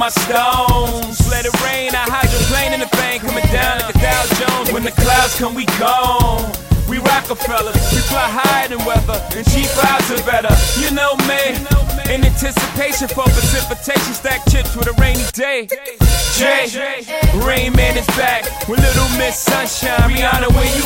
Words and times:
my 0.00 0.08
stones. 0.08 1.20
Let 1.28 1.44
it 1.44 1.52
rain, 1.60 1.92
I 1.92 2.08
hydroplane 2.08 2.72
in 2.72 2.80
the 2.80 2.88
thing 2.96 3.20
coming 3.20 3.44
down 3.52 3.84
like 3.84 3.94
a 3.94 3.98
Dow 4.00 4.24
Jones. 4.40 4.72
When 4.72 4.82
the 4.82 4.96
clouds 4.96 5.36
come, 5.36 5.52
we 5.52 5.68
gone. 5.76 6.40
We 6.88 6.98
Rockefellers, 6.98 7.76
we 7.92 8.00
fly 8.08 8.26
higher 8.26 8.66
than 8.66 8.82
weather, 8.82 9.20
and 9.36 9.44
cheap 9.52 9.68
vibes 9.78 10.10
are 10.10 10.24
better. 10.26 10.50
You 10.80 10.90
know 10.90 11.14
me, 11.30 11.54
in 12.10 12.24
anticipation 12.24 13.06
for 13.06 13.28
precipitation, 13.30 14.10
stack 14.10 14.42
chips 14.50 14.74
with 14.74 14.88
a 14.88 14.96
rainy 14.98 15.22
day. 15.30 15.68
Jay, 16.34 16.66
Rain 17.46 17.76
Man 17.76 17.94
is 17.94 18.08
back 18.18 18.42
with 18.66 18.80
Little 18.80 19.06
Miss 19.20 19.38
Sunshine. 19.38 20.02
Rihanna, 20.10 20.50
where? 20.50 20.66
You 20.74 20.82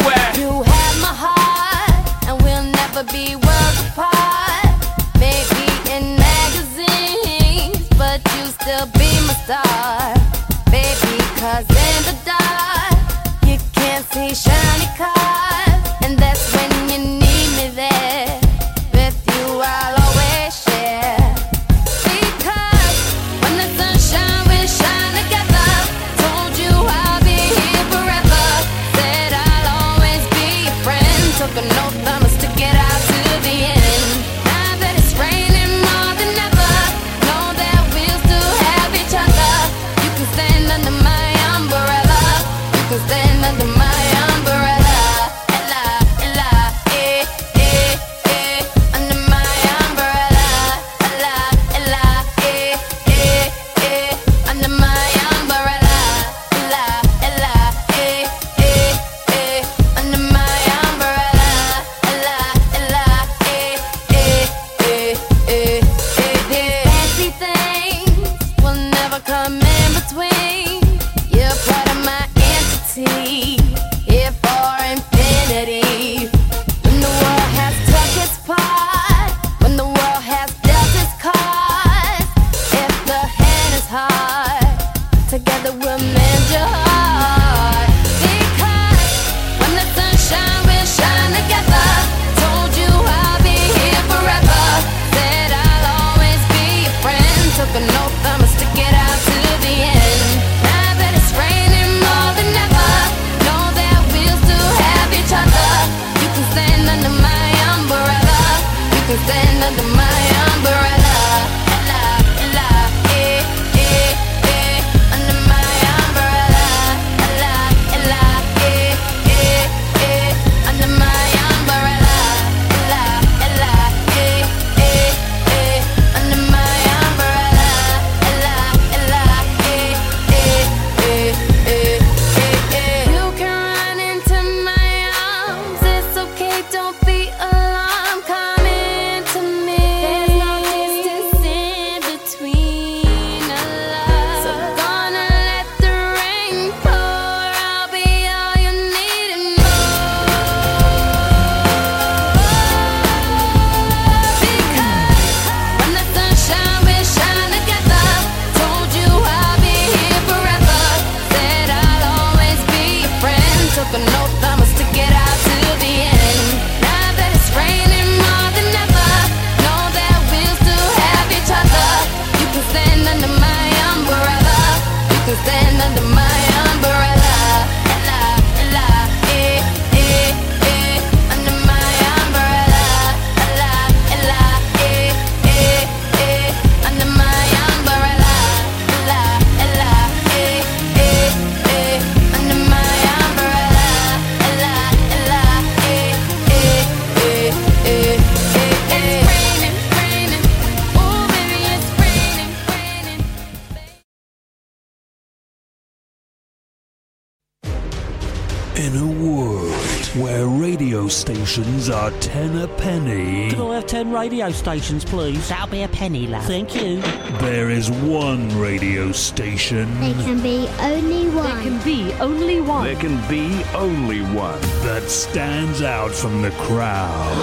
penny, 212.85 213.49
Can 213.49 213.63
I 213.63 213.77
have 213.77 213.87
ten 213.87 214.13
radio 214.13 214.51
stations, 214.51 215.07
please? 215.07 215.49
That'll 215.49 215.69
be 215.69 215.83
a 215.83 215.89
penny, 215.89 216.27
lad. 216.27 216.45
Thank 216.45 216.75
you. 216.75 217.01
there 217.41 217.71
is 217.71 217.91
one 217.91 218.47
radio 218.61 219.11
station 219.11 219.89
There 220.01 220.13
can 220.15 220.43
be 220.43 220.69
only 220.81 221.31
one. 221.31 221.47
There 221.47 221.63
can 221.63 221.83
be 221.83 222.13
only 222.21 222.61
one. 222.61 222.85
There 222.85 222.97
can 222.97 223.17
be 223.27 223.65
only 223.75 224.21
one. 224.21 224.61
that 224.85 225.05
stands 225.09 225.81
out 225.81 226.11
from 226.11 226.43
the 226.43 226.51
crowd. 226.51 227.39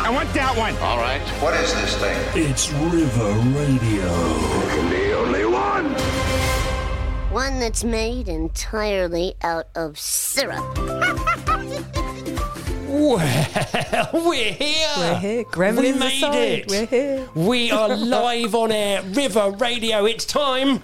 I 0.00 0.10
want 0.10 0.32
that 0.32 0.56
one. 0.56 0.74
All 0.78 0.96
right. 0.96 1.20
What 1.42 1.52
is 1.54 1.74
this 1.74 1.94
thing? 1.98 2.18
It's 2.34 2.72
River 2.72 3.32
Radio. 3.58 4.08
Can 4.70 4.90
be 4.90 5.12
only 5.12 5.44
one. 5.44 5.92
One 7.30 7.60
that's 7.60 7.84
made 7.84 8.28
entirely 8.28 9.34
out 9.42 9.68
of 9.74 9.98
syrup. 9.98 10.97
Well, 12.98 14.10
we're 14.12 14.52
here. 14.52 14.88
We're 14.96 15.18
here. 15.20 15.44
Gremlins 15.44 15.80
we 15.80 15.92
made 15.92 16.16
aside, 16.16 16.34
it. 16.34 16.68
we're 16.68 16.86
here. 16.86 17.28
We 17.36 17.70
are 17.70 17.88
live 17.96 18.56
on 18.56 18.72
air. 18.72 19.02
River 19.02 19.50
Radio. 19.52 20.04
It's 20.04 20.24
time. 20.24 20.82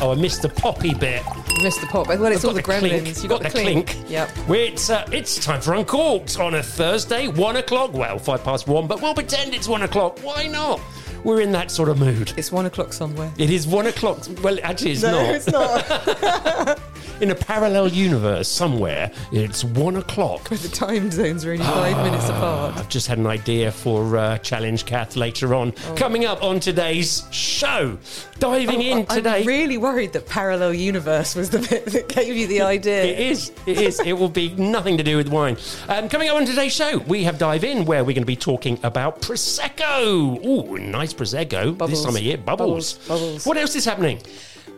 Oh, 0.00 0.10
I 0.12 0.20
missed 0.20 0.42
the 0.42 0.48
poppy 0.48 0.94
bit. 0.94 1.22
Mr. 1.62 1.88
Pop. 1.88 2.08
Well, 2.08 2.26
it's 2.26 2.44
I've 2.44 2.48
all 2.48 2.54
the 2.54 2.62
got 2.62 2.82
gremlins. 2.82 3.02
clink. 3.02 3.22
You 3.22 3.28
got, 3.28 3.42
the 3.42 3.50
clink. 3.50 3.96
Yep. 4.08 4.30
It's 4.48 4.90
uh, 4.90 5.08
it's 5.12 5.44
time 5.44 5.60
for 5.60 5.74
Uncorked 5.74 6.38
on 6.40 6.54
a 6.54 6.62
Thursday, 6.62 7.28
one 7.28 7.56
o'clock. 7.56 7.92
Well, 7.92 8.18
five 8.18 8.42
past 8.42 8.66
one, 8.66 8.88
but 8.88 9.00
we'll 9.00 9.14
pretend 9.14 9.54
it's 9.54 9.68
one 9.68 9.82
o'clock. 9.82 10.18
Why 10.24 10.48
not? 10.48 10.80
We're 11.22 11.40
in 11.40 11.52
that 11.52 11.70
sort 11.70 11.88
of 11.88 11.98
mood. 11.98 12.32
It's 12.36 12.50
one 12.50 12.66
o'clock 12.66 12.92
somewhere. 12.92 13.32
It 13.38 13.50
is 13.50 13.66
one 13.66 13.86
o'clock. 13.86 14.18
Well, 14.42 14.58
actually, 14.62 14.92
it's 14.92 15.02
no, 15.02 15.12
not. 15.12 15.34
it's 15.34 15.46
not. 15.48 16.80
in 17.20 17.30
a 17.30 17.34
parallel 17.34 17.88
universe 17.88 18.48
somewhere, 18.48 19.10
it's 19.32 19.64
one 19.64 19.96
o'clock. 19.96 20.48
The 20.58 20.68
time 20.68 21.10
zones 21.10 21.44
are 21.44 21.52
only 21.52 21.64
five 21.64 21.96
minutes 22.04 22.28
apart. 22.28 22.76
I've 22.76 22.88
just 22.88 23.06
had 23.06 23.16
an 23.18 23.26
idea 23.26 23.70
for 23.70 24.16
uh, 24.16 24.38
Challenge 24.38 24.84
Kath 24.84 25.14
later 25.16 25.54
on. 25.54 25.70
Coming 25.96 26.24
up 26.24 26.42
on 26.42 26.58
today's 26.60 27.22
show, 27.30 27.96
diving 28.40 28.82
in 28.82 29.06
Oh, 29.08 29.20
I'm 29.24 29.46
really 29.46 29.78
worried 29.78 30.12
that 30.14 30.26
parallel 30.26 30.74
universe 30.74 31.34
was 31.36 31.50
the 31.50 31.58
bit 31.70 31.86
that 31.86 32.08
gave 32.08 32.36
you 32.36 32.46
the 32.48 32.62
idea. 32.62 33.04
It 33.04 33.20
is. 33.20 33.52
It 33.66 33.80
is. 33.80 34.00
it 34.00 34.12
will 34.14 34.28
be 34.28 34.50
nothing 34.56 34.96
to 34.98 35.04
do 35.04 35.16
with 35.16 35.28
wine. 35.28 35.56
Um, 35.88 36.08
coming 36.08 36.28
up 36.28 36.36
on 36.36 36.44
today's 36.44 36.74
show, 36.74 36.98
we 36.98 37.22
have 37.24 37.38
Dive 37.38 37.62
In, 37.64 37.84
where 37.84 38.02
we're 38.02 38.14
going 38.14 38.22
to 38.22 38.26
be 38.26 38.36
talking 38.36 38.78
about 38.82 39.22
Prosecco. 39.22 40.44
Ooh, 40.44 40.78
nice 40.78 41.14
Prosecco 41.14 41.64
this 41.66 41.72
Bubbles. 41.76 42.04
time 42.04 42.16
of 42.16 42.22
year. 42.22 42.36
Bubbles. 42.36 42.94
Bubbles, 42.94 43.08
bubbles. 43.08 43.46
What 43.46 43.56
else 43.56 43.76
is 43.76 43.84
happening? 43.84 44.20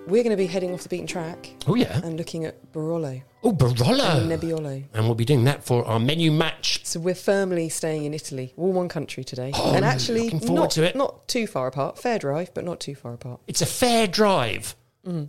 We're 0.06 0.25
going 0.25 0.31
to 0.31 0.37
be 0.37 0.47
heading 0.47 0.73
off 0.73 0.82
the 0.82 0.88
beaten 0.88 1.06
track 1.06 1.50
Oh, 1.69 1.75
yeah. 1.76 2.00
and 2.02 2.17
looking 2.17 2.44
at 2.44 2.73
Barolo 2.73 3.23
Oh, 3.44 3.52
Barolo. 3.52 4.19
and 4.23 4.31
Nebbiolo. 4.31 4.85
And 4.93 5.05
we'll 5.05 5.14
be 5.14 5.25
doing 5.25 5.44
that 5.44 5.62
for 5.64 5.85
our 5.87 6.00
menu 6.00 6.32
match. 6.32 6.85
So 6.85 6.99
we're 7.00 7.14
firmly 7.14 7.69
staying 7.69 8.05
in 8.05 8.12
Italy, 8.14 8.52
all 8.56 8.73
one 8.73 8.88
country 8.88 9.23
today, 9.25 9.52
Oh, 9.55 9.73
and 9.75 9.85
actually 9.85 10.25
looking 10.25 10.41
forward 10.41 10.61
not, 10.62 10.70
to 10.73 10.82
it. 10.85 10.97
not 10.97 11.29
too 11.29 11.47
far 11.47 11.67
apart. 11.69 11.99
Fair 11.99 12.19
drive, 12.19 12.52
but 12.55 12.64
not 12.64 12.81
too 12.81 12.94
far 12.94 13.14
apart. 13.14 13.41
It's 13.47 13.62
a 13.62 13.67
fair 13.67 14.06
drive. 14.06 14.75
Mm. 15.06 15.29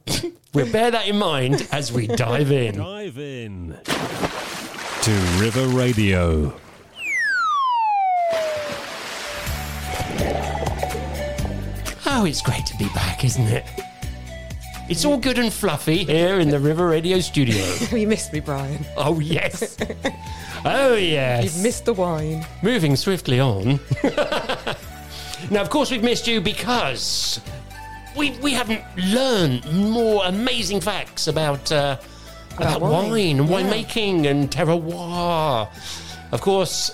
we'll 0.54 0.72
bear 0.72 0.92
that 0.92 1.08
in 1.08 1.18
mind 1.18 1.68
as 1.72 1.92
we 1.94 2.08
dive 2.08 2.52
in. 2.52 2.76
Dive 2.78 3.18
in 3.20 3.78
to 3.86 5.12
River 5.40 5.68
Radio. 5.68 6.54
Oh, 12.14 12.26
it's 12.26 12.42
great 12.42 12.66
to 12.66 12.78
be 12.78 12.86
back, 12.90 13.24
isn't 13.24 13.48
it? 13.48 13.66
It's 14.90 15.06
all 15.06 15.18
good 15.18 15.38
and 15.38 15.54
fluffy 15.54 16.04
here 16.04 16.40
in 16.40 16.50
the 16.50 16.60
River 16.60 16.88
Radio 16.88 17.20
studio. 17.20 17.66
you 17.98 18.08
missed 18.08 18.34
me, 18.34 18.40
Brian. 18.40 18.86
Oh, 18.98 19.20
yes. 19.20 19.78
Oh, 20.66 20.96
yes. 20.96 21.44
You've 21.44 21.64
missed 21.64 21.86
the 21.86 21.94
wine. 21.94 22.46
Moving 22.62 22.96
swiftly 22.96 23.40
on. 23.40 23.80
now, 25.50 25.62
of 25.62 25.70
course, 25.70 25.92
we've 25.92 26.04
missed 26.04 26.28
you 26.28 26.42
because 26.42 27.40
we 28.18 28.32
we 28.40 28.52
haven't 28.54 28.84
learned 28.98 29.66
more 29.72 30.26
amazing 30.26 30.82
facts 30.82 31.28
about 31.28 31.72
uh, 31.72 31.98
about, 32.58 32.78
About 32.78 32.82
wine, 32.82 33.10
wine, 33.10 33.40
and 33.40 33.50
yeah. 33.50 33.56
winemaking 33.56 34.28
and 34.28 34.52
terroir. 34.52 35.70
Of 36.34 36.42
course, 36.42 36.92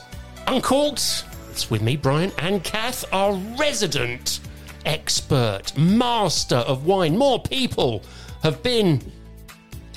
Uncorked. 0.47 1.25
It's 1.51 1.69
with 1.69 1.81
me, 1.81 1.97
Brian 1.97 2.31
and 2.37 2.63
Kath, 2.63 3.03
our 3.11 3.33
resident 3.59 4.39
expert, 4.87 5.77
master 5.77 6.55
of 6.55 6.85
wine. 6.85 7.17
More 7.17 7.41
people 7.41 8.01
have 8.41 8.63
been. 8.63 9.11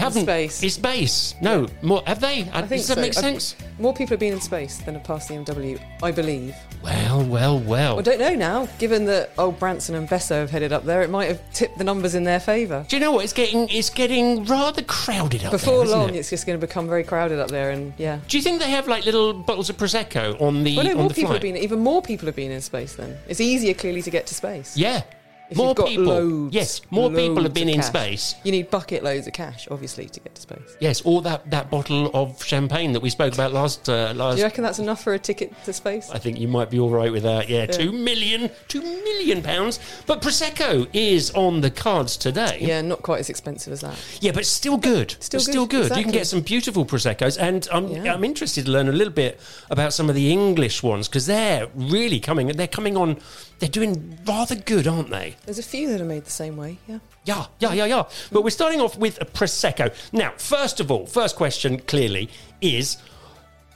Haven't 0.00 0.22
space. 0.22 0.62
Is 0.62 0.74
space? 0.74 1.34
No, 1.40 1.66
more 1.82 2.02
have 2.06 2.20
they? 2.20 2.42
I 2.52 2.62
think 2.62 2.80
Does 2.82 2.88
that 2.88 2.94
so. 2.96 3.00
make 3.00 3.16
I- 3.16 3.20
sense? 3.20 3.54
More 3.78 3.94
people 3.94 4.10
have 4.10 4.20
been 4.20 4.34
in 4.34 4.40
space 4.42 4.76
than 4.78 4.94
have 4.94 5.04
passed 5.04 5.28
the 5.28 5.34
MW, 5.34 5.80
I 6.02 6.10
believe. 6.12 6.54
Well, 6.82 7.22
well, 7.24 7.58
well. 7.60 7.98
I 7.98 8.02
don't 8.02 8.18
know 8.20 8.34
now. 8.34 8.68
Given 8.78 9.04
that 9.06 9.30
old 9.38 9.58
Branson 9.58 9.94
and 9.94 10.06
Bezos 10.08 10.28
have 10.30 10.50
headed 10.50 10.72
up 10.72 10.84
there, 10.84 11.00
it 11.02 11.08
might 11.10 11.28
have 11.28 11.40
tipped 11.52 11.78
the 11.78 11.84
numbers 11.84 12.14
in 12.14 12.24
their 12.24 12.40
favour. 12.40 12.84
Do 12.88 12.96
you 12.96 13.00
know 13.00 13.12
what? 13.12 13.24
It's 13.24 13.32
getting 13.32 13.68
it's 13.70 13.88
getting 13.90 14.44
rather 14.44 14.82
crowded 14.82 15.44
up 15.44 15.50
Before 15.52 15.86
there, 15.86 15.96
long, 15.96 16.10
it? 16.10 16.16
it's 16.16 16.30
just 16.30 16.46
going 16.46 16.58
to 16.60 16.66
become 16.66 16.88
very 16.88 17.04
crowded 17.04 17.38
up 17.38 17.48
there, 17.50 17.70
and 17.70 17.92
yeah. 17.96 18.18
Do 18.28 18.36
you 18.36 18.42
think 18.42 18.60
they 18.60 18.70
have 18.70 18.86
like 18.88 19.04
little 19.06 19.32
bottles 19.32 19.70
of 19.70 19.76
prosecco 19.78 20.38
on 20.40 20.62
the 20.64 20.76
Well, 20.76 20.86
no, 20.86 20.94
more 20.94 21.08
people 21.08 21.22
flight? 21.24 21.32
have 21.34 21.42
been. 21.42 21.56
Even 21.56 21.78
more 21.80 22.02
people 22.02 22.26
have 22.26 22.36
been 22.36 22.50
in 22.50 22.60
space. 22.60 22.94
Then 22.94 23.16
it's 23.28 23.40
easier, 23.40 23.74
clearly, 23.74 24.02
to 24.02 24.10
get 24.10 24.26
to 24.28 24.34
space. 24.34 24.76
Yeah, 24.76 25.02
If 25.50 25.56
more 25.56 25.74
people. 25.74 26.04
loads, 26.04 26.54
yes, 26.54 26.80
more 26.90 27.10
people 27.10 27.42
have 27.42 27.52
been 27.52 27.68
in 27.68 27.76
cash. 27.80 27.86
space. 27.86 28.34
You 28.44 28.52
need 28.52 28.70
bucket 28.70 29.02
loads 29.02 29.26
of 29.26 29.32
cash, 29.32 29.66
obviously, 29.70 30.06
to 30.06 30.20
get 30.20 30.34
to 30.36 30.42
space. 30.42 30.76
Yes, 30.80 31.02
or 31.02 31.22
that, 31.22 31.50
that 31.50 31.70
bottle 31.70 32.10
of 32.14 32.42
champagne 32.44 32.92
that 32.92 33.00
we 33.00 33.10
spoke 33.10 33.34
about 33.34 33.52
last 33.52 33.88
uh, 33.88 34.12
last. 34.14 34.36
Do 34.36 34.38
you 34.40 34.44
reckon 34.44 34.62
that's 34.62 34.78
enough 34.78 35.02
for 35.02 35.12
a 35.14 35.18
ticket 35.18 35.52
to 35.64 35.72
space? 35.72 36.08
I 36.10 36.18
think 36.18 36.38
you 36.38 36.48
might 36.48 36.70
be 36.70 36.78
all 36.78 36.90
right 36.90 37.10
with 37.10 37.24
that. 37.24 37.48
Yeah, 37.48 37.66
two 37.66 37.90
million, 37.92 38.50
two 38.68 38.80
million 38.80 39.42
pounds. 39.42 39.80
But 40.06 40.22
prosecco 40.22 40.88
is 40.92 41.30
on 41.32 41.60
the 41.60 41.70
cards 41.70 42.16
today. 42.16 42.58
Yeah, 42.60 42.80
not 42.82 43.02
quite 43.02 43.20
as 43.20 43.28
expensive 43.28 43.72
as 43.72 43.80
that. 43.80 43.96
Yeah, 44.20 44.32
but 44.32 44.46
still 44.46 44.76
good. 44.76 45.16
Still 45.20 45.38
It's 45.38 45.46
good, 45.46 45.52
still 45.52 45.66
good. 45.66 45.96
You 45.96 46.02
can 46.04 46.12
get 46.12 46.26
some 46.26 46.42
beautiful 46.42 46.84
proseccos, 46.86 47.36
and 47.40 47.66
I'm 47.72 47.88
Yeah. 47.88 48.14
I'm 48.14 48.22
interested 48.24 48.66
to 48.66 48.70
learn 48.70 48.88
a 48.88 48.92
little 48.92 49.12
bit 49.12 49.40
about 49.68 49.92
some 49.92 50.08
of 50.08 50.14
the 50.14 50.30
English 50.30 50.82
ones 50.82 51.08
because 51.08 51.26
they're 51.26 51.66
really 51.74 52.20
coming. 52.20 52.46
They're 52.48 52.66
coming 52.68 52.96
on. 52.96 53.18
They're 53.60 53.68
doing 53.68 54.18
rather 54.26 54.56
good, 54.56 54.88
aren't 54.88 55.10
they? 55.10 55.36
There's 55.44 55.58
a 55.58 55.62
few 55.62 55.88
that 55.90 56.00
are 56.00 56.04
made 56.04 56.24
the 56.24 56.30
same 56.30 56.56
way. 56.56 56.78
Yeah. 56.88 56.98
Yeah, 57.24 57.46
yeah, 57.58 57.72
yeah, 57.74 57.84
yeah. 57.84 58.02
But 58.32 58.42
we're 58.42 58.50
starting 58.50 58.80
off 58.80 58.96
with 58.96 59.20
a 59.20 59.26
prosecco. 59.26 59.94
Now, 60.12 60.32
first 60.38 60.80
of 60.80 60.90
all, 60.90 61.06
first 61.06 61.36
question 61.36 61.78
clearly 61.80 62.28
is. 62.60 62.96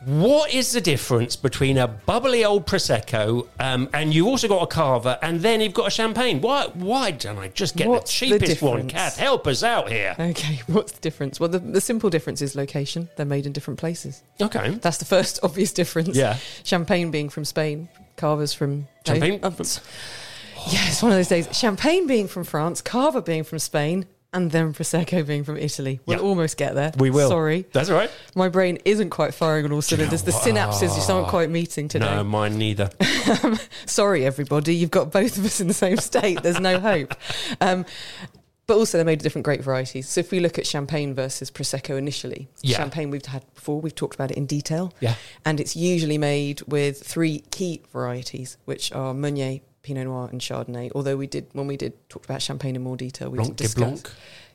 What 0.07 0.53
is 0.53 0.73
the 0.73 0.83
difference 0.83 1.35
between 1.35 1.79
a 1.79 1.89
bubbly 1.89 2.45
old 2.45 2.67
prosecco 2.67 3.47
um, 3.59 3.89
and 3.95 4.15
you 4.15 4.27
also 4.29 4.49
got 4.49 4.63
a 4.63 4.67
cava 4.67 5.19
and 5.23 5.41
then 5.41 5.63
you've 5.63 5.73
got 5.73 5.87
a 5.87 5.91
champagne? 5.91 6.43
Why? 6.43 6.67
Why 6.75 7.11
don't 7.13 7.39
I 7.39 7.49
just 7.49 7.75
get 7.75 7.89
What's 7.89 8.21
the 8.21 8.29
the 8.29 8.39
cheapest 8.39 8.61
one? 8.61 8.73
difference? 8.89 8.93
Kath, 8.93 9.17
help 9.17 9.47
us 9.47 9.63
out 9.63 9.91
here. 9.91 10.15
Okay. 10.19 10.61
What's 10.67 10.93
the 10.93 11.01
difference? 11.01 11.41
Well, 11.41 11.49
the, 11.49 11.59
the 11.59 11.81
simple 11.81 12.11
difference 12.11 12.43
is 12.43 12.55
location. 12.55 13.09
They're 13.17 13.25
made 13.25 13.47
in 13.47 13.53
different 13.53 13.81
places. 13.81 14.23
Okay. 14.43 14.75
That's 14.75 14.99
the 14.99 15.07
first 15.07 15.41
obvious 15.43 15.73
difference. 15.73 16.15
Yeah. 16.15 16.37
Champagne 16.65 17.11
being 17.11 17.31
from 17.31 17.47
Spain, 17.47 17.89
Cava's 18.17 18.53
from 18.55 18.87
Champagne 19.07 19.41
No, 19.43 19.49
um, 19.49 19.55
yeah, 19.59 20.89
it's 20.89 21.03
one 21.03 21.13
of 21.13 21.19
those 21.19 21.29
days. 21.29 21.49
Champagne 21.53 22.07
being 22.07 22.29
from 22.29 22.45
France, 22.45 22.81
Carver 22.81 23.21
being 23.21 23.45
from 23.45 23.59
Spain, 23.59 24.07
and 24.33 24.51
then 24.51 24.73
Prosecco 24.73 25.25
being 25.27 25.45
from 25.45 25.57
Italy. 25.59 26.01
We'll 26.07 26.19
Yeah. 26.19 26.25
almost 26.25 26.57
get 26.57 26.75
there. 26.75 26.91
We 26.99 27.11
will. 27.11 27.29
Sorry, 27.29 27.67
That's 27.73 27.89
all 27.91 27.97
right. 27.97 28.11
my 28.35 28.49
brain 28.49 28.79
isn't 28.85 29.11
quite 29.11 29.33
firing 29.35 29.65
on 29.65 29.73
all 29.73 29.83
cylinders. 29.83 30.23
The 30.23 30.33
synapses 30.33 30.95
just 30.95 31.09
aren't 31.11 31.29
quite 31.29 31.51
meeting 31.51 31.87
today. 31.89 32.07
No, 32.07 32.25
mine 32.25 32.57
neither. 32.59 32.91
Sorry, 33.87 34.25
everybody. 34.25 34.75
You've 34.75 34.91
got 34.91 35.13
both 35.13 35.37
of 35.39 35.45
us 35.45 35.61
in 35.61 35.69
the 35.69 35.75
same 35.75 35.99
state. 35.99 36.43
There's 36.43 36.61
no 36.61 36.81
hope. 36.81 37.15
Um, 37.61 37.85
but 38.67 38.77
also, 38.77 38.97
they're 38.99 39.05
made 39.05 39.19
of 39.21 39.23
different 39.23 39.45
grape 39.45 39.61
varieties. 39.63 40.09
So 40.09 40.21
if 40.21 40.31
we 40.31 40.41
look 40.41 40.59
at 40.59 40.67
champagne 40.67 41.15
versus 41.15 41.51
prosecco 41.51 41.99
initially, 41.99 42.49
Yeah. 42.63 42.77
champagne 42.79 43.11
we've 43.11 43.25
had 43.27 43.45
before. 43.55 43.81
We've 43.81 43.95
talked 43.95 44.15
about 44.15 44.31
it 44.31 44.37
in 44.37 44.47
detail. 44.47 44.93
Yeah. 45.01 45.15
and 45.45 45.61
it's 45.61 45.77
usually 45.77 46.19
made 46.19 46.63
with 46.63 47.03
three 47.03 47.41
key 47.51 47.83
varieties, 47.93 48.57
which 48.65 48.93
are 48.93 49.13
Meunier, 49.15 49.61
Pinot 49.83 50.07
Noir, 50.07 50.29
and 50.33 50.41
Chardonnay. 50.41 50.91
Although 50.95 51.17
we 51.17 51.27
did 51.27 51.47
when 51.53 51.67
we 51.67 51.77
did 51.77 51.93
talk 52.09 52.25
about 52.25 52.41
champagne 52.41 52.75
in 52.77 52.83
more 52.83 52.97
detail, 52.97 53.29
we 53.31 53.37
Blanc 53.37 53.57
did 53.57 53.65
discuss. 53.65 53.83
Blanc. 54.03 54.11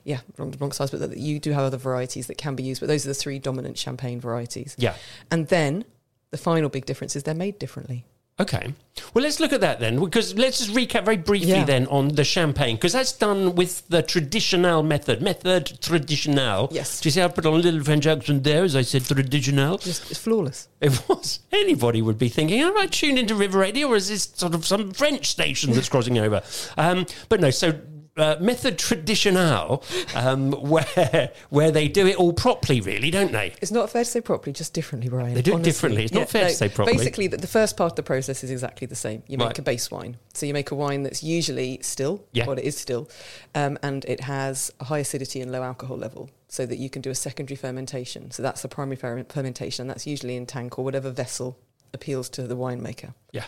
Yeah, 0.06 0.22
Blanc 0.38 0.54
de 0.54 0.58
Blanc 0.58 0.74
size, 0.74 0.90
but 0.92 1.18
you 1.18 1.40
do 1.40 1.52
have 1.52 1.64
other 1.66 1.78
varieties 1.78 2.28
that 2.28 2.38
can 2.38 2.56
be 2.56 2.64
used. 2.64 2.80
But 2.80 2.88
those 2.88 3.06
are 3.06 3.10
the 3.10 3.14
three 3.14 3.38
dominant 3.38 3.78
champagne 3.78 4.20
varieties. 4.20 4.74
Yeah. 4.78 4.96
And 5.30 5.48
then 5.50 5.86
the 6.32 6.38
final 6.38 6.70
big 6.70 6.86
difference 6.86 7.16
is 7.16 7.24
they're 7.24 7.36
made 7.36 7.60
differently. 7.60 8.06
Okay. 8.40 8.74
Well, 9.14 9.24
let's 9.24 9.40
look 9.40 9.52
at 9.54 9.62
that 9.62 9.80
then, 9.80 10.00
because 10.00 10.34
let's 10.36 10.60
just 10.60 10.72
recap 10.72 11.04
very 11.06 11.18
briefly 11.18 11.50
Yeah. 11.52 11.66
then 11.66 11.88
on 11.88 12.10
the 12.10 12.24
champagne, 12.24 12.76
because 12.76 12.94
that's 12.94 13.12
done 13.12 13.56
with 13.56 13.88
the 13.90 14.02
traditional 14.02 14.82
method. 14.84 15.22
Method 15.22 15.80
traditional. 15.82 16.70
Yes. 16.72 17.02
Do 17.02 17.08
you 17.08 17.12
see 17.12 17.22
I 17.22 17.28
put 17.28 17.46
on 17.46 17.54
a 17.54 17.58
little 17.58 17.84
French 17.84 18.08
accent 18.08 18.44
there 18.44 18.64
as 18.64 18.76
I 18.76 18.82
said 18.82 19.04
traditional? 19.06 19.78
Just 19.78 20.10
it's 20.12 20.20
flawless. 20.20 20.68
It 20.82 21.02
was. 21.10 21.40
Anybody 21.52 22.02
would 22.02 22.18
be 22.18 22.30
thinking, 22.30 22.62
am 22.62 22.78
I 22.78 22.86
tuned 22.88 23.20
into 23.20 23.36
River 23.36 23.60
Radio 23.60 23.88
or 23.90 23.96
is 23.98 24.08
this 24.10 24.32
sort 24.36 24.54
of 24.56 24.66
some 24.66 24.92
French 24.92 25.28
station 25.28 25.72
that's 25.74 25.90
crossing 25.90 26.18
over? 26.18 26.42
Um, 26.78 27.06
but 27.28 27.40
no, 27.42 27.50
so 27.50 27.74
uh, 28.20 28.38
method 28.40 28.78
traditional, 28.78 29.84
um, 30.16 30.52
where 30.70 31.32
where 31.50 31.72
they 31.72 31.88
do 31.88 32.06
it 32.08 32.16
all 32.18 32.34
properly, 32.34 32.82
really, 32.82 33.12
don't 33.12 33.32
they? 33.32 33.54
It's 33.62 33.72
not 33.72 33.90
fair 33.90 34.04
to 34.04 34.10
say 34.10 34.22
properly, 34.22 34.54
just 34.54 34.74
differently, 34.74 35.10
Brian. 35.10 35.34
They 35.34 35.42
do 35.42 35.58
it 35.58 35.64
differently. 35.64 36.04
It's 36.04 36.14
not 36.14 36.30
fair 36.30 36.48
to 36.50 36.54
say 36.54 36.70
properly. 36.70 36.98
Basically, 36.98 37.28
the, 37.28 37.38
the 37.38 37.48
first 37.48 37.78
part 37.78 37.92
of 37.94 37.96
the 37.96 38.04
process 38.04 38.44
is 38.44 38.52
exactly 38.52 38.88
the 38.88 38.96
same. 38.96 39.24
You 39.28 39.38
make 39.38 39.48
Right. 39.48 39.60
a 39.60 39.62
base 39.64 39.90
wine. 39.92 40.18
So 40.34 40.46
you 40.46 40.54
make 40.54 40.72
a 40.72 40.76
wine 40.76 41.04
that's 41.04 41.24
usually 41.24 41.80
still, 41.82 42.24
Yeah. 42.34 42.46
what 42.46 42.60
it 42.60 42.66
is 42.66 42.78
still, 42.78 43.10
um, 43.56 43.78
and 43.82 44.06
it 44.06 44.22
has 44.22 44.72
a 44.80 44.86
high 44.86 45.00
acidity 45.00 45.42
and 45.42 45.52
low 45.52 45.64
alcohol 45.64 45.98
level 45.98 46.30
so 46.48 46.66
that 46.66 46.78
you 46.78 46.90
can 46.90 47.02
do 47.02 47.10
a 47.10 47.16
secondary 47.16 47.56
fermentation. 47.56 48.32
So 48.32 48.42
that's 48.44 48.62
the 48.62 48.68
primary 48.68 48.96
fer- 48.96 49.26
fermentation, 49.30 49.84
and 49.84 49.90
that's 49.90 50.06
usually 50.08 50.36
in 50.36 50.46
tank 50.46 50.78
or 50.80 50.86
whatever 50.86 51.10
vessel 51.12 51.58
appeals 51.94 52.30
to 52.30 52.44
the 52.44 52.56
winemaker. 52.56 53.14
Yeah. 53.32 53.46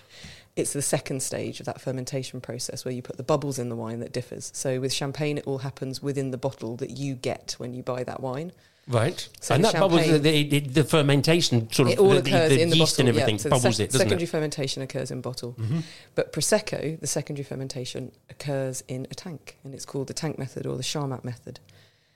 It's 0.56 0.74
the 0.74 0.82
second 0.82 1.24
stage 1.24 1.60
of 1.60 1.66
that 1.66 1.80
fermentation 1.80 2.42
process 2.42 2.84
where 2.84 2.94
you 2.94 3.02
put 3.02 3.18
the 3.18 3.24
bubbles 3.24 3.58
in 3.58 3.70
the 3.70 3.76
wine 3.76 4.00
that 4.02 4.12
differs. 4.12 4.52
So 4.54 4.80
with 4.82 4.92
champagne, 4.92 5.38
it 5.38 5.48
all 5.48 5.60
happens 5.60 6.02
within 6.02 6.32
the 6.32 6.38
bottle 6.38 6.76
that 6.78 6.92
you 6.92 7.16
get 7.16 7.56
when 7.58 7.74
you 7.74 7.84
buy 7.84 8.04
that 8.04 8.20
wine. 8.20 8.52
Right. 8.88 9.28
So 9.40 9.56
and 9.56 9.64
that 9.64 9.74
bubbles 9.74 10.06
the, 10.08 10.18
the, 10.18 10.60
the 10.60 10.84
fermentation 10.84 11.72
sort 11.72 11.88
of 11.88 11.94
it 11.94 12.00
all 12.00 12.10
the, 12.10 12.18
occurs 12.18 12.50
the, 12.50 12.56
the 12.56 12.62
in 12.62 12.70
the 12.70 12.78
yeast 12.78 12.98
bottle. 12.98 13.08
and 13.08 13.10
everything 13.10 13.36
yeah. 13.36 13.42
So 13.42 13.50
bubbles 13.50 13.78
sec- 13.78 13.86
it, 13.86 13.92
doesn't 13.92 14.00
secondary 14.00 14.24
it? 14.24 14.26
Mm-hmm. 14.26 14.32
fermentation 14.32 14.82
occurs 14.82 15.12
in 15.12 15.22
bottle, 15.22 15.56
but 16.16 16.34
prosecco, 16.34 17.00
the 17.00 17.08
secondary 17.08 17.44
fermentation 17.44 18.12
occurs 18.30 18.84
in 18.88 19.08
a 19.12 19.16
tank, 19.16 19.58
and 19.64 19.74
it's 19.74 19.86
called 19.86 20.08
the 20.08 20.14
tank 20.14 20.38
method 20.38 20.66
or 20.66 20.76
the 20.76 20.84
Charmat 20.84 21.24
method. 21.24 21.60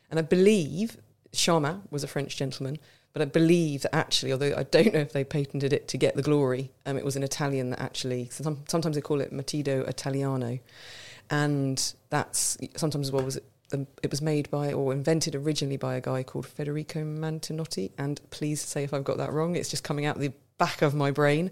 And 0.09 0.19
I 0.19 0.23
believe 0.23 0.97
Charmat 1.33 1.81
was 1.91 2.03
a 2.03 2.07
French 2.07 2.35
gentleman, 2.35 2.79
but 3.15 3.21
I 3.21 3.25
believe 3.25 3.83
that 3.83 3.95
actually, 3.95 4.33
although 4.33 4.53
I 4.57 4.63
don't 4.63 4.93
know 4.93 4.99
if 4.99 5.13
they 5.13 5.23
patented 5.23 5.71
it 5.71 5.87
to 5.87 5.97
get 5.97 6.17
the 6.17 6.21
glory, 6.21 6.73
um, 6.85 6.97
it 6.97 7.05
was 7.05 7.15
an 7.15 7.23
Italian 7.23 7.69
that 7.69 7.79
actually. 7.79 8.27
Some, 8.29 8.65
sometimes 8.67 8.97
they 8.97 9.01
call 9.01 9.21
it 9.21 9.31
Metodo 9.31 9.87
Italiano, 9.87 10.59
and 11.29 11.93
that's 12.09 12.57
sometimes 12.75 13.07
as 13.07 13.11
well 13.13 13.23
was 13.23 13.39
the, 13.69 13.87
it 14.03 14.11
was 14.11 14.21
made 14.21 14.51
by 14.51 14.73
or 14.73 14.91
invented 14.91 15.33
originally 15.33 15.77
by 15.77 15.95
a 15.95 16.01
guy 16.01 16.23
called 16.23 16.45
Federico 16.45 17.05
Martinotti. 17.05 17.91
And 17.97 18.19
please 18.31 18.59
say 18.59 18.83
if 18.83 18.93
I've 18.93 19.05
got 19.05 19.15
that 19.19 19.31
wrong. 19.31 19.55
It's 19.55 19.69
just 19.69 19.85
coming 19.85 20.05
out 20.05 20.19
the 20.19 20.33
back 20.57 20.81
of 20.81 20.93
my 20.93 21.09
brain. 21.09 21.51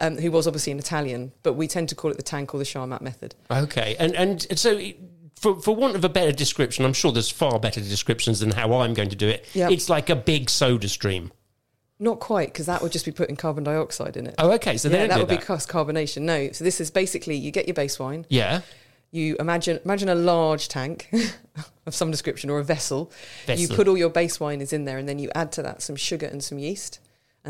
Um, 0.00 0.18
who 0.18 0.30
was 0.30 0.46
obviously 0.46 0.72
an 0.72 0.78
Italian, 0.78 1.32
but 1.42 1.54
we 1.54 1.68
tend 1.68 1.88
to 1.88 1.94
call 1.94 2.10
it 2.10 2.18
the 2.18 2.22
tank 2.22 2.54
or 2.54 2.58
the 2.58 2.64
Charmat 2.64 3.00
method. 3.00 3.34
Okay, 3.50 3.96
and 3.98 4.14
and 4.14 4.58
so 4.58 4.78
for 5.38 5.60
for 5.60 5.74
want 5.74 5.96
of 5.96 6.04
a 6.04 6.08
better 6.08 6.32
description, 6.32 6.84
I'm 6.84 6.92
sure 6.92 7.12
there's 7.12 7.30
far 7.30 7.58
better 7.58 7.80
descriptions 7.80 8.40
than 8.40 8.52
how 8.52 8.72
I'm 8.74 8.94
going 8.94 9.10
to 9.10 9.16
do 9.16 9.28
it. 9.28 9.46
Yeah. 9.54 9.70
It's 9.70 9.88
like 9.88 10.10
a 10.10 10.16
big 10.16 10.50
soda 10.50 10.88
stream. 10.88 11.32
Not 12.00 12.20
quite, 12.20 12.52
because 12.52 12.66
that 12.66 12.80
would 12.80 12.92
just 12.92 13.04
be 13.04 13.10
putting 13.10 13.34
carbon 13.34 13.64
dioxide 13.64 14.16
in 14.16 14.28
it. 14.28 14.36
Oh, 14.38 14.52
okay, 14.52 14.76
so 14.76 14.88
yeah, 14.88 15.08
that 15.08 15.18
would 15.18 15.28
be 15.28 15.34
that. 15.34 15.44
cross 15.44 15.66
carbonation. 15.66 16.22
No, 16.22 16.52
so 16.52 16.62
this 16.62 16.80
is 16.80 16.92
basically 16.92 17.34
you 17.34 17.50
get 17.50 17.66
your 17.66 17.74
base 17.74 17.98
wine. 17.98 18.24
Yeah. 18.28 18.60
You 19.10 19.36
imagine 19.40 19.80
imagine 19.84 20.08
a 20.08 20.14
large 20.14 20.68
tank 20.68 21.10
of 21.86 21.94
some 21.94 22.10
description 22.10 22.50
or 22.50 22.58
a 22.58 22.64
vessel. 22.64 23.10
vessel. 23.46 23.62
You 23.62 23.68
put 23.68 23.88
all 23.88 23.96
your 23.98 24.10
base 24.10 24.38
wine 24.38 24.60
is 24.60 24.72
in 24.72 24.84
there, 24.84 24.98
and 24.98 25.08
then 25.08 25.18
you 25.18 25.30
add 25.34 25.50
to 25.52 25.62
that 25.62 25.82
some 25.82 25.96
sugar 25.96 26.26
and 26.26 26.44
some 26.44 26.58
yeast, 26.58 27.00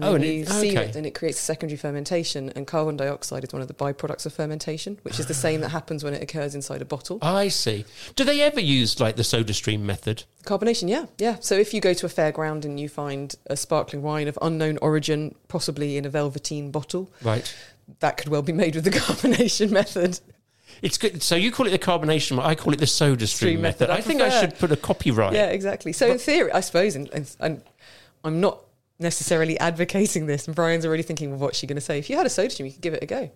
and 0.02 0.05
Oh, 0.07 0.12
then 0.12 0.23
and 0.23 0.33
you 0.33 0.43
it- 0.43 0.50
okay. 0.50 0.88
it, 0.88 0.97
and 0.97 1.07
it 1.07 1.14
creates 1.14 1.38
a 1.38 1.43
secondary 1.43 1.76
fermentation. 1.76 2.50
And 2.50 2.67
carbon 2.67 2.97
dioxide 2.97 3.45
is 3.45 3.52
one 3.52 3.62
of 3.62 3.69
the 3.69 3.75
byproducts 3.75 4.26
of 4.26 4.33
fermentation, 4.33 4.99
which 5.02 5.19
is 5.21 5.26
the 5.26 5.35
same 5.35 5.61
that 5.62 5.71
happens 5.71 6.05
when 6.05 6.14
it 6.14 6.23
occurs 6.23 6.55
inside 6.55 6.81
a 6.83 6.85
bottle. 6.85 7.19
I 7.21 7.49
see. 7.49 7.85
Do 8.17 8.25
they 8.25 8.40
ever 8.40 8.61
use 8.61 9.00
like 9.00 9.17
the 9.17 9.25
soda 9.25 9.52
stream 9.55 9.85
method? 9.85 10.25
Carbonation, 10.45 10.88
yeah, 10.88 11.07
yeah. 11.19 11.37
So 11.40 11.55
if 11.57 11.75
you 11.75 11.81
go 11.81 11.93
to 11.95 12.07
a 12.07 12.09
fairground 12.09 12.64
and 12.64 12.78
you 12.81 12.88
find 12.88 13.35
a 13.47 13.57
sparkling 13.57 14.02
wine 14.02 14.28
of 14.28 14.38
unknown 14.40 14.78
origin, 14.81 15.35
possibly 15.49 15.97
in 15.97 16.05
a 16.05 16.09
velveteen 16.11 16.71
bottle, 16.71 17.11
Right. 17.23 17.52
that 18.00 18.17
could 18.17 18.28
well 18.28 18.43
be 18.43 18.52
made 18.52 18.75
with 18.75 18.85
the 18.85 18.90
carbonation 18.99 19.71
method. 19.71 20.21
It's 20.81 20.97
good. 20.97 21.23
So 21.25 21.35
you 21.35 21.50
call 21.50 21.67
it 21.67 21.71
the 21.71 21.78
carbonation. 21.78 22.38
I 22.40 22.55
call 22.55 22.73
it 22.73 22.78
the 22.78 22.87
soda 22.87 23.26
stream, 23.26 23.49
Stream 23.55 23.62
method. 23.62 23.88
method, 23.88 23.93
I 23.93 23.97
I 23.97 24.00
think 24.00 24.21
I 24.23 24.28
should 24.40 24.57
put 24.59 24.71
a 24.71 24.76
copyright. 24.76 25.33
Yeah, 25.33 25.47
exactly. 25.47 25.93
So 25.93 26.07
in 26.12 26.19
theory, 26.19 26.52
I 26.52 26.61
suppose, 26.61 26.95
and, 26.95 27.11
and, 27.12 27.35
and 27.40 27.62
I'm 28.23 28.40
not 28.40 28.61
necessarily 28.99 29.59
advocating 29.61 30.26
this, 30.26 30.47
and 30.47 30.55
Brian's 30.57 30.85
already 30.85 31.02
thinking, 31.02 31.31
well, 31.31 31.38
what's 31.38 31.59
she 31.59 31.67
going 31.67 31.76
to 31.76 31.81
say? 31.81 31.99
If 31.99 32.11
you 32.11 32.17
had 32.17 32.26
a 32.26 32.31
soda 32.31 32.50
stream, 32.50 32.67
you 32.67 32.73
could 32.73 32.83
give 32.83 32.95
it 32.95 33.02
a 33.02 33.07
go. 33.07 33.31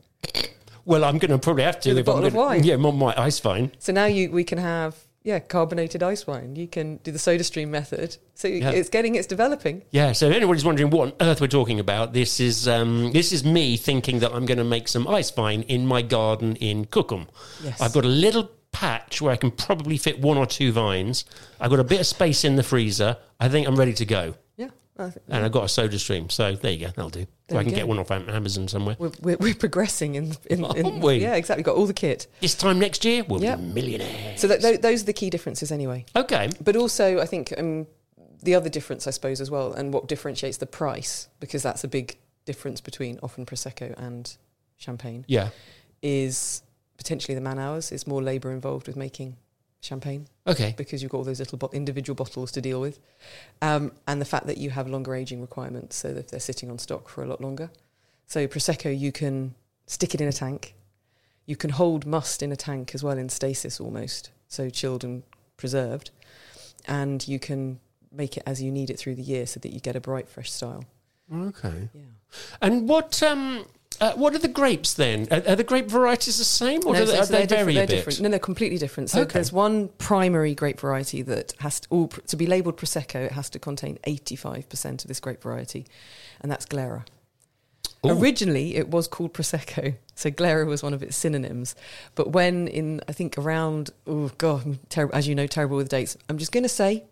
Well, 0.84 1.04
I'm 1.04 1.18
going 1.18 1.30
to 1.30 1.38
probably 1.38 1.62
have 1.62 1.78
to. 1.80 1.90
With 1.90 1.98
a 1.98 2.04
bottle 2.04 2.24
of 2.24 2.34
wine. 2.34 2.64
Yeah, 2.64 2.76
my, 2.76 2.90
my 2.90 3.14
ice 3.16 3.42
wine. 3.44 3.72
So 3.78 3.92
now 3.92 4.06
you 4.06 4.30
we 4.32 4.42
can 4.44 4.58
have 4.58 4.96
yeah 5.22 5.38
carbonated 5.38 6.02
ice 6.02 6.26
wine. 6.26 6.56
You 6.56 6.66
can 6.66 6.96
do 7.04 7.12
the 7.12 7.18
soda 7.20 7.44
stream 7.44 7.70
method. 7.70 8.16
So 8.34 8.48
Yeah. 8.48 8.70
it's 8.70 8.88
getting 8.88 9.14
it's 9.14 9.28
developing. 9.28 9.82
Yeah. 9.92 10.10
So 10.10 10.26
if 10.26 10.34
anybody's 10.34 10.64
wondering 10.64 10.90
what 10.90 11.08
on 11.08 11.12
earth 11.20 11.40
we're 11.40 11.46
talking 11.46 11.78
about, 11.78 12.12
this 12.12 12.40
is 12.40 12.66
um, 12.66 13.12
this 13.12 13.30
is 13.30 13.44
me 13.44 13.76
thinking 13.76 14.18
that 14.18 14.32
I'm 14.32 14.44
going 14.44 14.58
to 14.58 14.64
make 14.64 14.88
some 14.88 15.06
ice 15.06 15.34
wine 15.36 15.62
in 15.62 15.86
my 15.86 16.02
garden 16.02 16.56
in 16.56 16.86
Cookham. 16.86 17.28
Yes. 17.62 17.80
I've 17.80 17.92
got 17.92 18.04
a 18.04 18.08
little 18.08 18.50
patch 18.72 19.22
where 19.22 19.32
I 19.32 19.36
can 19.36 19.52
probably 19.52 19.98
fit 19.98 20.18
one 20.20 20.36
or 20.36 20.46
two 20.46 20.72
vines. 20.72 21.24
I've 21.60 21.70
got 21.70 21.78
a 21.78 21.84
bit 21.84 22.00
of 22.00 22.06
space 22.08 22.44
in 22.44 22.56
the 22.56 22.64
freezer. 22.64 23.18
I 23.38 23.48
think 23.48 23.68
I'm 23.68 23.76
ready 23.76 23.92
to 23.92 24.04
go. 24.04 24.34
Yeah. 24.98 25.10
And 25.28 25.44
I've 25.44 25.52
got 25.52 25.64
a 25.64 25.68
soda 25.68 25.98
stream, 25.98 26.28
so 26.28 26.54
there 26.54 26.70
you 26.72 26.80
go. 26.86 26.86
That'll 26.88 27.08
do. 27.10 27.26
I 27.50 27.62
can 27.62 27.70
go. 27.70 27.76
get 27.76 27.88
one 27.88 27.98
off 27.98 28.10
Amazon 28.10 28.68
somewhere. 28.68 28.96
we're, 28.98 29.10
we're, 29.20 29.36
we're 29.38 29.54
progressing 29.54 30.14
in, 30.14 30.36
in, 30.50 30.64
in 30.76 30.86
Aren't 30.86 31.02
we? 31.02 31.14
yeah 31.16 31.34
exactly. 31.34 31.62
Got 31.62 31.76
all 31.76 31.86
the 31.86 31.94
kit. 31.94 32.26
This 32.40 32.54
time 32.54 32.78
next 32.78 33.04
year, 33.04 33.24
we'll 33.26 33.42
Yeah. 33.42 33.56
be 33.56 33.62
millionaires. 33.62 34.40
So 34.40 34.46
that, 34.48 34.60
tho- 34.62 34.76
those 34.76 35.02
are 35.02 35.06
the 35.06 35.12
key 35.12 35.30
differences 35.30 35.72
anyway. 35.72 36.04
okay. 36.14 36.50
But 36.62 36.76
also, 36.76 37.20
I 37.20 37.26
think 37.26 37.52
um, 37.58 37.86
the 38.42 38.54
other 38.54 38.68
difference, 38.68 39.06
I 39.06 39.10
suppose, 39.10 39.40
as 39.40 39.50
well, 39.50 39.72
and 39.72 39.92
what 39.92 40.08
differentiates 40.08 40.58
the 40.58 40.66
price, 40.66 41.28
because 41.40 41.62
that's 41.62 41.84
a 41.84 41.88
big 41.88 42.18
difference 42.44 42.80
between 42.80 43.18
often 43.22 43.46
prosecco 43.46 43.94
and 43.98 44.34
champagne, 44.76 45.24
Yeah. 45.28 45.50
is 46.02 46.62
potentially 46.96 47.34
the 47.34 47.40
man 47.40 47.58
hours. 47.58 47.92
It's 47.92 48.06
more 48.06 48.22
labour 48.22 48.52
involved 48.52 48.86
with 48.86 48.96
making 48.96 49.36
champagne 49.82 50.26
Okay. 50.46 50.74
because 50.76 51.02
you've 51.02 51.10
got 51.12 51.18
all 51.18 51.24
those 51.24 51.38
little 51.40 51.58
bo- 51.58 51.68
individual 51.74 52.14
bottles 52.14 52.50
to 52.52 52.60
deal 52.62 52.80
with, 52.80 52.98
um, 53.60 53.92
and 54.06 54.20
the 54.20 54.24
fact 54.24 54.46
that 54.46 54.56
you 54.56 54.70
have 54.70 54.88
longer 54.88 55.14
aging 55.14 55.40
requirements, 55.42 55.96
so 55.96 56.14
that 56.14 56.28
they're 56.28 56.40
sitting 56.40 56.70
on 56.70 56.78
stock 56.78 57.08
for 57.08 57.22
a 57.22 57.26
lot 57.26 57.40
longer. 57.40 57.70
So 58.26 58.46
prosecco, 58.46 58.96
you 58.98 59.12
can 59.12 59.54
stick 59.86 60.14
it 60.14 60.20
in 60.20 60.28
a 60.28 60.32
tank. 60.32 60.74
You 61.44 61.56
can 61.56 61.70
hold 61.70 62.06
must 62.06 62.42
in 62.42 62.52
a 62.52 62.56
tank 62.56 62.94
as 62.94 63.02
well 63.02 63.18
in 63.18 63.28
stasis 63.28 63.80
almost, 63.80 64.30
so 64.48 64.70
chilled 64.70 65.04
and 65.04 65.24
preserved, 65.56 66.10
and 66.86 67.26
you 67.26 67.38
can 67.38 67.80
make 68.12 68.36
it 68.36 68.42
as 68.46 68.62
you 68.62 68.70
need 68.70 68.88
it 68.90 68.98
through 68.98 69.16
the 69.16 69.22
year 69.22 69.46
so 69.46 69.58
that 69.60 69.72
you 69.72 69.80
get 69.80 69.96
a 69.96 70.00
bright, 70.00 70.28
fresh 70.28 70.50
style. 70.50 70.84
Okay. 71.34 71.88
Yeah. 71.94 72.00
And 72.60 72.88
what 72.88 73.22
um 73.22 73.64
uh, 74.02 74.12
what 74.14 74.34
are 74.34 74.38
the 74.38 74.48
grapes 74.48 74.94
then? 74.94 75.28
Are, 75.30 75.42
are 75.46 75.56
the 75.56 75.64
grape 75.64 75.88
varieties 75.88 76.36
the 76.38 76.44
same, 76.44 76.80
or 76.84 76.94
do 76.94 77.04
they, 77.06 77.18
are 77.18 77.24
so 77.24 77.32
they 77.32 77.46
vary 77.46 77.74
different- 77.74 77.78
a 77.78 77.80
bit? 77.80 77.88
different. 77.96 78.20
No, 78.20 78.28
they're 78.28 78.38
completely 78.40 78.76
different. 78.78 79.10
So 79.10 79.20
Okay. 79.22 79.34
there's 79.34 79.52
one 79.52 79.88
primary 79.98 80.54
grape 80.54 80.80
variety 80.80 81.22
that 81.22 81.54
has 81.60 81.80
to, 81.80 81.88
all, 81.90 82.08
to 82.08 82.36
be 82.36 82.46
labelled 82.46 82.76
prosecco. 82.76 83.24
It 83.26 83.32
has 83.32 83.48
to 83.50 83.58
contain 83.58 83.98
85% 84.06 85.04
of 85.04 85.08
this 85.08 85.20
grape 85.20 85.42
variety, 85.42 85.86
and 86.40 86.50
that's 86.50 86.66
Glera. 86.66 87.04
Ooh. 88.04 88.18
Originally, 88.20 88.74
it 88.74 88.88
was 88.88 89.06
called 89.06 89.32
prosecco, 89.32 89.94
so 90.16 90.30
Glera 90.30 90.66
was 90.66 90.82
one 90.82 90.92
of 90.94 91.02
its 91.04 91.16
synonyms. 91.16 91.76
But 92.16 92.32
when 92.32 92.66
in 92.66 93.00
I 93.08 93.12
think 93.12 93.38
around 93.38 93.90
oh 94.08 94.32
god, 94.38 94.66
I'm 94.66 94.80
terrible 94.88 95.14
as 95.14 95.28
you 95.28 95.36
know, 95.36 95.46
terrible 95.46 95.76
with 95.76 95.88
dates. 95.88 96.16
I'm 96.28 96.38
just 96.38 96.50
going 96.50 96.64
to 96.64 96.68
say 96.68 97.04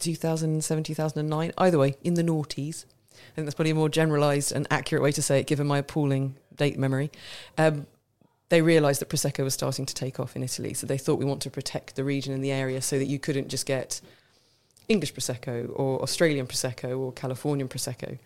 2007, 0.00 0.82
2009. 0.84 1.52
Either 1.56 1.78
way, 1.78 1.94
in 2.02 2.14
the 2.14 2.24
noughties. 2.24 2.84
I 3.30 3.34
think 3.34 3.46
that's 3.46 3.54
probably 3.54 3.70
a 3.70 3.74
more 3.74 3.88
generalised 3.88 4.52
and 4.52 4.66
accurate 4.70 5.02
way 5.02 5.12
to 5.12 5.22
say 5.22 5.40
it, 5.40 5.46
given 5.46 5.66
my 5.66 5.78
appalling 5.78 6.36
date 6.56 6.78
memory. 6.78 7.10
Um, 7.56 7.86
they 8.48 8.60
realised 8.60 9.00
that 9.00 9.08
prosecco 9.08 9.44
was 9.44 9.54
starting 9.54 9.86
to 9.86 9.94
take 9.94 10.20
off 10.20 10.36
in 10.36 10.42
Italy, 10.42 10.74
so 10.74 10.86
they 10.86 10.98
thought 10.98 11.18
we 11.18 11.24
want 11.24 11.40
to 11.42 11.50
protect 11.50 11.96
the 11.96 12.04
region 12.04 12.34
and 12.34 12.44
the 12.44 12.52
area 12.52 12.82
so 12.82 12.98
that 12.98 13.06
you 13.06 13.18
couldn't 13.18 13.48
just 13.48 13.64
get 13.64 14.00
English 14.88 15.14
prosecco 15.14 15.70
or 15.74 16.02
Australian 16.02 16.46
prosecco 16.46 16.98
or 16.98 17.12
Californian 17.12 17.68
prosecco, 17.68 18.18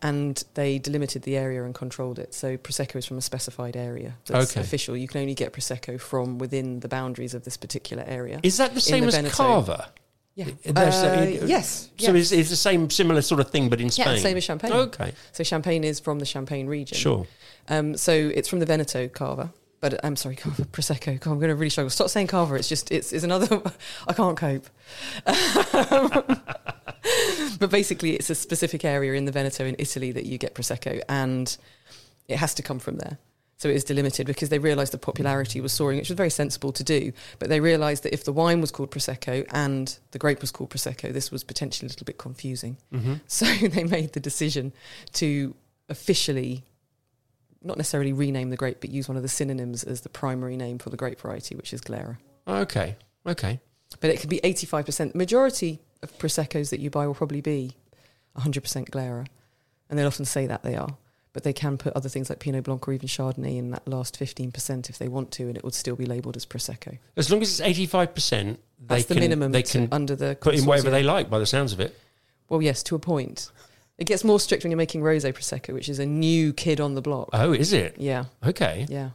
and 0.00 0.44
they 0.54 0.78
delimited 0.78 1.22
the 1.22 1.36
area 1.36 1.64
and 1.64 1.74
controlled 1.74 2.20
it. 2.20 2.34
So 2.34 2.56
prosecco 2.56 2.96
is 2.96 3.06
from 3.06 3.18
a 3.18 3.22
specified 3.22 3.74
area 3.76 4.14
that's 4.26 4.52
Okay. 4.52 4.60
official. 4.60 4.96
You 4.96 5.08
can 5.08 5.22
only 5.22 5.34
get 5.34 5.52
prosecco 5.52 6.00
from 6.00 6.38
within 6.38 6.78
the 6.80 6.88
boundaries 6.88 7.34
of 7.34 7.42
this 7.42 7.56
particular 7.56 8.04
area. 8.06 8.38
Is 8.44 8.58
that 8.58 8.74
the 8.74 8.80
same 8.80 9.00
the 9.00 9.08
as 9.08 9.14
Veneto. 9.16 9.34
Cava? 9.34 9.88
Yeah. 10.34 10.46
There's, 10.64 10.94
Uh, 10.96 11.38
uh, 11.42 11.46
yes. 11.46 11.90
So 11.96 12.12
yes. 12.12 12.14
it's, 12.16 12.32
it's 12.32 12.50
the 12.50 12.56
same 12.56 12.90
similar 12.90 13.22
sort 13.22 13.40
of 13.40 13.50
thing, 13.50 13.68
but 13.68 13.80
in 13.80 13.90
Spain. 13.90 14.16
Yeah, 14.16 14.16
same 14.16 14.36
as 14.36 14.44
Champagne. 14.44 14.72
Okay, 14.72 15.12
So 15.32 15.44
Champagne 15.44 15.84
is 15.84 16.00
from 16.00 16.18
the 16.18 16.26
Champagne 16.26 16.66
region. 16.66 16.98
sure. 16.98 17.26
Um, 17.68 17.96
so 17.96 18.12
it's 18.12 18.48
from 18.48 18.58
the 18.58 18.66
Veneto 18.66 19.08
Cava. 19.08 19.52
But 19.80 20.02
I'm 20.02 20.16
sorry, 20.16 20.34
Cava 20.36 20.62
Prosecco. 20.72 21.20
God, 21.20 21.30
I'm 21.30 21.38
going 21.38 21.50
to 21.50 21.54
really 21.54 21.68
struggle. 21.70 21.90
Stop 21.90 22.08
saying 22.08 22.26
Cava. 22.28 22.54
It's 22.54 22.68
just 22.68 22.90
it's, 22.90 23.12
it's 23.12 23.22
another. 23.22 23.62
I 24.08 24.12
can't 24.14 24.36
cope. 24.36 24.66
but 27.58 27.70
basically, 27.70 28.14
it's 28.14 28.30
a 28.30 28.34
specific 28.34 28.84
area 28.84 29.12
in 29.14 29.24
the 29.26 29.32
Veneto 29.32 29.64
in 29.64 29.76
Italy 29.78 30.10
that 30.12 30.24
you 30.26 30.38
get 30.38 30.54
Prosecco, 30.54 31.02
and 31.08 31.56
it 32.28 32.38
has 32.38 32.54
to 32.54 32.62
come 32.62 32.78
from 32.78 32.96
there. 32.96 33.18
So 33.56 33.68
it 33.68 33.76
is 33.76 33.84
delimited 33.84 34.26
because 34.26 34.48
they 34.48 34.58
realised 34.58 34.92
the 34.92 34.98
popularity 34.98 35.60
was 35.60 35.72
soaring, 35.72 35.98
which 35.98 36.08
was 36.08 36.16
very 36.16 36.30
sensible 36.30 36.72
to 36.72 36.82
do. 36.82 37.12
But 37.38 37.48
they 37.48 37.60
realised 37.60 38.02
that 38.02 38.12
if 38.12 38.24
the 38.24 38.32
wine 38.32 38.60
was 38.60 38.70
called 38.70 38.90
Prosecco 38.90 39.46
and 39.50 39.96
the 40.10 40.18
grape 40.18 40.40
was 40.40 40.50
called 40.50 40.70
Prosecco, 40.70 41.12
this 41.12 41.30
was 41.30 41.44
potentially 41.44 41.86
a 41.86 41.90
little 41.90 42.04
bit 42.04 42.18
confusing. 42.18 42.76
Mm-hmm. 42.92 43.14
So 43.26 43.46
they 43.46 43.84
made 43.84 44.12
the 44.12 44.20
decision 44.20 44.72
to 45.14 45.54
officially, 45.88 46.64
not 47.62 47.76
necessarily 47.76 48.12
rename 48.12 48.50
the 48.50 48.56
grape, 48.56 48.80
but 48.80 48.90
use 48.90 49.08
one 49.08 49.16
of 49.16 49.22
the 49.22 49.28
synonyms 49.28 49.84
as 49.84 50.00
the 50.00 50.08
primary 50.08 50.56
name 50.56 50.78
for 50.78 50.90
the 50.90 50.96
grape 50.96 51.20
variety, 51.20 51.54
which 51.54 51.72
is 51.72 51.80
Glera. 51.80 52.16
Okay, 52.46 52.96
okay. 53.26 53.60
But 54.00 54.10
it 54.10 54.20
could 54.20 54.30
be 54.30 54.40
85%. 54.40 55.12
The 55.12 55.18
majority 55.18 55.80
of 56.02 56.16
Proseccos 56.18 56.70
that 56.70 56.80
you 56.80 56.90
buy 56.90 57.06
will 57.06 57.14
probably 57.14 57.40
be 57.40 57.76
100% 58.36 58.90
Glera. 58.90 59.26
And 59.88 59.98
they'll 59.98 60.06
often 60.06 60.24
say 60.24 60.46
that 60.46 60.62
they 60.62 60.76
are. 60.76 60.96
But 61.34 61.42
they 61.42 61.52
can 61.52 61.76
put 61.76 61.92
other 61.94 62.08
things 62.08 62.30
like 62.30 62.38
Pinot 62.38 62.62
Blanc 62.64 62.86
or 62.86 62.92
even 62.92 63.08
Chardonnay 63.08 63.58
in 63.58 63.72
that 63.72 63.86
last 63.88 64.18
15% 64.18 64.88
if 64.88 64.98
they 64.98 65.08
want 65.08 65.32
to, 65.32 65.48
and 65.48 65.56
it 65.56 65.64
would 65.64 65.74
still 65.74 65.96
be 65.96 66.06
labelled 66.06 66.36
as 66.36 66.46
Prosecco. 66.46 66.96
As 67.16 67.28
long 67.28 67.42
as 67.42 67.50
it's 67.50 67.60
eighty-five 67.60 68.14
percent, 68.14 68.60
they 68.78 68.94
That's 68.94 69.06
the 69.06 69.14
can 69.14 69.20
minimum 69.20 69.50
they 69.50 69.64
can 69.64 69.88
under 69.90 70.14
the 70.14 70.38
put 70.40 70.54
in 70.54 70.64
whatever 70.64 70.90
they 70.90 71.02
like. 71.02 71.28
By 71.28 71.40
the 71.40 71.46
sounds 71.46 71.72
of 71.72 71.80
it, 71.80 71.98
Well, 72.48 72.62
yes, 72.62 72.82
to 72.84 72.94
a 72.94 73.00
point. 73.00 73.50
It 73.98 74.06
gets 74.06 74.24
more 74.24 74.40
strict 74.40 74.64
when 74.64 74.70
you're 74.70 74.78
making 74.78 75.02
Rosé 75.02 75.32
Prosecco, 75.32 75.74
which 75.74 75.88
is 75.88 75.98
a 75.98 76.06
new 76.06 76.52
kid 76.52 76.80
on 76.80 76.94
the 76.94 77.02
block. 77.02 77.30
oh, 77.32 77.52
is 77.52 77.72
it? 77.72 77.96
yeah, 77.98 78.24
Okay. 78.46 78.86
yeah. 78.88 79.10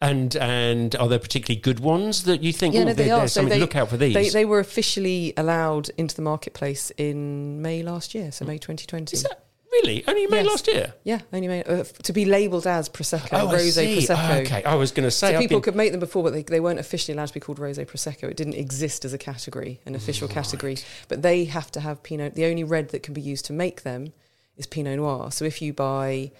And 0.00 0.34
and 0.36 0.96
are 0.96 1.08
there 1.08 1.18
particularly 1.18 1.60
good 1.60 1.80
ones 1.80 2.24
that 2.24 2.42
you 2.42 2.52
think? 2.52 2.74
Yeah, 2.74 2.84
no, 2.84 2.94
they 2.94 3.06
there- 3.06 3.16
are. 3.16 3.28
So 3.28 3.44
they- 3.44 3.58
look 3.58 3.76
out 3.76 3.90
for 3.90 3.96
these. 3.96 4.14
They, 4.14 4.28
they 4.30 4.44
were 4.44 4.60
officially 4.60 5.34
allowed 5.36 5.90
into 5.98 6.14
the 6.14 6.22
marketplace 6.22 6.90
in 6.96 7.60
May 7.60 7.82
last 7.82 8.14
year, 8.14 8.30
so 8.32 8.44
hmm. 8.44 8.52
May 8.52 8.58
2020. 8.58 9.14
Is 9.14 9.24
that 9.24 9.44
really 9.72 10.04
only 10.08 10.26
May 10.26 10.38
Yes. 10.38 10.46
last 10.46 10.66
year? 10.68 10.94
Yeah, 11.04 11.20
only 11.32 11.48
May, 11.48 11.62
uh, 11.62 11.84
to 11.84 12.12
be 12.12 12.24
labelled 12.24 12.66
as 12.66 12.88
Prosecco, 12.88 13.28
Oh, 13.32 13.56
see. 13.58 13.98
Prosecco. 13.98 14.40
okay, 14.46 14.62
I 14.64 14.74
was 14.74 14.90
going 14.92 15.04
to 15.06 15.10
say 15.10 15.32
So 15.32 15.38
people 15.38 15.56
been- 15.58 15.62
could 15.62 15.76
make 15.76 15.90
them 15.92 16.00
before, 16.00 16.22
but 16.22 16.32
they, 16.32 16.42
they 16.42 16.60
weren't 16.60 16.80
officially 16.80 17.14
allowed 17.16 17.28
to 17.28 17.34
be 17.34 17.40
called 17.40 17.58
Rosé 17.58 17.86
Prosecco. 17.86 18.24
It 18.30 18.36
didn't 18.36 18.54
exist 18.54 19.04
as 19.04 19.12
a 19.12 19.18
category, 19.18 19.80
an 19.86 19.94
official 19.94 20.28
category. 20.28 20.76
But 21.08 21.22
they 21.22 21.44
have 21.44 21.70
to 21.72 21.80
have 21.80 22.02
Pinot. 22.02 22.34
The 22.34 22.46
only 22.46 22.64
red 22.64 22.88
that 22.90 23.02
can 23.02 23.14
be 23.14 23.20
used 23.20 23.44
to 23.46 23.52
make 23.52 23.82
them 23.82 24.12
is 24.56 24.66
Pinot 24.66 24.96
Noir. 24.96 25.30
So 25.30 25.44
if 25.44 25.62
you 25.62 25.72
buy 25.72 26.32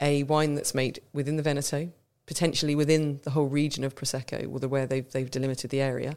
a 0.00 0.22
wine 0.24 0.54
that's 0.54 0.74
made 0.74 1.00
within 1.12 1.36
the 1.36 1.42
Veneto, 1.42 1.90
potentially 2.26 2.74
within 2.74 3.20
the 3.24 3.30
whole 3.30 3.46
region 3.46 3.84
of 3.84 3.94
Prosecco, 3.94 4.50
or 4.52 4.58
the 4.58 4.68
where 4.68 4.86
they've 4.86 5.10
they've 5.10 5.30
delimited 5.30 5.70
the 5.70 5.80
area, 5.80 6.16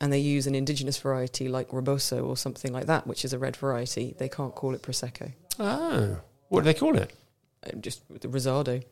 and 0.00 0.12
they 0.12 0.18
use 0.18 0.46
an 0.46 0.54
indigenous 0.54 0.96
variety 0.98 1.48
like 1.48 1.68
Raboso 1.70 2.26
or 2.26 2.36
something 2.36 2.72
like 2.72 2.86
that, 2.86 3.06
which 3.06 3.24
is 3.24 3.32
a 3.32 3.38
red 3.38 3.56
variety, 3.56 4.14
they 4.18 4.28
can't 4.28 4.54
call 4.54 4.74
it 4.74 4.82
Prosecco. 4.82 5.32
Oh, 5.60 6.16
what 6.48 6.60
do 6.60 6.64
they 6.64 6.74
call 6.74 6.96
it? 6.96 7.12
Uh, 7.64 7.76
Just 7.80 8.02
the 8.08 8.28
Rosado. 8.28 8.82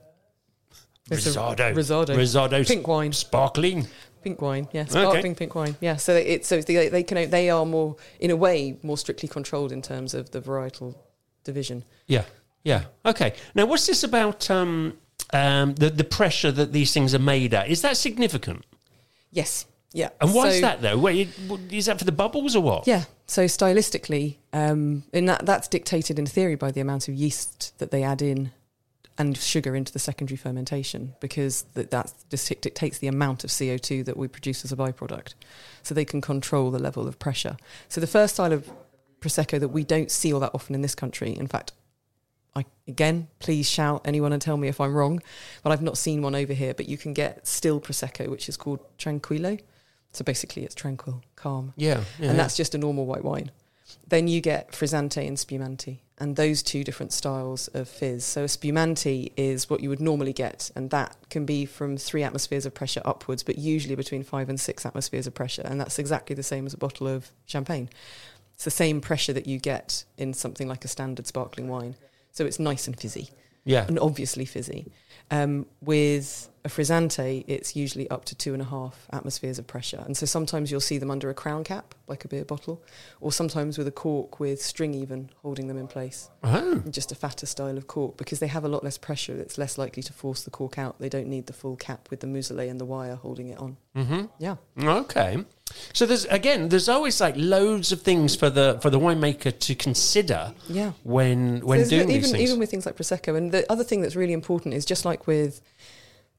It's 1.10 1.24
a- 1.24 1.30
Risotto. 1.30 1.72
Rosado. 1.74 2.16
Risotto. 2.16 2.62
Pink 2.64 2.86
wine. 2.86 3.12
Sparkling. 3.12 3.86
Pink 4.22 4.42
wine, 4.42 4.68
yeah, 4.72 4.84
sparkling 4.84 5.36
pink 5.36 5.54
wine, 5.54 5.76
yeah. 5.80 5.94
So 5.94 6.12
it's 6.14 6.48
so 6.48 6.60
they, 6.60 6.88
they 6.88 7.04
can 7.04 7.30
they 7.30 7.48
are 7.50 7.64
more 7.64 7.94
in 8.18 8.32
a 8.32 8.36
way 8.36 8.76
more 8.82 8.98
strictly 8.98 9.28
controlled 9.28 9.70
in 9.70 9.80
terms 9.80 10.12
of 10.12 10.32
the 10.32 10.40
varietal 10.40 10.96
division. 11.44 11.84
Yeah, 12.08 12.24
yeah. 12.64 12.86
Okay. 13.06 13.34
Now, 13.54 13.66
what's 13.66 13.86
this 13.86 14.02
about 14.02 14.50
um, 14.50 14.98
um, 15.32 15.76
the 15.76 15.88
the 15.88 16.02
pressure 16.02 16.50
that 16.50 16.72
these 16.72 16.92
things 16.92 17.14
are 17.14 17.20
made 17.20 17.54
at? 17.54 17.68
Is 17.68 17.80
that 17.82 17.96
significant? 17.96 18.66
Yes, 19.30 19.66
yeah. 19.92 20.10
And 20.20 20.34
why 20.34 20.48
is 20.48 20.60
that 20.60 20.82
though? 20.82 20.98
Wait, 20.98 21.28
is 21.70 21.86
that 21.86 21.98
for 21.98 22.04
the 22.04 22.12
bubbles 22.12 22.54
or 22.54 22.62
what? 22.62 22.86
Yeah. 22.86 23.04
So 23.26 23.44
stylistically, 23.44 24.36
um, 24.52 25.04
and 25.12 25.28
that 25.28 25.46
that's 25.46 25.68
dictated 25.68 26.18
in 26.18 26.26
theory 26.26 26.54
by 26.56 26.70
the 26.70 26.80
amount 26.80 27.08
of 27.08 27.14
yeast 27.14 27.78
that 27.78 27.90
they 27.90 28.02
add 28.02 28.22
in 28.22 28.52
and 29.18 29.36
sugar 29.36 29.74
into 29.74 29.92
the 29.92 29.98
secondary 29.98 30.36
fermentation 30.36 31.14
because 31.20 31.62
that 31.74 31.90
that 31.90 32.12
just 32.30 32.48
dictates 32.60 32.98
the 32.98 33.08
amount 33.08 33.42
of 33.44 33.50
CO2 33.50 34.04
that 34.04 34.16
we 34.16 34.28
produce 34.28 34.64
as 34.64 34.72
a 34.72 34.76
byproduct. 34.76 35.34
So 35.82 35.94
they 35.94 36.04
can 36.04 36.20
control 36.20 36.70
the 36.70 36.78
level 36.78 37.08
of 37.08 37.18
pressure. 37.18 37.56
So 37.88 38.00
the 38.00 38.06
first 38.06 38.34
style 38.34 38.52
of 38.52 38.70
prosecco 39.20 39.58
that 39.58 39.68
we 39.68 39.84
don't 39.84 40.10
see 40.10 40.32
all 40.32 40.40
that 40.40 40.52
often 40.54 40.74
in 40.74 40.82
this 40.82 40.94
country, 40.94 41.36
in 41.36 41.48
fact, 41.48 41.72
I 42.54 42.64
again, 42.86 43.28
please 43.40 43.68
shout 43.68 44.02
anyone 44.04 44.32
and 44.32 44.40
tell 44.40 44.56
me 44.56 44.68
if 44.68 44.80
I'm 44.80 44.94
wrong, 44.94 45.20
but 45.62 45.72
I've 45.72 45.82
not 45.82 45.98
seen 45.98 46.22
one 46.22 46.34
over 46.34 46.52
here. 46.52 46.74
But 46.74 46.88
you 46.88 46.96
can 46.96 47.12
get 47.12 47.46
still 47.46 47.80
prosecco, 47.80 48.28
which 48.28 48.48
is 48.48 48.56
called 48.56 48.80
tranquillo. 48.98 49.60
So 50.18 50.24
basically, 50.24 50.64
it's 50.64 50.74
tranquil, 50.74 51.22
calm, 51.36 51.74
Yeah, 51.76 52.02
yeah. 52.18 52.30
and 52.30 52.38
that's 52.40 52.56
just 52.56 52.74
a 52.74 52.78
normal 52.78 53.06
white 53.06 53.22
wine. 53.22 53.52
Then 54.08 54.26
you 54.26 54.40
get 54.40 54.72
frizzante 54.72 55.24
and 55.24 55.38
spumante, 55.38 56.02
and 56.18 56.34
those 56.34 56.60
two 56.60 56.82
different 56.82 57.12
styles 57.12 57.68
of 57.68 57.88
fizz. 57.88 58.24
So 58.24 58.42
a 58.42 58.48
spumante 58.48 59.30
is 59.36 59.70
what 59.70 59.80
you 59.80 59.88
would 59.90 60.00
normally 60.00 60.32
get, 60.32 60.72
and 60.74 60.90
that 60.90 61.16
can 61.30 61.46
be 61.46 61.66
from 61.66 61.96
three 61.96 62.24
atmospheres 62.24 62.66
of 62.66 62.74
pressure 62.74 63.00
upwards, 63.04 63.44
but 63.44 63.58
usually 63.58 63.94
between 63.94 64.24
five 64.24 64.48
and 64.48 64.58
six 64.58 64.84
atmospheres 64.84 65.28
of 65.28 65.34
pressure, 65.34 65.62
and 65.64 65.80
that's 65.80 66.00
exactly 66.00 66.34
the 66.34 66.42
same 66.42 66.66
as 66.66 66.74
a 66.74 66.78
bottle 66.78 67.06
of 67.06 67.30
champagne. 67.46 67.88
It's 68.54 68.64
the 68.64 68.72
same 68.72 69.00
pressure 69.00 69.32
that 69.34 69.46
you 69.46 69.60
get 69.60 70.02
in 70.16 70.34
something 70.34 70.66
like 70.66 70.84
a 70.84 70.88
standard 70.88 71.28
sparkling 71.28 71.68
wine. 71.68 71.94
So 72.32 72.44
it's 72.44 72.58
nice 72.58 72.88
and 72.88 72.98
fizzy, 72.98 73.30
yeah. 73.68 73.84
and 73.86 73.98
obviously 73.98 74.44
fizzy. 74.44 74.86
Um, 75.30 75.66
with 75.82 76.48
a 76.64 76.68
frizzante, 76.68 77.44
it's 77.46 77.76
usually 77.76 78.08
up 78.10 78.24
to 78.26 78.34
two 78.34 78.52
and 78.52 78.62
a 78.62 78.64
half 78.64 79.06
atmospheres 79.12 79.58
of 79.58 79.66
pressure. 79.66 80.02
And 80.04 80.16
so 80.16 80.26
sometimes 80.26 80.70
you'll 80.70 80.80
see 80.80 80.98
them 80.98 81.10
under 81.10 81.28
a 81.28 81.34
crown 81.34 81.64
cap, 81.64 81.94
like 82.06 82.24
a 82.24 82.28
beer 82.28 82.44
bottle, 82.44 82.82
or 83.20 83.30
sometimes 83.30 83.76
with 83.76 83.86
a 83.86 83.92
cork 83.92 84.40
with 84.40 84.62
string 84.62 84.94
even 84.94 85.30
holding 85.42 85.68
them 85.68 85.76
in 85.76 85.86
place. 85.86 86.30
Oh. 86.42 86.82
Just 86.90 87.12
a 87.12 87.14
fatter 87.14 87.46
style 87.46 87.76
of 87.76 87.86
cork 87.86 88.16
because 88.16 88.38
they 88.40 88.46
have 88.46 88.64
a 88.64 88.68
lot 88.68 88.82
less 88.84 88.96
pressure. 88.96 89.36
It's 89.38 89.58
less 89.58 89.76
likely 89.76 90.02
to 90.02 90.12
force 90.12 90.42
the 90.42 90.50
cork 90.50 90.78
out. 90.78 90.98
They 90.98 91.10
don't 91.10 91.28
need 91.28 91.46
the 91.46 91.52
full 91.52 91.76
cap 91.76 92.08
with 92.10 92.20
the 92.20 92.26
muselet 92.26 92.70
and 92.70 92.80
the 92.80 92.86
wire 92.86 93.16
holding 93.16 93.48
it 93.48 93.58
on. 93.58 93.76
Mm-hmm. 93.94 94.26
Yeah. 94.38 94.56
Okay. 94.82 95.44
So 95.92 96.06
there's 96.06 96.24
again, 96.26 96.68
there's 96.68 96.88
always 96.88 97.20
like 97.20 97.34
loads 97.36 97.92
of 97.92 98.02
things 98.02 98.36
for 98.36 98.50
the 98.50 98.78
for 98.80 98.90
the 98.90 98.98
winemaker 98.98 99.58
to 99.58 99.74
consider 99.74 100.54
Yeah. 100.68 100.92
when 101.02 101.60
when 101.60 101.78
There's 101.78 101.90
doing 101.90 102.10
even, 102.10 102.22
these 102.22 102.30
things. 102.32 102.42
Even 102.42 102.58
with 102.58 102.70
things 102.70 102.86
like 102.86 102.96
prosecco, 102.96 103.36
and 103.36 103.52
the 103.52 103.70
other 103.70 103.84
thing 103.84 104.00
that's 104.00 104.16
really 104.16 104.32
important 104.32 104.74
is 104.74 104.84
just 104.84 105.04
like 105.04 105.26
with 105.26 105.60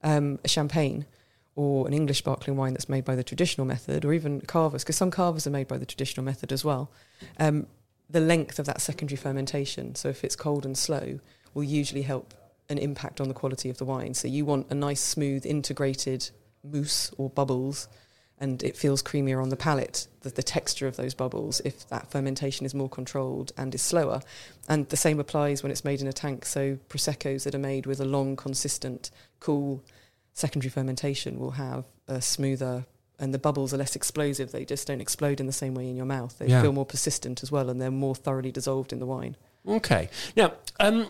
um, 0.04 0.40
a 0.44 0.48
champagne 0.48 1.06
or 1.56 1.88
an 1.88 1.94
English 1.94 2.20
sparkling 2.20 2.56
wine 2.56 2.74
that's 2.74 2.88
made 2.88 3.04
by 3.04 3.16
the 3.16 3.24
traditional 3.24 3.68
method, 3.68 4.06
or 4.06 4.14
even 4.14 4.40
cavas, 4.42 4.84
because 4.84 4.96
some 4.96 5.12
cavas 5.12 5.46
are 5.46 5.50
made 5.50 5.68
by 5.68 5.78
the 5.78 5.86
traditional 5.86 6.24
method 6.24 6.54
as 6.54 6.64
well. 6.64 6.90
Um, 7.38 7.68
the 8.10 8.22
length 8.22 8.60
of 8.60 8.66
that 8.66 8.80
secondary 8.82 9.18
fermentation, 9.18 9.94
so 9.96 10.08
if 10.08 10.24
it's 10.24 10.38
cold 10.38 10.66
and 10.66 10.78
slow, 10.78 11.20
will 11.54 11.66
usually 11.66 12.04
help 12.04 12.34
an 12.70 12.78
impact 12.78 13.20
on 13.20 13.28
the 13.28 13.34
quality 13.34 13.70
of 13.70 13.78
the 13.78 13.84
wine. 13.84 14.14
So 14.14 14.28
you 14.28 14.46
want 14.46 14.68
a 14.70 14.76
nice, 14.76 15.02
smooth, 15.02 15.46
integrated 15.46 16.30
mousse 16.64 17.12
or 17.18 17.30
bubbles 17.30 17.88
and 18.40 18.64
it 18.64 18.78
feels 18.78 19.04
creamier 19.04 19.42
on 19.42 19.50
the 19.50 19.58
palate, 19.58 20.08
the, 20.22 20.30
the 20.30 20.44
texture 20.44 20.88
of 20.88 20.96
those 20.96 21.14
bubbles, 21.14 21.60
if 21.66 21.88
that 21.90 22.10
fermentation 22.10 22.66
is 22.66 22.74
more 22.74 22.90
controlled 22.90 23.52
and 23.58 23.76
is 23.76 23.82
slower. 23.82 24.22
And 24.68 24.88
the 24.90 24.98
same 24.98 25.20
applies 25.20 25.62
when 25.62 25.72
it's 25.72 25.84
made 25.84 26.02
in 26.02 26.08
a 26.08 26.14
tank. 26.14 26.46
So, 26.46 26.78
Prosecco's 26.88 27.44
that 27.44 27.54
are 27.56 27.60
made 27.60 27.86
with 27.86 28.00
a 28.00 28.06
long, 28.06 28.36
consistent, 28.36 29.12
cool 29.40 29.84
secondary 30.34 30.70
fermentation 30.70 31.38
will 31.40 31.52
have 31.52 31.84
a 32.08 32.22
smoother, 32.22 32.86
and 33.20 33.34
the 33.34 33.40
bubbles 33.40 33.74
are 33.74 33.78
less 33.78 33.96
explosive. 33.96 34.52
They 34.54 34.64
just 34.64 34.88
don't 34.88 35.02
explode 35.02 35.42
in 35.42 35.46
the 35.46 35.52
same 35.52 35.74
way 35.74 35.90
in 35.90 35.98
your 35.98 36.06
mouth. 36.06 36.38
They 36.40 36.48
Yeah. 36.48 36.62
feel 36.62 36.72
more 36.72 36.86
persistent 36.86 37.44
as 37.44 37.52
well, 37.52 37.70
and 37.70 37.82
they're 37.82 37.92
more 37.92 38.16
thoroughly 38.16 38.52
dissolved 38.52 38.94
in 38.94 39.00
the 39.00 39.06
wine. 39.06 39.36
Okay. 39.68 40.10
Now, 40.38 40.54
um, 40.80 41.10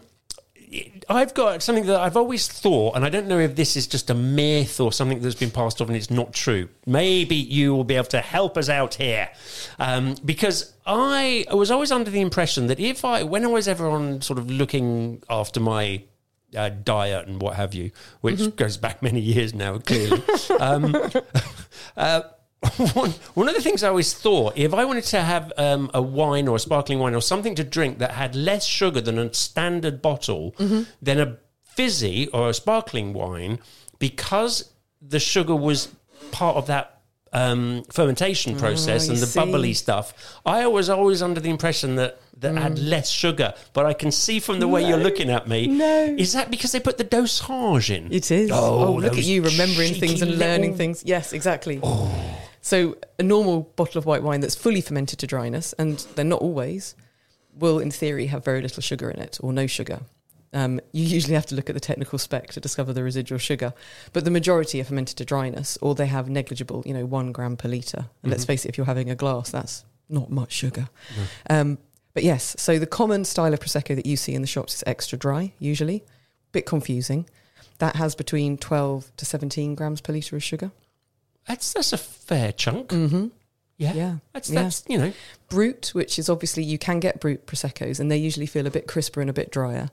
I've 1.09 1.33
got 1.33 1.63
something 1.63 1.87
that 1.87 1.99
I've 1.99 2.15
always 2.15 2.47
thought, 2.47 2.95
and 2.95 3.03
I 3.03 3.09
don't 3.09 3.27
know 3.27 3.39
if 3.39 3.55
this 3.55 3.75
is 3.75 3.87
just 3.87 4.09
a 4.11 4.13
myth 4.13 4.79
or 4.79 4.93
something 4.93 5.19
that's 5.19 5.35
been 5.35 5.49
passed 5.49 5.81
off 5.81 5.87
and 5.87 5.97
it's 5.97 6.11
not 6.11 6.31
true. 6.33 6.69
Maybe 6.85 7.35
you 7.35 7.73
will 7.73 7.83
be 7.83 7.95
able 7.95 8.05
to 8.07 8.21
help 8.21 8.55
us 8.55 8.69
out 8.69 8.95
here. 8.95 9.29
Um, 9.79 10.15
because 10.23 10.73
I 10.85 11.45
was 11.51 11.71
always 11.71 11.91
under 11.91 12.11
the 12.11 12.21
impression 12.21 12.67
that 12.67 12.79
if 12.79 13.03
I, 13.03 13.23
when 13.23 13.43
I 13.43 13.47
was 13.47 13.67
ever 13.67 13.89
on 13.89 14.21
sort 14.21 14.37
of 14.37 14.51
looking 14.51 15.23
after 15.27 15.59
my 15.59 16.03
uh, 16.55 16.69
diet 16.69 17.27
and 17.27 17.41
what 17.41 17.55
have 17.55 17.73
you, 17.73 17.91
which 18.21 18.55
goes 18.55 18.77
back 18.77 19.01
many 19.01 19.19
years 19.21 19.53
now, 19.53 19.79
clearly. 19.79 20.21
um, 20.59 20.95
uh, 21.97 22.21
one, 22.93 23.11
one 23.33 23.47
of 23.49 23.55
the 23.55 23.61
things 23.61 23.83
I 23.83 23.89
always 23.89 24.13
thought, 24.13 24.53
if 24.57 24.73
I 24.73 24.85
wanted 24.85 25.03
to 25.05 25.21
have 25.21 25.51
um, 25.57 25.89
a 25.93 26.01
wine 26.01 26.47
or 26.47 26.55
a 26.55 26.59
sparkling 26.59 26.99
wine 26.99 27.15
or 27.15 27.21
something 27.21 27.55
to 27.55 27.63
drink 27.63 27.99
that 27.99 28.11
had 28.11 28.35
less 28.35 28.65
sugar 28.65 29.01
than 29.01 29.17
a 29.19 29.33
standard 29.33 30.01
bottle, 30.01 30.55
then 31.01 31.19
a 31.19 31.37
fizzy 31.63 32.27
or 32.29 32.49
a 32.49 32.53
sparkling 32.53 33.13
wine, 33.13 33.59
because 33.99 34.71
the 35.01 35.19
sugar 35.19 35.55
was 35.55 35.89
part 36.31 36.57
of 36.57 36.67
that 36.67 36.95
um, 37.31 37.83
fermentation 37.91 38.57
process 38.57 39.05
you 39.05 39.13
and 39.13 39.21
the 39.21 39.27
see. 39.27 39.39
bubbly 39.39 39.73
stuff, 39.73 40.13
I 40.45 40.65
was 40.67 40.89
always 40.89 41.21
under 41.21 41.39
the 41.39 41.49
impression 41.49 41.95
that 41.95 42.19
that 42.37 42.55
had 42.55 42.79
less 42.79 43.09
sugar. 43.09 43.53
But 43.73 43.85
I 43.85 43.93
can 43.93 44.11
see 44.11 44.39
from 44.39 44.59
the 44.61 44.67
way 44.67 44.87
you're 44.87 44.97
looking 44.97 45.29
at 45.29 45.47
me, 45.47 45.67
No. 45.67 46.15
is 46.17 46.31
that 46.33 46.49
because 46.49 46.71
they 46.71 46.79
put 46.79 46.97
the 46.97 47.03
dosage 47.03 47.91
in? 47.91 48.11
It 48.13 48.31
is. 48.31 48.49
Oh, 48.49 48.85
Oh, 48.87 48.93
look 48.93 49.17
at 49.17 49.25
you 49.25 49.41
remembering 49.43 49.93
things 49.93 50.21
and 50.21 50.37
learning 50.39 50.61
little- 50.71 50.77
things. 50.77 51.03
Yes, 51.05 51.33
exactly. 51.33 51.79
So 52.61 52.97
a 53.17 53.23
normal 53.23 53.63
bottle 53.75 53.99
of 53.99 54.05
white 54.05 54.23
wine 54.23 54.41
that's 54.41 54.55
fully 54.55 54.81
fermented 54.81 55.19
to 55.19 55.27
dryness, 55.27 55.73
and 55.73 55.99
they're 56.15 56.25
not 56.25 56.41
always, 56.41 56.95
will 57.53 57.79
in 57.79 57.91
theory 57.91 58.27
have 58.27 58.43
very 58.43 58.61
little 58.61 58.81
sugar 58.81 59.09
in 59.09 59.19
it 59.19 59.37
or 59.41 59.53
no 59.53 59.67
sugar. 59.67 60.01
Um, 60.51 60.79
you 60.91 61.03
usually 61.03 61.35
have 61.35 61.45
to 61.47 61.55
look 61.55 61.69
at 61.69 61.73
the 61.73 61.79
technical 61.79 62.17
spec 62.17 62.47
to 62.53 62.59
discover 62.59 62.91
the 62.91 63.03
residual 63.03 63.37
sugar, 63.37 63.73
but 64.13 64.25
the 64.25 64.31
majority 64.31 64.81
are 64.81 64.83
fermented 64.83 65.17
to 65.17 65.25
dryness, 65.25 65.77
or 65.81 65.93
they 65.93 66.07
have 66.07 66.29
negligible, 66.29 66.83
you 66.85 66.93
know, 66.93 67.05
one 67.05 67.31
gram 67.31 67.55
per 67.55 67.69
liter. 67.69 68.05
And 68.23 68.31
let's 68.31 68.45
face 68.45 68.65
it, 68.65 68.69
if 68.69 68.77
you're 68.77 68.85
having 68.87 69.09
a 69.09 69.15
glass, 69.15 69.51
that's 69.51 69.85
not 70.09 70.31
much 70.31 70.51
sugar. 70.51 70.89
Um, 71.49 71.77
but 72.15 72.23
yes, 72.23 72.55
so 72.57 72.79
the 72.79 72.87
common 72.87 73.25
style 73.25 73.53
of 73.53 73.59
prosecco 73.59 73.95
that 73.95 74.07
you 74.07 74.17
see 74.17 74.33
in 74.33 74.41
the 74.41 74.47
shops 74.47 74.73
is 74.73 74.83
extra 74.87 75.17
dry, 75.17 75.53
usually, 75.59 76.03
bit 76.51 76.65
confusing. 76.65 77.29
That 77.77 77.95
has 77.95 78.15
between 78.15 78.57
12 78.57 79.15
to 79.17 79.25
17 79.25 79.75
grams 79.75 80.01
per 80.01 80.13
liter 80.13 80.35
of 80.35 80.43
sugar. 80.43 80.71
That's 81.49 81.73
that's 81.73 81.91
a 81.91 81.97
fair 81.97 82.53
chunk. 82.53 82.89
Mm-hmm. 82.89 83.27
Yeah, 83.77 83.93
Yeah. 83.93 84.15
That's 84.33 84.49
Yeah. 84.49 84.63
that's 84.63 84.83
you 84.87 84.97
know. 84.99 85.13
Brut, 85.49 85.89
which 85.93 86.19
is 86.19 86.29
obviously 86.29 86.63
you 86.63 86.77
can 86.77 86.99
get 86.99 87.19
brut 87.19 87.45
proseccos, 87.47 87.99
and 87.99 88.09
they 88.11 88.17
usually 88.17 88.45
feel 88.45 88.67
a 88.67 88.71
bit 88.71 88.87
crisper 88.87 89.19
and 89.19 89.29
a 89.29 89.33
bit 89.33 89.51
drier. 89.51 89.89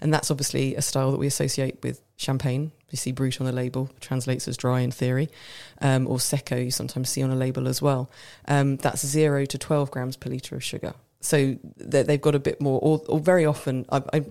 And 0.00 0.12
that's 0.12 0.30
obviously 0.30 0.74
a 0.74 0.82
style 0.82 1.10
that 1.12 1.18
we 1.18 1.26
associate 1.26 1.78
with 1.82 2.02
champagne. 2.16 2.72
You 2.90 2.98
see 2.98 3.12
brut 3.12 3.40
on 3.40 3.46
the 3.46 3.52
label, 3.52 3.88
translates 4.00 4.46
as 4.48 4.56
dry 4.56 4.80
in 4.80 4.90
theory, 4.90 5.28
um, 5.80 6.06
or 6.06 6.16
secco 6.18 6.62
you 6.62 6.70
sometimes 6.70 7.08
see 7.08 7.22
on 7.22 7.30
a 7.30 7.36
label 7.36 7.66
as 7.68 7.80
well. 7.80 8.10
Um, 8.48 8.76
that's 8.76 9.06
zero 9.06 9.44
to 9.46 9.58
twelve 9.58 9.90
grams 9.90 10.16
per 10.16 10.28
liter 10.28 10.56
of 10.56 10.64
sugar. 10.64 10.94
So 11.20 11.56
they- 11.76 12.02
they've 12.02 12.20
got 12.20 12.34
a 12.34 12.38
bit 12.40 12.60
more, 12.60 12.78
or, 12.82 13.00
or 13.08 13.20
very 13.20 13.46
often, 13.46 13.86
I, 13.90 14.02
I, 14.12 14.24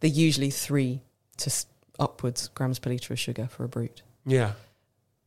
they're 0.00 0.10
usually 0.10 0.50
three 0.50 1.00
to 1.38 1.50
upwards 1.98 2.48
grams 2.48 2.78
per 2.78 2.90
liter 2.90 3.12
of 3.14 3.18
sugar 3.20 3.46
for 3.50 3.64
a 3.64 3.68
brut. 3.68 4.02
Yeah. 4.26 4.52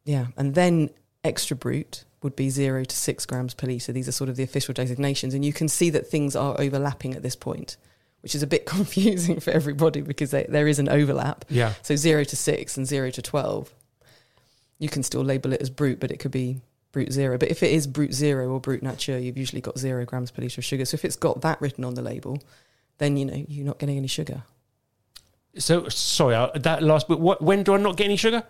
Yeah, 0.06 0.28
and 0.38 0.56
then 0.56 0.90
extra 1.24 1.56
brut 1.56 2.04
would 2.22 2.36
be 2.36 2.50
zero 2.50 2.84
to 2.84 2.96
six 2.96 3.26
grams 3.26 3.54
per 3.54 3.68
litre. 3.68 3.92
These 3.92 4.08
are 4.08 4.14
sort 4.14 4.30
of 4.30 4.36
the 4.36 4.44
official 4.44 4.74
designations, 4.74 5.34
and 5.34 5.44
you 5.44 5.54
can 5.54 5.68
see 5.68 5.90
that 5.92 6.08
things 6.08 6.36
are 6.36 6.60
overlapping 6.60 7.14
at 7.14 7.22
this 7.22 7.36
point, 7.36 7.78
which 8.22 8.36
is 8.36 8.44
a 8.44 8.48
bit 8.48 8.66
confusing 8.76 9.40
for 9.40 9.52
everybody 9.52 10.02
because 10.02 10.32
they, 10.32 10.46
there 10.48 10.68
is 10.68 10.80
an 10.80 10.90
overlap. 10.90 11.46
Yeah. 11.50 11.74
So 11.82 11.96
zero 11.96 12.24
to 12.24 12.36
six 12.36 12.78
and 12.78 12.88
zero 12.88 13.12
to 13.12 13.22
twelve, 13.22 13.74
you 14.80 14.90
can 14.90 15.04
still 15.04 15.24
label 15.24 15.54
it 15.54 15.62
as 15.62 15.70
brut, 15.70 16.00
but 16.00 16.12
it 16.12 16.18
could 16.18 16.32
be 16.32 16.62
brut 16.92 17.12
zero. 17.12 17.38
But 17.38 17.52
if 17.52 17.64
it 17.64 17.72
is 17.72 17.88
brut 17.88 18.14
zero 18.14 18.50
or 18.50 18.60
brut 18.60 18.84
nature, 18.84 19.18
you've 19.20 19.38
usually 19.38 19.62
got 19.62 19.78
zero 19.78 20.06
grams 20.06 20.32
per 20.32 20.42
litre 20.42 20.60
of 20.60 20.66
sugar. 20.66 20.86
So 20.86 20.96
if 20.96 21.06
it's 21.06 21.16
got 21.16 21.42
that 21.42 21.62
written 21.62 21.84
on 21.84 21.96
the 21.96 22.02
label, 22.02 22.42
then 22.98 23.18
you 23.18 23.26
know 23.26 23.46
you're 23.48 23.66
not 23.66 23.80
getting 23.80 23.98
any 23.98 24.08
sugar. 24.08 24.44
So 25.58 25.88
sorry, 25.90 26.36
that 26.56 26.82
last 26.82 27.08
bit. 27.08 27.20
What? 27.20 27.42
When 27.42 27.64
do 27.64 27.74
I 27.74 27.78
not 27.78 27.98
get 27.98 28.06
any 28.06 28.16
sugar? 28.16 28.44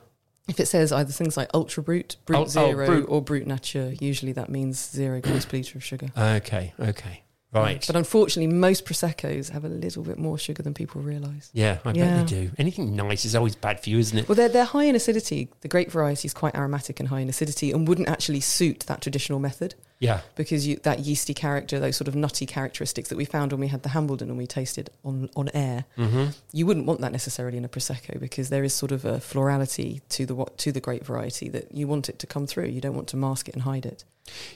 If 0.47 0.59
it 0.59 0.67
says 0.67 0.91
either 0.91 1.11
things 1.11 1.37
like 1.37 1.49
ultra 1.53 1.81
brut, 1.81 2.17
brut 2.25 2.39
Oh, 2.39 2.43
oh, 2.43 2.47
zero, 2.47 2.85
brut. 2.85 3.05
or 3.07 3.21
brut 3.21 3.47
nature, 3.47 3.93
usually 3.99 4.33
that 4.33 4.49
means 4.49 4.77
zero 4.91 5.21
grams 5.21 5.45
per 5.45 5.57
litre 5.57 5.77
of 5.77 5.83
sugar. 5.83 6.07
Okay, 6.17 6.73
okay, 6.79 7.23
right. 7.53 7.81
But 7.87 7.95
unfortunately, 7.95 8.53
most 8.53 8.85
proseccos 8.85 9.51
have 9.51 9.63
a 9.63 9.69
little 9.69 10.03
bit 10.03 10.17
more 10.19 10.37
sugar 10.37 10.61
than 10.61 10.73
people 10.73 11.01
realise. 11.01 11.49
yeah, 11.53 11.77
I 11.85 11.91
Yeah. 11.93 12.17
bet 12.17 12.27
they 12.27 12.41
do. 12.45 12.51
Anything 12.57 12.93
nice 12.95 13.23
is 13.23 13.35
always 13.35 13.55
bad 13.55 13.79
for 13.79 13.89
you, 13.89 13.99
isn't 13.99 14.17
it? 14.17 14.27
Well, 14.27 14.35
they're, 14.35 14.49
they're 14.49 14.65
high 14.65 14.83
in 14.83 14.95
acidity. 14.95 15.49
The 15.61 15.69
grape 15.69 15.89
variety 15.91 16.25
is 16.25 16.33
quite 16.33 16.55
aromatic 16.55 16.99
and 16.99 17.07
high 17.07 17.21
in 17.21 17.29
acidity 17.29 17.71
and 17.71 17.87
wouldn't 17.87 18.09
actually 18.09 18.41
suit 18.41 18.81
that 18.87 18.99
traditional 19.01 19.39
method 19.39 19.75
Yeah. 19.99 20.21
because 20.35 20.67
you, 20.67 20.77
that 20.83 20.99
yeasty 20.99 21.33
character, 21.33 21.79
those 21.79 21.95
sort 21.95 22.07
of 22.09 22.15
nutty 22.15 22.45
characteristics 22.45 23.09
that 23.09 23.17
we 23.17 23.25
found 23.25 23.51
when 23.51 23.61
we 23.61 23.67
had 23.67 23.83
the 23.83 23.89
Hambledon 23.89 24.23
and 24.23 24.37
we 24.37 24.47
tasted 24.47 24.89
on, 25.05 25.29
on 25.35 25.49
air, 25.53 25.85
hmm 25.95 26.25
you 26.51 26.65
wouldn't 26.65 26.85
want 26.85 27.01
that 27.01 27.11
necessarily 27.11 27.57
in 27.57 27.65
a 27.65 27.69
Prosecco 27.69 28.19
because 28.19 28.49
there 28.49 28.63
is 28.63 28.73
sort 28.73 28.91
of 28.91 29.05
a 29.05 29.19
florality 29.19 30.01
to 30.09 30.25
the, 30.25 30.45
to 30.57 30.71
the 30.71 30.79
grape 30.79 31.03
variety 31.05 31.49
that 31.49 31.73
you 31.73 31.87
want 31.87 32.09
it 32.09 32.19
to 32.19 32.27
come 32.27 32.45
through. 32.45 32.65
You 32.65 32.81
don't 32.81 32.95
want 32.95 33.07
to 33.09 33.17
mask 33.17 33.47
it 33.47 33.55
and 33.55 33.63
hide 33.63 33.85
it. 33.85 34.03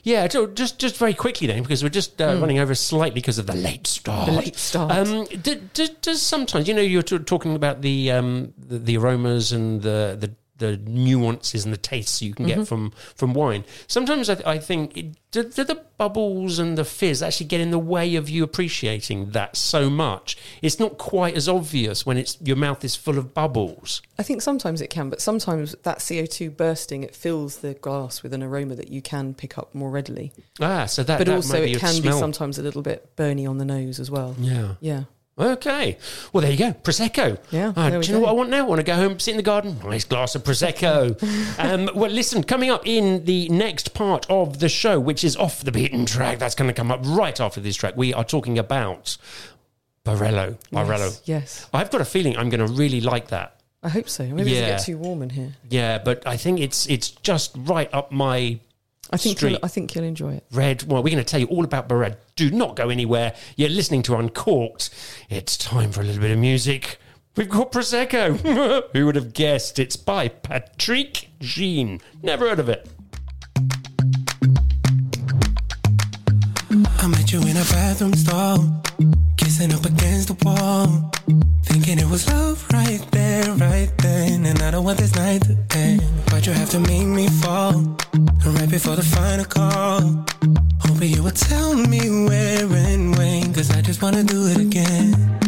Yeah, 0.02 0.26
so 0.28 0.46
just 0.46 0.78
just 0.78 0.96
very 0.96 1.12
quickly 1.12 1.46
then, 1.46 1.62
because 1.62 1.82
we're 1.82 1.90
just 1.90 2.22
uh, 2.22 2.38
running 2.40 2.58
over 2.58 2.74
slightly 2.74 3.20
because 3.20 3.38
of 3.38 3.46
the 3.46 3.54
late 3.54 3.86
start. 3.86 4.26
The 4.26 4.32
late 4.32 4.56
start. 4.56 4.90
Um, 4.92 5.24
do, 5.42 5.56
do, 5.74 5.88
does 6.00 6.22
sometimes 6.22 6.68
you 6.68 6.74
know 6.74 6.80
you're 6.80 7.02
t- 7.02 7.18
talking 7.18 7.54
about 7.54 7.82
the, 7.82 8.10
um, 8.12 8.54
the 8.56 8.78
the 8.78 8.96
aromas 8.96 9.52
and 9.52 9.82
the 9.82 10.16
the 10.18 10.32
the 10.58 10.76
nuances 10.76 11.64
and 11.64 11.72
the 11.72 11.78
tastes 11.78 12.20
you 12.22 12.34
can 12.34 12.46
Mm-hmm. 12.46 12.58
get 12.60 12.68
from 12.68 12.92
from 13.14 13.34
wine. 13.34 13.64
Sometimes 13.86 14.28
I, 14.30 14.36
I 14.46 14.58
think 14.58 14.96
it, 14.96 15.16
do, 15.30 15.42
do 15.44 15.62
the 15.64 15.84
bubbles 15.98 16.58
and 16.58 16.78
the 16.78 16.84
fizz 16.84 17.22
actually 17.22 17.46
get 17.46 17.60
in 17.60 17.70
the 17.70 17.78
way 17.78 18.14
of 18.16 18.30
you 18.30 18.42
appreciating 18.42 19.30
that 19.32 19.56
so 19.56 19.90
much? 19.90 20.38
It's 20.62 20.78
not 20.80 20.96
quite 20.98 21.34
as 21.36 21.48
obvious 21.48 22.06
when 22.06 22.16
it's 22.16 22.38
your 22.40 22.56
mouth 22.56 22.84
is 22.84 22.96
full 22.96 23.18
of 23.18 23.34
bubbles. 23.34 24.00
I 24.18 24.22
think 24.22 24.40
sometimes 24.42 24.80
it 24.80 24.88
can, 24.88 25.10
but 25.10 25.20
sometimes 25.20 25.74
that 25.82 25.98
CO2 25.98 26.56
bursting, 26.56 27.02
it 27.02 27.14
fills 27.14 27.58
the 27.58 27.74
glass 27.74 28.22
with 28.22 28.32
an 28.32 28.42
aroma 28.42 28.74
that 28.76 28.88
you 28.88 29.02
can 29.02 29.34
pick 29.34 29.58
up 29.58 29.74
more 29.74 29.90
readily. 29.90 30.32
Ah, 30.60 30.86
so 30.86 31.02
that 31.02 31.18
but 31.18 31.26
that 31.26 31.34
also 31.34 31.54
might 31.54 31.64
be 31.66 31.72
it 31.72 31.80
can 31.80 32.00
be 32.02 32.10
sometimes 32.12 32.58
a 32.58 32.62
little 32.62 32.82
bit 32.82 33.14
burny 33.16 33.48
on 33.48 33.58
the 33.58 33.64
nose 33.64 34.00
as 34.00 34.10
well. 34.10 34.34
Yeah. 34.38 34.74
Yeah. 34.80 35.04
Okay. 35.38 35.96
Well, 36.32 36.40
there 36.42 36.50
you 36.50 36.58
go. 36.58 36.72
Prosecco. 36.72 37.38
Yeah, 37.50 37.72
Ah, 37.76 37.90
do 37.90 38.00
you 38.00 38.12
know 38.14 38.20
what 38.20 38.30
I 38.30 38.32
want 38.32 38.50
now? 38.50 38.58
I 38.64 38.68
want 38.68 38.80
to 38.80 38.82
go 38.84 38.94
home, 38.96 39.20
sit 39.20 39.30
in 39.32 39.36
the 39.36 39.42
garden, 39.42 39.78
nice 39.84 40.04
glass 40.04 40.34
of 40.34 40.42
Prosecco. 40.44 41.16
um, 41.58 41.88
well, 41.94 42.10
listen, 42.10 42.42
coming 42.42 42.70
up 42.70 42.86
in 42.86 43.24
the 43.24 43.48
next 43.48 43.94
part 43.94 44.26
of 44.28 44.58
the 44.58 44.68
show, 44.68 44.98
which 44.98 45.22
is 45.22 45.36
off 45.36 45.62
the 45.62 45.70
beaten 45.72 46.06
track, 46.06 46.38
that's 46.38 46.54
going 46.56 46.68
to 46.68 46.74
come 46.74 46.90
up 46.90 47.00
right 47.04 47.40
after 47.40 47.60
this 47.60 47.76
track. 47.76 47.96
We 47.96 48.12
are 48.14 48.24
talking 48.24 48.58
about 48.58 49.16
Barolo. 50.04 50.56
Barolo. 50.72 50.98
Yes, 51.08 51.22
yes. 51.24 51.68
I've 51.72 51.90
got 51.90 52.00
a 52.00 52.04
feeling 52.04 52.36
I'm 52.36 52.48
going 52.48 52.66
to 52.66 52.72
really 52.72 53.00
like 53.00 53.28
that. 53.28 53.54
I 53.82 53.90
hope 53.90 54.08
so. 54.08 54.24
Maybe 54.24 54.50
it 54.50 54.54
Yeah. 54.56 54.60
doesn't 54.72 54.76
get 54.78 54.84
too 54.86 54.98
warm 54.98 55.22
in 55.22 55.30
here. 55.30 55.52
Yeah, 55.70 55.98
but 55.98 56.26
I 56.26 56.36
think 56.36 56.58
it's 56.58 56.86
it's 56.88 57.10
just 57.10 57.52
right 57.56 57.88
up 57.94 58.10
my 58.10 58.58
I 59.10 59.16
think 59.16 59.38
Street. 59.38 59.50
you'll, 59.52 59.60
I 59.62 59.68
think 59.68 59.94
you'll 59.94 60.04
enjoy 60.04 60.34
it. 60.34 60.44
red. 60.52 60.82
Well, 60.84 61.02
we're 61.02 61.10
going 61.10 61.24
to 61.24 61.28
tell 61.28 61.40
you 61.40 61.46
all 61.46 61.64
about 61.64 61.88
Barolo. 61.88 62.16
Do 62.36 62.50
not 62.50 62.76
go 62.76 62.90
anywhere. 62.90 63.34
You're 63.56 63.70
listening 63.70 64.02
to 64.04 64.16
Uncorked. 64.16 64.90
It's 65.30 65.56
time 65.56 65.92
for 65.92 66.00
a 66.00 66.04
little 66.04 66.20
bit 66.20 66.30
of 66.30 66.38
music. 66.38 66.98
We've 67.36 67.48
got 67.48 67.72
Prosecco. 67.72 68.36
Who 68.92 69.06
would 69.06 69.14
have 69.14 69.32
guessed? 69.32 69.78
It's 69.78 69.96
by 69.96 70.28
Patrick 70.28 71.28
Jean. 71.40 72.00
Never 72.22 72.48
heard 72.48 72.58
of 72.58 72.68
it. 72.68 72.88
Met 77.28 77.44
you 77.44 77.50
in 77.50 77.56
a 77.56 77.64
bathroom 77.64 78.14
stall, 78.14 78.58
kissing 79.36 79.72
up 79.74 79.84
against 79.84 80.28
the 80.28 80.36
wall. 80.44 81.10
Thinking 81.64 81.98
it 81.98 82.08
was 82.08 82.26
love 82.28 82.64
right 82.72 83.00
there, 83.10 83.52
right 83.54 83.90
then. 83.98 84.46
And 84.46 84.62
I 84.62 84.70
don't 84.70 84.84
want 84.84 84.98
this 84.98 85.14
night 85.14 85.42
to 85.42 85.56
end. 85.76 86.02
But 86.30 86.46
you 86.46 86.52
have 86.52 86.70
to 86.70 86.80
make 86.80 87.06
me 87.06 87.28
fall. 87.28 87.96
Right 88.46 88.70
before 88.70 88.96
the 88.96 89.02
final 89.02 89.44
call. 89.44 90.24
Hoping 90.86 91.10
you 91.10 91.22
would 91.22 91.36
tell 91.36 91.74
me 91.74 92.00
where 92.26 92.66
and 92.72 93.16
when. 93.16 93.52
Cause 93.52 93.70
I 93.70 93.82
just 93.82 94.00
wanna 94.02 94.22
do 94.22 94.46
it 94.46 94.58
again. 94.58 95.47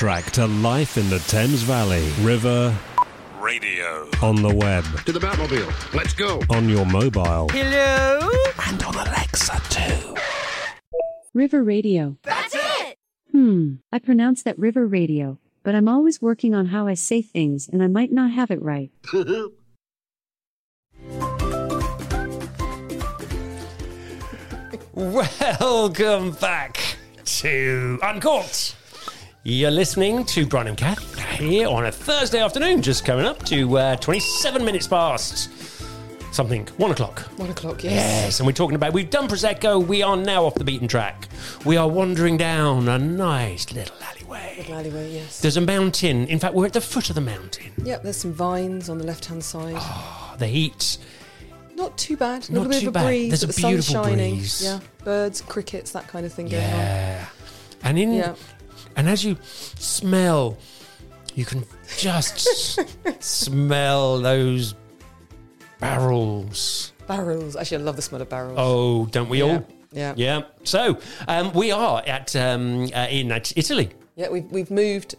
Soundtrack 0.00 0.30
to 0.30 0.46
life 0.46 0.96
in 0.96 1.10
the 1.10 1.18
Thames 1.20 1.62
Valley. 1.62 2.10
River 2.20 2.76
radio. 3.38 4.08
On 4.22 4.36
the 4.36 4.54
web. 4.54 4.84
To 5.04 5.12
the 5.12 5.18
Batmobile. 5.20 5.94
Let's 5.94 6.14
go. 6.14 6.40
On 6.50 6.68
your 6.68 6.86
mobile. 6.86 7.48
Hello? 7.50 8.30
And 8.66 8.82
on 8.82 8.94
Alexa 8.94 9.60
too. 9.68 10.16
River 11.34 11.62
Radio. 11.62 12.16
That's 12.22 12.54
it! 12.54 12.96
Hmm, 13.30 13.74
I 13.92 13.98
pronounce 13.98 14.42
that 14.42 14.58
River 14.58 14.86
Radio, 14.86 15.38
but 15.62 15.74
I'm 15.74 15.88
always 15.88 16.20
working 16.22 16.54
on 16.54 16.66
how 16.66 16.86
I 16.86 16.94
say 16.94 17.22
things 17.22 17.68
and 17.68 17.82
I 17.82 17.86
might 17.86 18.12
not 18.12 18.30
have 18.30 18.50
it 18.50 18.62
right. 18.62 18.90
Welcome 24.94 26.32
back 26.32 26.78
to 27.24 27.98
Uncorked. 28.02 28.76
You're 29.42 29.70
listening 29.70 30.24
to 30.26 30.44
Brian 30.46 30.66
and 30.68 30.76
Kath 30.76 31.18
here 31.38 31.66
on 31.66 31.86
a 31.86 31.92
Thursday 31.92 32.40
afternoon, 32.40 32.82
just 32.82 33.04
coming 33.06 33.24
up 33.24 33.42
to 33.46 33.78
uh, 33.78 33.96
27 33.96 34.62
minutes 34.64 34.86
past 34.86 35.48
something, 36.32 36.66
one 36.76 36.90
o'clock. 36.90 37.20
One 37.38 37.50
o'clock, 37.50 37.82
yes. 37.82 37.92
Yes, 37.94 38.40
and 38.40 38.46
we're 38.46 38.52
talking 38.52 38.76
about 38.76 38.92
we've 38.92 39.08
done 39.08 39.28
Prosecco, 39.28 39.84
we 39.84 40.02
are 40.02 40.16
now 40.16 40.44
off 40.44 40.54
the 40.56 40.64
beaten 40.64 40.86
track. 40.86 41.26
We 41.64 41.76
are 41.78 41.88
wandering 41.88 42.36
down 42.36 42.86
a 42.88 42.98
nice 42.98 43.72
little 43.72 43.96
alleyway. 44.02 44.56
Little 44.58 44.74
alleyway, 44.74 45.10
yes. 45.14 45.40
There's 45.40 45.56
a 45.56 45.60
mountain. 45.62 46.26
In 46.28 46.38
fact, 46.38 46.54
we're 46.54 46.66
at 46.66 46.74
the 46.74 46.80
foot 46.82 47.08
of 47.08 47.14
the 47.14 47.20
mountain. 47.22 47.72
Yep, 47.82 48.02
there's 48.02 48.16
some 48.18 48.34
vines 48.34 48.90
on 48.90 48.98
the 48.98 49.04
left 49.04 49.24
hand 49.24 49.42
side. 49.42 49.74
Oh, 49.78 50.34
the 50.38 50.46
heat. 50.46 50.98
Not 51.76 51.96
too 51.96 52.16
bad. 52.18 52.46
A 52.50 52.52
Not 52.52 52.58
little 52.68 52.68
bit 52.72 52.80
too 52.82 52.88
of 52.88 52.92
a 52.92 52.98
bad. 52.98 53.06
breeze. 53.06 53.30
There's 53.30 53.42
a 53.42 53.46
the 53.46 53.52
sun's 53.54 53.86
beautiful 53.86 54.04
shining. 54.04 54.34
breeze. 54.36 54.62
Yeah, 54.62 54.80
birds, 55.02 55.40
crickets, 55.40 55.92
that 55.92 56.06
kind 56.08 56.26
of 56.26 56.32
thing 56.32 56.48
going 56.48 56.62
on. 56.62 56.70
Yeah. 56.70 57.26
And 57.82 57.98
in 57.98 58.12
Yeah. 58.12 58.34
And 59.00 59.08
as 59.08 59.24
you 59.24 59.36
smell, 59.42 60.58
you 61.34 61.46
can 61.46 61.64
just 61.96 62.78
smell 63.22 64.20
those 64.20 64.74
barrels. 65.80 66.92
Barrels. 67.06 67.56
Actually, 67.56 67.78
I 67.78 67.80
love 67.86 67.96
the 67.96 68.02
smell 68.02 68.20
of 68.20 68.28
barrels. 68.28 68.56
Oh, 68.58 69.06
don't 69.06 69.30
we 69.30 69.40
all? 69.42 69.66
Yeah. 69.90 70.12
Yeah. 70.16 70.42
So 70.64 70.98
um, 71.26 71.50
we 71.54 71.72
are 71.72 72.02
at 72.06 72.36
um, 72.36 72.84
uh, 72.94 73.06
in 73.10 73.32
at 73.32 73.56
Italy. 73.56 73.88
Yeah, 74.16 74.28
we've, 74.28 74.44
we've 74.52 74.70
moved 74.70 75.14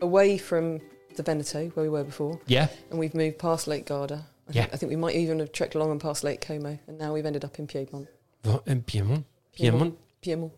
away 0.00 0.38
from 0.38 0.80
the 1.16 1.22
Veneto, 1.22 1.68
where 1.74 1.84
we 1.84 1.90
were 1.90 2.04
before. 2.04 2.40
Yeah. 2.46 2.68
And 2.88 2.98
we've 2.98 3.14
moved 3.14 3.38
past 3.38 3.68
Lake 3.68 3.84
Garda. 3.84 4.24
I 4.48 4.52
Yeah. 4.52 4.62
Think, 4.62 4.74
I 4.74 4.76
think 4.78 4.90
we 4.90 4.96
might 4.96 5.14
even 5.14 5.40
have 5.40 5.52
trekked 5.52 5.74
along 5.74 5.90
and 5.90 6.00
past 6.00 6.24
Lake 6.24 6.40
Como, 6.40 6.78
and 6.86 6.98
now 6.98 7.12
we've 7.12 7.26
ended 7.26 7.44
up 7.44 7.58
in 7.58 7.66
Piedmont. 7.66 8.08
What 8.44 8.62
in 8.66 8.80
Piedmont? 8.82 9.26
Piedmont. 9.54 9.98
Piedmont. 10.22 10.52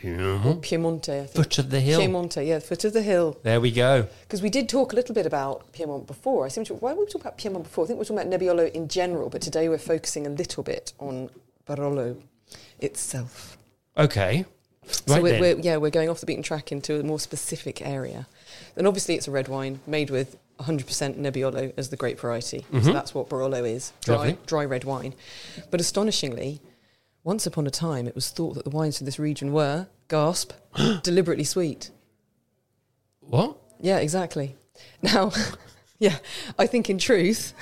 Piedmont. 0.00 0.62
Piemonte, 0.62 1.08
I 1.22 1.26
think. 1.26 1.30
Foot 1.34 1.58
of 1.58 1.70
the 1.70 1.80
hill. 1.80 2.00
Piemonte, 2.00 2.46
yeah, 2.46 2.58
foot 2.58 2.84
of 2.84 2.92
the 2.92 3.02
hill. 3.02 3.38
There 3.42 3.60
we 3.60 3.70
go. 3.70 4.06
Because 4.22 4.42
we 4.42 4.50
did 4.50 4.68
talk 4.68 4.92
a 4.92 4.96
little 4.96 5.14
bit 5.14 5.26
about 5.26 5.70
Piedmont 5.72 6.06
before. 6.06 6.44
I 6.44 6.48
seem 6.48 6.64
to. 6.64 6.74
Why 6.74 6.92
were 6.92 7.00
we 7.00 7.06
talking 7.06 7.22
about 7.22 7.38
Piedmont 7.38 7.64
before? 7.64 7.84
I 7.84 7.86
think 7.88 7.96
we 7.98 8.00
were 8.00 8.04
talking 8.04 8.26
about 8.32 8.40
Nebbiolo 8.40 8.72
in 8.72 8.88
general, 8.88 9.28
but 9.30 9.42
today 9.42 9.68
we're 9.68 9.78
focusing 9.78 10.26
a 10.26 10.30
little 10.30 10.62
bit 10.62 10.92
on 10.98 11.30
Barolo 11.66 12.16
itself. 12.80 13.58
Okay. 13.96 14.44
So 14.86 15.14
Right 15.14 15.22
we're, 15.22 15.32
then. 15.32 15.40
we're, 15.40 15.58
yeah, 15.60 15.76
we're 15.76 15.90
going 15.90 16.08
off 16.08 16.20
the 16.20 16.26
beaten 16.26 16.42
track 16.42 16.72
into 16.72 16.98
a 16.98 17.02
more 17.02 17.20
specific 17.20 17.82
area. 17.86 18.26
And 18.76 18.86
obviously, 18.86 19.16
it's 19.16 19.28
a 19.28 19.30
red 19.30 19.48
wine 19.48 19.80
made 19.86 20.08
with 20.08 20.38
100% 20.60 21.18
Nebbiolo 21.18 21.72
as 21.76 21.90
the 21.90 21.96
grape 21.96 22.18
variety. 22.18 22.64
So 22.72 22.78
Mhm. 22.78 22.92
that's 22.94 23.14
what 23.14 23.28
Barolo 23.28 23.62
is 23.68 23.92
dry, 24.04 24.16
Lovely. 24.16 24.38
dry 24.46 24.64
red 24.64 24.84
wine. 24.84 25.14
But 25.70 25.80
astonishingly, 25.80 26.60
once 27.24 27.46
upon 27.46 27.66
a 27.66 27.70
time, 27.70 28.06
it 28.06 28.14
was 28.14 28.30
thought 28.30 28.54
that 28.54 28.64
the 28.64 28.70
wines 28.70 28.98
from 28.98 29.04
this 29.04 29.18
region 29.18 29.52
were, 29.52 29.88
gasp, 30.08 30.52
deliberately 31.02 31.44
sweet. 31.44 31.90
What? 33.20 33.58
Yeah, 33.80 33.98
exactly. 33.98 34.56
Now, 35.02 35.32
yeah, 35.98 36.18
I 36.58 36.66
think 36.66 36.88
in 36.88 36.98
truth 36.98 37.52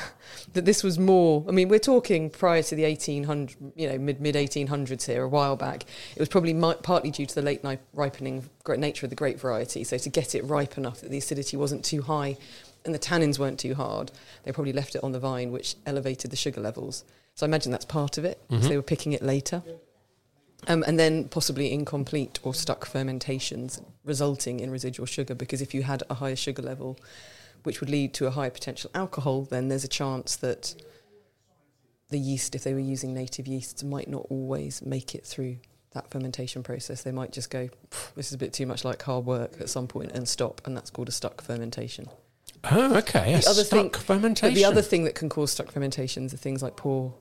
that 0.52 0.64
this 0.64 0.82
was 0.82 0.98
more. 0.98 1.44
I 1.48 1.52
mean, 1.52 1.68
we're 1.68 1.78
talking 1.78 2.30
prior 2.30 2.62
to 2.62 2.74
the 2.74 2.84
1800, 2.84 3.72
you 3.74 3.88
know, 3.88 3.98
mid 3.98 4.20
mid 4.20 4.34
1800s 4.34 5.06
here, 5.06 5.22
a 5.22 5.28
while 5.28 5.56
back. 5.56 5.84
It 6.14 6.20
was 6.20 6.28
probably 6.28 6.54
mi- 6.54 6.74
partly 6.82 7.10
due 7.10 7.26
to 7.26 7.34
the 7.34 7.42
late 7.42 7.64
ni- 7.64 7.78
ripening 7.94 8.48
nature 8.68 9.06
of 9.06 9.10
the 9.10 9.16
grape 9.16 9.38
variety. 9.38 9.84
So 9.84 9.98
to 9.98 10.08
get 10.08 10.34
it 10.34 10.44
ripe 10.44 10.78
enough 10.78 11.00
that 11.00 11.10
the 11.10 11.18
acidity 11.18 11.56
wasn't 11.56 11.84
too 11.84 12.02
high 12.02 12.36
and 12.84 12.94
the 12.94 12.98
tannins 12.98 13.38
weren't 13.38 13.58
too 13.58 13.74
hard, 13.74 14.12
they 14.44 14.52
probably 14.52 14.72
left 14.72 14.94
it 14.94 15.02
on 15.02 15.12
the 15.12 15.18
vine, 15.18 15.50
which 15.50 15.76
elevated 15.86 16.30
the 16.30 16.36
sugar 16.36 16.60
levels. 16.60 17.04
So 17.36 17.46
I 17.46 17.48
imagine 17.48 17.70
that's 17.70 17.84
part 17.84 18.18
of 18.18 18.24
it. 18.24 18.40
So 18.50 18.56
Mhm. 18.56 18.68
they 18.68 18.76
were 18.76 18.82
picking 18.82 19.12
it 19.12 19.22
later. 19.22 19.62
Um, 20.66 20.82
and 20.86 20.98
then 20.98 21.28
possibly 21.28 21.70
incomplete 21.70 22.40
or 22.42 22.54
stuck 22.54 22.86
fermentations 22.86 23.80
resulting 24.04 24.58
in 24.58 24.70
residual 24.70 25.06
sugar 25.06 25.34
because 25.34 25.60
if 25.60 25.74
you 25.74 25.82
had 25.84 26.02
a 26.10 26.14
higher 26.14 26.34
sugar 26.34 26.62
level 26.62 26.98
which 27.62 27.80
would 27.80 27.90
lead 27.90 28.14
to 28.14 28.26
a 28.26 28.30
higher 28.30 28.50
potential 28.50 28.90
alcohol 28.94 29.42
then 29.42 29.68
there's 29.68 29.84
a 29.84 29.88
chance 29.88 30.34
that 30.36 30.74
the 32.08 32.18
yeast 32.18 32.54
if 32.54 32.64
they 32.64 32.72
were 32.72 32.80
using 32.80 33.12
native 33.12 33.46
yeasts 33.46 33.84
might 33.84 34.08
not 34.08 34.24
always 34.30 34.80
make 34.82 35.14
it 35.14 35.24
through 35.26 35.58
that 35.92 36.10
fermentation 36.10 36.62
process 36.62 37.02
they 37.02 37.12
might 37.12 37.32
just 37.32 37.50
go 37.50 37.68
this 38.16 38.28
is 38.28 38.32
a 38.32 38.38
bit 38.38 38.52
too 38.52 38.66
much 38.66 38.84
like 38.84 39.02
hard 39.02 39.24
work 39.26 39.60
at 39.60 39.68
some 39.68 39.86
point 39.86 40.10
and 40.12 40.26
stop 40.28 40.60
and 40.66 40.76
that's 40.76 40.90
called 40.90 41.08
a 41.08 41.12
stuck 41.12 41.42
fermentation 41.42 42.08
Oh, 42.64 42.96
okay. 42.96 43.38
The 43.40 43.48
other 43.50 43.64
stuck 43.64 43.68
thing, 43.96 44.02
fermentation. 44.02 44.54
The 44.54 44.64
other 44.64 44.82
thing 44.82 45.04
that 45.04 45.14
can 45.14 45.28
cause 45.28 45.52
stuck 45.52 45.70
fermentations 45.70 46.32
are 46.34 46.36
things 46.36 46.62
like 46.62 46.74
poor, 46.76 47.14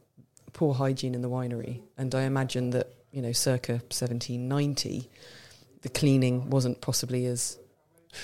poor 0.56 0.74
hygiene 0.74 1.14
in 1.14 1.22
the 1.22 1.30
winery. 1.30 1.82
And 1.98 2.16
I 2.16 2.24
imagine 2.24 2.72
that 2.72 2.88
you 3.12 3.22
know, 3.22 3.32
circa 3.32 3.74
1790, 3.74 5.10
the 5.84 5.90
cleaning 5.90 6.50
wasn't 6.50 6.82
possibly 6.82 7.28
as 7.28 7.60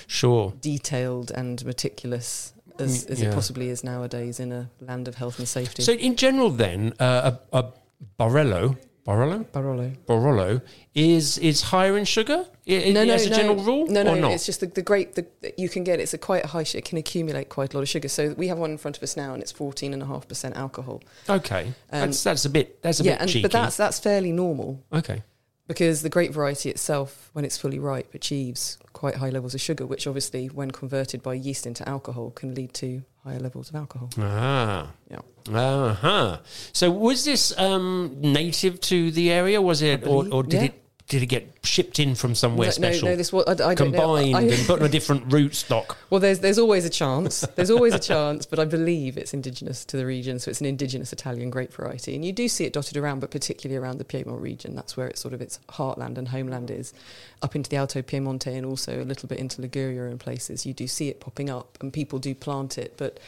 Sure. 0.06 0.52
detailed 0.60 1.30
and 1.30 1.64
meticulous 1.64 2.54
as, 2.78 3.04
as 3.04 3.20
yeah. 3.20 3.28
it 3.28 3.34
possibly 3.34 3.68
is 3.68 3.84
nowadays 3.84 4.40
in 4.40 4.50
a 4.50 4.70
land 4.80 5.06
of 5.06 5.14
health 5.14 5.38
and 5.38 5.46
safety. 5.46 5.82
So 5.82 5.92
in 5.92 6.16
general, 6.16 6.50
then 6.50 6.94
uh, 6.98 7.32
a, 7.52 7.58
a 7.58 7.72
Barolo, 8.18 8.76
Barolo, 9.06 9.44
Barolo, 9.52 9.96
Barolo 10.06 10.62
is 10.94 11.36
is 11.38 11.60
higher 11.62 11.98
in 11.98 12.04
sugar. 12.04 12.46
I, 12.68 12.90
no, 12.90 13.04
no, 13.04 13.14
as 13.14 13.26
a 13.26 13.30
no, 13.30 13.36
general 13.36 13.56
rule, 13.56 13.86
no, 13.88 14.02
no? 14.04 14.28
It's 14.30 14.46
just 14.46 14.60
the, 14.60 14.66
the 14.66 14.82
grape 14.82 15.14
that 15.16 15.54
you 15.58 15.68
can 15.68 15.82
get. 15.82 15.98
It's 15.98 16.14
a 16.14 16.18
quite 16.18 16.46
high. 16.46 16.62
sh- 16.62 16.76
It 16.76 16.84
can 16.84 16.98
accumulate 16.98 17.48
quite 17.48 17.74
a 17.74 17.76
lot 17.76 17.82
of 17.82 17.88
sugar. 17.88 18.06
So 18.08 18.34
we 18.38 18.46
have 18.46 18.58
one 18.58 18.70
in 18.70 18.78
front 18.78 18.96
of 18.96 19.02
us 19.02 19.16
now, 19.16 19.34
and 19.34 19.42
it's 19.42 19.50
fourteen 19.50 19.92
and 19.92 20.02
a 20.02 20.06
half 20.06 20.28
percent 20.28 20.56
alcohol. 20.56 21.02
okay. 21.28 21.66
Um, 21.90 22.00
that's 22.10 22.22
that's 22.22 22.44
a 22.44 22.50
bit 22.50 22.80
that's 22.80 23.00
a 23.00 23.04
yeah, 23.04 23.12
bit 23.14 23.20
and, 23.22 23.30
cheeky. 23.30 23.42
but 23.42 23.50
that's 23.52 23.76
that's 23.76 23.98
fairly 23.98 24.30
normal. 24.30 24.84
okay. 24.92 25.22
because 25.66 26.02
the 26.02 26.08
grape 26.08 26.32
variety 26.32 26.70
itself, 26.70 27.30
when 27.32 27.44
it's 27.44 27.56
fully 27.58 27.80
ripe, 27.80 28.14
achieves 28.14 28.78
quite 28.92 29.16
high 29.16 29.30
levels 29.30 29.54
of 29.54 29.60
sugar, 29.60 29.84
which 29.86 30.06
obviously, 30.06 30.46
when 30.46 30.70
converted 30.70 31.22
by 31.24 31.34
yeast 31.34 31.66
into 31.66 31.88
alcohol, 31.88 32.30
can 32.30 32.54
lead 32.54 32.72
to 32.74 33.02
higher 33.24 33.38
levels 33.38 33.70
of 33.70 33.76
alcohol. 33.76 34.10
Ah. 34.18 34.92
Yeah. 35.10 35.20
Uh 35.50 35.94
huh. 35.94 36.38
So 36.72 36.90
was 36.90 37.24
this 37.24 37.56
um, 37.58 38.16
native 38.20 38.80
to 38.82 39.10
the 39.10 39.30
area? 39.30 39.60
Was 39.60 39.82
it, 39.82 40.06
or, 40.06 40.28
or 40.32 40.42
did 40.42 40.60
yeah. 40.60 40.66
it 40.66 40.81
did 41.12 41.22
it 41.22 41.26
get 41.26 41.46
shipped 41.62 42.00
in 42.00 42.14
from 42.14 42.34
somewhere 42.34 42.64
No, 42.64 42.68
no, 42.68 42.72
special? 42.72 43.08
no, 43.10 43.16
this 43.16 43.30
was- 43.34 43.44
I- 43.46 43.68
I 43.68 43.74
combined 43.74 44.34
I- 44.34 44.40
and 44.44 44.66
put 44.66 44.80
in 44.80 44.86
a 44.86 44.88
different 44.88 45.30
root 45.30 45.54
stock. 45.54 45.98
Well, 46.10 46.20
there's 46.20 46.38
there's 46.40 46.58
always 46.58 46.86
a 46.86 46.90
chance. 46.90 47.42
There's 47.54 47.70
always 47.70 47.92
a 47.92 47.98
chance, 47.98 48.46
but 48.46 48.58
I 48.58 48.64
believe 48.64 49.18
it's 49.18 49.34
indigenous 49.34 49.84
to 49.86 49.98
the 49.98 50.06
region, 50.06 50.38
so 50.38 50.50
it's 50.50 50.60
an 50.60 50.66
indigenous 50.66 51.12
Italian 51.12 51.50
grape 51.50 51.72
variety, 51.74 52.14
and 52.14 52.24
you 52.24 52.32
do 52.32 52.48
see 52.48 52.64
it 52.64 52.72
dotted 52.72 52.96
around, 52.96 53.20
but 53.20 53.30
particularly 53.30 53.76
around 53.76 53.98
the 53.98 54.04
Piedmont 54.04 54.40
region. 54.40 54.74
That's 54.74 54.96
where 54.96 55.06
it's 55.06 55.20
sort 55.20 55.34
of 55.34 55.42
its 55.42 55.58
heartland 55.68 56.16
and 56.16 56.28
homeland 56.28 56.70
is, 56.70 56.94
up 57.42 57.54
into 57.54 57.68
the 57.68 57.76
Alto 57.76 58.00
Piemonte 58.00 58.46
and 58.56 58.64
also 58.64 59.02
a 59.02 59.04
little 59.04 59.28
bit 59.28 59.38
into 59.38 59.60
Liguria 59.60 60.06
and 60.06 60.18
places. 60.18 60.64
You 60.64 60.72
do 60.72 60.86
see 60.86 61.08
it 61.08 61.20
popping 61.20 61.50
up, 61.50 61.76
and 61.82 61.92
people 61.92 62.18
do 62.18 62.34
plant 62.34 62.78
it, 62.78 62.94
but 62.96 63.20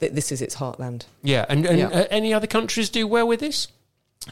th- 0.00 0.12
this 0.12 0.32
is 0.32 0.40
its 0.40 0.56
heartland. 0.56 1.04
Yeah, 1.22 1.44
and, 1.50 1.66
and 1.66 1.78
Yeah. 1.78 1.88
Uh, 1.88 2.06
any 2.10 2.32
other 2.32 2.46
countries 2.46 2.88
do 2.88 3.06
well 3.06 3.28
with 3.28 3.40
this? 3.40 3.68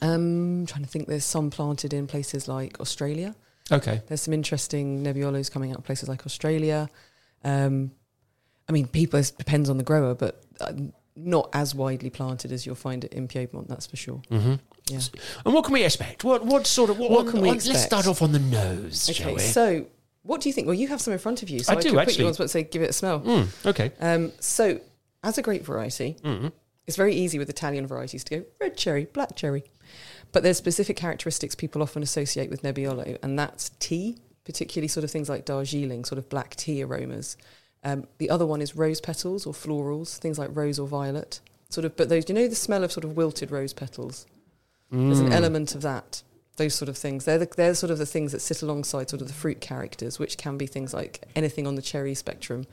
Um, 0.03 0.61
I'm 0.63 0.67
trying 0.67 0.83
to 0.85 0.89
think. 0.91 1.09
There's 1.09 1.25
some 1.25 1.51
planted 1.51 1.93
in 1.93 2.07
places 2.07 2.49
like 2.49 2.81
Australia. 2.81 3.35
Okay. 3.73 4.03
There's 4.09 4.21
some 4.23 4.35
interesting 4.35 5.03
Nebbiolos 5.05 5.51
coming 5.51 5.71
out 5.73 5.79
of 5.79 5.85
places 5.85 6.09
like 6.09 6.27
Australia. 6.27 6.89
Um, 7.45 7.93
I 8.69 8.73
mean, 8.73 8.87
people 8.87 9.19
it 9.21 9.33
depends 9.39 9.69
on 9.71 9.77
the 9.79 9.85
grower, 9.85 10.15
but 10.15 10.43
uh, 10.61 10.73
not 11.17 11.49
as 11.53 11.75
widely 11.75 12.11
planted 12.11 12.51
as 12.53 12.67
you'll 12.67 12.75
find 12.75 13.05
it 13.05 13.13
in 13.15 13.29
Piedmont. 13.29 13.69
That's 13.69 13.87
for 13.87 13.97
sure. 13.97 14.21
hmm 14.29 14.55
Yeah. 14.89 15.01
And 15.45 15.55
what 15.55 15.65
can 15.65 15.73
we 15.75 15.85
expect? 15.85 16.25
What 16.25 16.45
what 16.45 16.67
sort 16.67 16.91
of 16.91 16.99
what, 16.99 17.11
What 17.11 17.27
can 17.29 17.41
we 17.41 17.49
on- 17.51 17.57
Let's 17.57 17.83
start 17.85 18.07
off 18.07 18.21
on 18.23 18.33
the 18.33 18.39
nose, 18.39 19.07
shall 19.15 19.27
Okay, 19.29 19.35
we? 19.35 19.41
so 19.41 19.87
what 20.23 20.41
do 20.41 20.49
you 20.49 20.53
think? 20.55 20.67
Well, 20.67 20.75
you 20.75 20.89
have 20.89 21.01
some 21.01 21.13
in 21.13 21.19
front 21.19 21.43
of 21.43 21.51
you, 21.51 21.61
so 21.61 21.73
I 21.73 21.77
I, 21.77 21.81
do, 21.81 21.91
could 21.91 21.95
put 21.99 22.09
actually. 22.09 22.23
you 22.23 22.29
on 22.29 22.35
spot 22.35 22.45
and 22.45 22.51
say, 22.51 22.63
give 22.65 22.81
it 22.83 22.91
a 22.91 22.93
smell. 22.95 23.21
Mm, 23.21 23.67
okay. 23.67 23.93
Um, 24.01 24.33
so, 24.41 24.81
as 25.23 25.37
a 25.37 25.43
grape 25.43 25.65
variety, 25.67 26.17
Mm. 26.25 26.51
It's 26.87 26.97
very 26.97 27.15
easy 27.15 27.39
with 27.39 27.49
Italian 27.49 27.87
varieties 27.87 28.25
to 28.25 28.39
go 28.41 28.45
red 28.61 28.77
cherry, 28.77 29.07
black 29.07 29.37
cherry. 29.37 29.65
But 30.33 30.43
there's 30.43 30.57
specific 30.59 30.97
characteristics 30.97 31.55
people 31.55 31.83
often 31.83 32.03
associate 32.03 32.51
with 32.51 32.63
Nebbiolo, 32.63 33.19
and 33.23 33.39
that's 33.39 33.71
tea, 33.79 34.19
particularly 34.45 34.89
sort 34.89 35.05
of 35.05 35.11
things 35.11 35.29
like 35.29 35.45
Darjeeling, 35.45 36.05
sort 36.05 36.19
of 36.19 36.29
black 36.29 36.57
tea 36.57 36.83
aromas. 36.83 37.37
Um, 37.85 38.07
the 38.19 38.31
other 38.31 38.47
one 38.47 38.61
is 38.63 38.75
rose 38.75 39.01
petals 39.01 39.47
or 39.47 39.53
florals, 39.53 40.19
things 40.19 40.39
like 40.39 40.51
rose 40.53 40.79
or 40.79 40.89
violet. 40.89 41.41
Sort 41.69 41.85
of, 41.85 41.97
but 41.97 42.09
those, 42.09 42.29
you 42.29 42.35
know, 42.35 42.49
the 42.49 42.55
smell 42.55 42.83
of 42.85 42.93
sort 42.93 43.05
of 43.05 43.17
wilted 43.17 43.51
rose 43.51 43.73
petals. 43.73 44.27
There's 44.91 45.19
an 45.21 45.31
Mm. 45.31 45.33
element 45.35 45.75
of 45.75 45.83
that. 45.83 46.23
Those 46.57 46.75
sort 46.75 46.89
of 46.89 46.97
things. 46.97 47.25
They're 47.25 47.39
the, 47.39 47.49
they're 47.57 47.75
sort 47.75 47.91
of 47.91 47.99
the 47.99 48.07
things 48.07 48.31
that 48.33 48.41
sit 48.41 48.63
alongside 48.63 49.11
sort 49.11 49.21
of 49.23 49.27
the 49.29 49.35
fruit 49.35 49.61
characters, 49.61 50.19
which 50.21 50.39
can 50.39 50.57
be 50.57 50.67
things 50.67 50.95
like 50.95 51.25
anything 51.35 51.67
on 51.67 51.75
the 51.75 51.83
cherry 51.83 52.15
spectrum. 52.15 52.67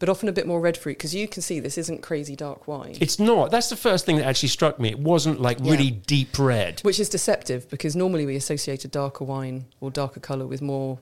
But 0.00 0.08
often 0.08 0.28
a 0.28 0.32
bit 0.32 0.46
more 0.48 0.60
red 0.60 0.76
fruit 0.76 0.98
because 0.98 1.14
you 1.14 1.28
can 1.28 1.40
see 1.42 1.60
this 1.60 1.78
isn't 1.78 2.02
crazy 2.02 2.34
dark 2.34 2.66
wine. 2.66 2.96
It's 3.00 3.18
not. 3.20 3.52
That's 3.52 3.68
the 3.68 3.76
first 3.76 4.04
thing 4.06 4.16
that 4.16 4.26
actually 4.26 4.48
struck 4.48 4.80
me. 4.80 4.88
It 4.88 4.98
wasn't 4.98 5.40
like 5.40 5.58
Yeah. 5.62 5.70
really 5.70 5.90
deep 5.92 6.36
red. 6.38 6.80
which 6.80 6.98
is 6.98 7.08
deceptive 7.08 7.68
because 7.70 7.94
normally 7.94 8.26
we 8.26 8.34
associate 8.34 8.84
a 8.84 8.88
darker 8.88 9.24
wine 9.24 9.66
or 9.80 9.90
darker 9.92 10.18
colour 10.18 10.46
with 10.46 10.60
more 10.60 10.98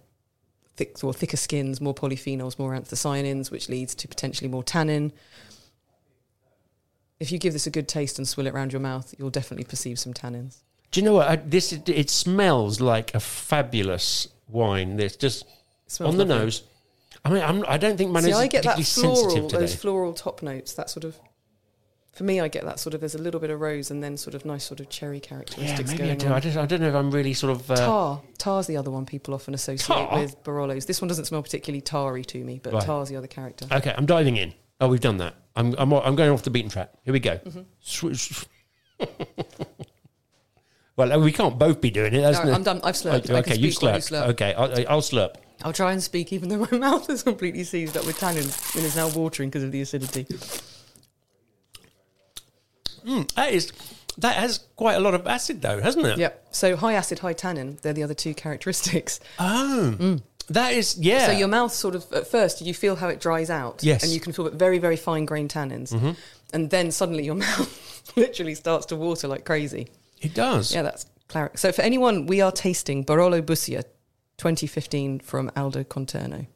thick 0.76 1.02
or 1.02 1.12
thicker 1.14 1.36
skins, 1.36 1.80
more 1.80 1.94
polyphenols, 1.94 2.58
more 2.58 2.72
anthocyanins, 2.72 3.50
which 3.50 3.68
leads 3.68 3.94
to 3.96 4.06
potentially 4.06 4.48
more 4.48 4.62
tannin. 4.62 5.12
If 7.20 7.32
you 7.32 7.38
give 7.38 7.52
this 7.52 7.66
a 7.66 7.70
good 7.70 7.88
taste 7.88 8.18
and 8.18 8.28
swill 8.28 8.46
it 8.46 8.54
around 8.54 8.72
your 8.72 8.80
mouth, 8.80 9.14
you'll 9.18 9.30
definitely 9.30 9.64
perceive 9.64 9.98
some 9.98 10.14
tannins. 10.14 10.58
Do 10.90 11.00
you 11.00 11.04
know 11.04 11.14
what? 11.14 11.28
I, 11.28 11.36
this 11.36 11.72
is- 11.72 11.80
it 11.86 12.10
smells 12.10 12.80
like 12.80 13.14
a 13.14 13.20
fabulous 13.20 14.28
wine. 14.48 14.98
It's 15.00 15.16
just 15.16 15.44
smells 15.88 16.14
on 16.14 16.18
the 16.18 16.24
lovely. 16.24 16.44
nose. 16.46 16.62
I 17.24 17.30
mean, 17.30 17.42
I'm, 17.42 17.64
I 17.68 17.76
don't 17.78 17.96
think 17.96 18.10
my 18.12 18.20
See, 18.20 18.30
nose 18.30 18.40
I 18.40 18.42
is 18.44 18.48
get 18.50 18.64
that 18.64 18.76
particularly 18.76 18.84
floral, 19.14 19.30
sensitive 19.30 19.48
today. 19.50 19.60
those 19.60 19.74
floral 19.74 20.12
top 20.14 20.42
notes. 20.42 20.74
That 20.74 20.88
sort 20.90 21.04
of, 21.04 21.18
for 22.12 22.24
me, 22.24 22.40
I 22.40 22.48
get 22.48 22.64
that 22.64 22.78
sort 22.80 22.94
of. 22.94 23.00
There's 23.00 23.14
a 23.14 23.18
little 23.22 23.40
bit 23.40 23.50
of 23.50 23.60
rose 23.60 23.90
and 23.90 24.02
then 24.02 24.16
sort 24.16 24.34
of 24.34 24.44
nice 24.44 24.64
sort 24.64 24.80
of 24.80 24.88
cherry 24.88 25.16
yeah, 25.18 25.20
characteristics 25.28 25.90
maybe 25.90 26.02
I 26.04 26.06
going 26.06 26.18
do. 26.18 26.26
on. 26.28 26.32
I, 26.32 26.40
just, 26.40 26.56
I 26.56 26.66
don't 26.66 26.80
know 26.80 26.88
if 26.88 26.94
I'm 26.94 27.10
really 27.10 27.34
sort 27.34 27.52
of. 27.52 27.70
Uh, 27.70 27.76
Tar. 27.76 28.22
Tar's 28.38 28.66
the 28.66 28.76
other 28.76 28.90
one 28.90 29.04
people 29.06 29.34
often 29.34 29.52
associate 29.54 29.86
Tar? 29.96 30.20
with 30.20 30.42
Barolos. 30.44 30.86
This 30.86 31.00
one 31.00 31.08
doesn't 31.08 31.24
smell 31.26 31.42
particularly 31.42 31.80
tarry 31.80 32.24
to 32.24 32.42
me, 32.42 32.60
but 32.62 32.72
Right. 32.72 32.82
Tar's 32.84 33.08
the 33.08 33.16
other 33.16 33.26
character. 33.26 33.66
Okay, 33.70 33.92
I'm 33.96 34.06
diving 34.06 34.36
in. 34.36 34.54
Oh, 34.80 34.88
we've 34.88 35.00
done 35.00 35.18
that. 35.18 35.34
I'm, 35.56 35.74
I'm, 35.76 35.92
I'm 35.92 36.14
going 36.16 36.30
off 36.30 36.42
the 36.42 36.50
beaten 36.50 36.70
track. 36.70 36.92
Here 37.04 37.12
we 37.12 37.18
go. 37.20 37.38
Mhm. 37.38 37.64
Sw- 37.80 38.16
sw- 38.16 38.44
well, 40.98 41.20
we 41.20 41.30
can't 41.32 41.58
both 41.58 41.80
be 41.80 41.90
doing 41.90 42.12
it. 42.12 42.20
That's 42.20 42.44
No, 42.44 42.52
I'm 42.52 42.64
done. 42.64 42.80
I've 42.82 42.96
slurped. 42.96 43.30
Okay, 43.30 43.56
you 43.56 43.68
slurp. 43.68 43.96
slurp. 43.98 44.28
Okay, 44.30 44.52
I'll, 44.54 44.72
I'll 44.96 45.00
slurp. 45.00 45.36
I'll 45.62 45.72
try 45.72 45.92
and 45.92 46.02
speak 46.02 46.32
even 46.32 46.48
though 46.48 46.66
my 46.72 46.76
mouth 46.78 47.08
is 47.08 47.22
completely 47.22 47.62
seized 47.64 47.96
up 47.96 48.04
with 48.04 48.18
tannin 48.18 48.44
and 48.44 48.84
is 48.84 48.96
now 48.96 49.08
watering 49.08 49.48
because 49.48 49.62
of 49.62 49.70
the 49.72 49.80
acidity. 49.80 50.26
Mm, 53.06 53.32
that 53.34 53.52
is 53.52 53.72
that 54.18 54.34
has 54.36 54.58
quite 54.74 54.94
a 54.94 55.00
lot 55.00 55.14
of 55.14 55.26
acid, 55.28 55.62
though, 55.62 55.80
hasn't 55.80 56.04
it? 56.04 56.18
Yep. 56.18 56.48
So 56.50 56.76
high 56.76 56.94
acid, 56.94 57.20
high 57.20 57.32
tannin, 57.32 57.78
they're 57.82 57.92
the 57.92 58.02
other 58.02 58.14
two 58.14 58.34
characteristics. 58.34 59.20
Oh, 59.38 60.18
that 60.50 60.72
is 60.72 60.96
yeah. 60.98 61.26
So 61.26 61.32
your 61.32 61.46
mouth 61.48 61.72
sort 61.72 61.94
of, 61.94 62.10
at 62.12 62.26
first, 62.26 62.60
you 62.62 62.72
feel 62.74 62.96
how 62.96 63.08
it 63.08 63.20
dries 63.20 63.50
out. 63.50 63.84
Yes. 63.84 64.02
And 64.02 64.10
you 64.10 64.18
can 64.18 64.32
feel 64.32 64.48
very, 64.50 64.78
very 64.78 64.96
fine 64.96 65.26
grained 65.26 65.50
tannins. 65.50 65.92
Mhm. 65.92 66.16
And 66.54 66.70
then 66.70 66.90
suddenly 66.90 67.24
your 67.24 67.34
mouth 67.46 68.12
literally 68.16 68.54
starts 68.54 68.86
to 68.86 68.96
water 68.96 69.28
like 69.28 69.44
crazy. 69.44 69.88
It 70.20 70.34
does. 70.34 70.74
Yeah, 70.74 70.82
that's 70.82 71.06
clar- 71.28 71.52
So 71.56 71.72
for 71.72 71.82
anyone, 71.82 72.26
we 72.26 72.40
are 72.40 72.52
tasting 72.52 73.04
Barolo 73.04 73.40
Bussia 73.42 73.84
2015 74.38 75.20
from 75.20 75.50
Aldo 75.56 75.84
Conterno. 75.84 76.46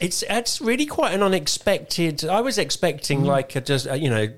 It's 0.00 0.22
it's 0.28 0.60
really 0.60 0.84
quite 0.86 1.14
an 1.14 1.22
unexpected. 1.22 2.24
I 2.24 2.40
was 2.42 2.58
expecting 2.58 3.22
Mm. 3.22 3.26
like 3.26 3.56
a 3.56 3.60
just 3.62 3.86
uh, 3.88 3.94
you 3.94 4.10
know 4.10 4.28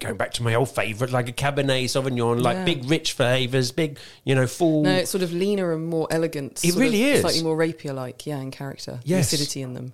going 0.00 0.16
back 0.16 0.32
to 0.32 0.42
my 0.42 0.52
old 0.56 0.68
favourite 0.68 1.12
like 1.12 1.28
a 1.28 1.32
Cabernet 1.32 1.84
Sauvignon, 1.84 2.42
like 2.42 2.56
Yeah. 2.56 2.64
big 2.64 2.90
rich 2.90 3.12
flavours, 3.12 3.70
big 3.70 3.98
you 4.24 4.34
know 4.34 4.48
full. 4.48 4.82
No, 4.82 4.90
it's 4.90 5.10
sort 5.12 5.22
of 5.22 5.32
leaner 5.32 5.72
and 5.72 5.86
more 5.86 6.08
elegant. 6.10 6.64
It 6.64 6.74
really 6.74 7.04
is. 7.04 7.20
Slightly 7.20 7.42
more 7.44 7.54
rapier 7.56 7.92
like, 7.92 8.26
yeah, 8.26 8.38
in 8.40 8.50
character. 8.50 8.98
The 9.04 9.14
acidity 9.14 9.62
in 9.62 9.74
them. 9.74 9.92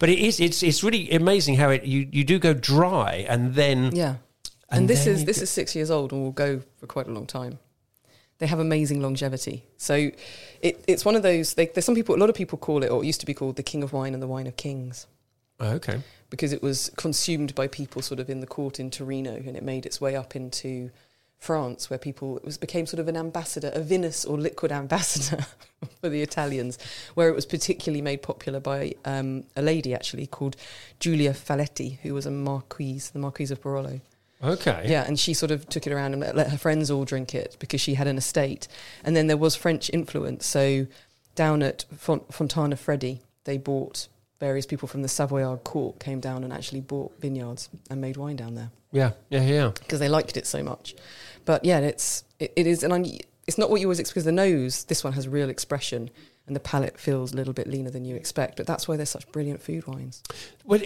But 0.00 0.08
it 0.08 0.18
is 0.18 0.40
it's 0.40 0.64
it's 0.64 0.82
really 0.82 1.08
amazing 1.12 1.54
how 1.54 1.70
it 1.70 1.84
you 1.84 2.08
you 2.10 2.24
do 2.24 2.40
go 2.40 2.52
dry 2.52 3.24
and 3.28 3.54
then 3.54 3.94
Yeah. 3.94 4.16
And, 4.70 4.80
And 4.80 4.88
this 4.88 5.06
is 5.06 5.24
this 5.24 5.40
is 5.40 5.50
six 5.50 5.74
years 5.74 5.90
old 5.90 6.12
and 6.12 6.22
will 6.22 6.32
go 6.32 6.62
for 6.76 6.86
quite 6.86 7.06
a 7.06 7.12
long 7.12 7.26
time. 7.26 7.58
They 8.38 8.46
have 8.46 8.60
amazing 8.60 9.00
longevity. 9.00 9.64
So 9.78 10.10
it, 10.62 10.84
it's 10.86 11.04
one 11.04 11.16
of 11.16 11.22
those. 11.22 11.54
They, 11.54 11.66
there's 11.66 11.84
some 11.84 11.94
people. 11.94 12.14
A 12.14 12.18
lot 12.18 12.28
of 12.28 12.36
people 12.36 12.58
call 12.58 12.82
it, 12.84 12.88
or 12.88 13.02
it 13.02 13.06
used 13.06 13.20
to 13.20 13.26
be 13.26 13.34
called, 13.34 13.56
the 13.56 13.62
King 13.62 13.82
of 13.82 13.92
Wine 13.92 14.14
and 14.14 14.22
the 14.22 14.28
Wine 14.28 14.46
of 14.46 14.56
Kings, 14.56 15.06
Oh, 15.58 15.70
okay. 15.70 16.02
because 16.30 16.52
it 16.52 16.62
was 16.62 16.90
consumed 16.96 17.54
by 17.54 17.66
people 17.66 18.00
sort 18.02 18.20
of 18.20 18.30
in 18.30 18.40
the 18.40 18.46
court 18.46 18.78
in 18.78 18.90
Torino, 18.90 19.34
and 19.34 19.56
it 19.56 19.62
made 19.64 19.84
its 19.86 20.00
way 20.00 20.14
up 20.14 20.36
into 20.36 20.90
France, 21.36 21.90
where 21.90 21.98
people 21.98 22.36
it 22.36 22.44
was 22.44 22.58
became 22.58 22.86
sort 22.86 23.00
of 23.00 23.08
an 23.08 23.16
ambassador, 23.16 23.70
a 23.74 23.80
vinous 23.80 24.24
or 24.24 24.38
liquid 24.38 24.70
ambassador 24.70 25.44
for 26.00 26.08
the 26.08 26.22
Italians, 26.22 26.78
where 27.14 27.28
it 27.28 27.34
was 27.34 27.46
particularly 27.46 28.02
made 28.02 28.22
popular 28.22 28.60
by 28.60 28.92
um, 29.04 29.44
a 29.56 29.62
lady 29.62 29.94
actually 29.94 30.26
called 30.26 30.54
Giulia 31.00 31.32
Falletti, 31.32 31.98
who 32.02 32.14
was 32.14 32.26
a 32.26 32.30
marquise, 32.30 33.10
the 33.10 33.18
Marquise 33.18 33.50
of 33.50 33.60
Barolo. 33.62 34.00
Okay. 34.42 34.84
Yeah, 34.86 35.04
and 35.06 35.18
she 35.18 35.34
sort 35.34 35.50
of 35.50 35.68
took 35.68 35.86
it 35.86 35.92
around 35.92 36.12
and 36.12 36.20
let, 36.20 36.36
let 36.36 36.50
her 36.50 36.58
friends 36.58 36.90
all 36.90 37.04
drink 37.04 37.34
it 37.34 37.56
because 37.58 37.80
she 37.80 37.94
had 37.94 38.06
an 38.06 38.16
estate. 38.18 38.68
And 39.04 39.16
then 39.16 39.26
there 39.26 39.36
was 39.36 39.56
French 39.56 39.90
influence. 39.92 40.46
So 40.46 40.86
down 41.34 41.62
at 41.62 41.84
Font- 41.96 42.28
Fontanafredda, 42.28 43.20
they 43.44 43.58
bought 43.58 44.08
various 44.40 44.66
people 44.66 44.86
from 44.86 45.02
the 45.02 45.08
Savoyard 45.08 45.64
court 45.64 45.98
came 45.98 46.20
down 46.20 46.44
and 46.44 46.52
actually 46.52 46.80
bought 46.80 47.12
vineyards 47.20 47.68
and 47.90 48.00
made 48.00 48.16
wine 48.16 48.36
down 48.36 48.54
there 48.54 48.70
Yeah, 48.92 49.10
yeah, 49.30 49.42
yeah. 49.42 49.70
because 49.74 49.98
they 49.98 50.08
liked 50.08 50.36
it 50.36 50.46
so 50.46 50.62
much. 50.62 50.94
But 51.44 51.64
yeah, 51.64 51.78
it's 51.80 52.22
it, 52.38 52.52
it 52.54 52.66
is, 52.68 52.84
and 52.84 52.92
I'm, 52.92 53.04
it's 53.48 53.58
not 53.58 53.70
what 53.70 53.80
you 53.80 53.88
always 53.88 53.98
expect. 53.98 54.14
Because 54.14 54.24
the 54.26 54.32
nose, 54.32 54.84
this 54.84 55.02
one 55.02 55.14
has 55.14 55.26
real 55.26 55.48
expression, 55.48 56.10
and 56.48 56.56
the 56.56 56.60
palate 56.60 56.98
feels 56.98 57.32
a 57.32 57.36
little 57.36 57.52
bit 57.52 57.66
leaner 57.66 57.90
than 57.90 58.04
you 58.04 58.16
expect. 58.16 58.56
But 58.56 58.66
that's 58.66 58.88
why 58.88 58.96
they're 58.96 59.06
such 59.06 59.30
brilliant 59.30 59.62
food 59.62 59.86
wines. 59.86 60.22
Well, 60.64 60.80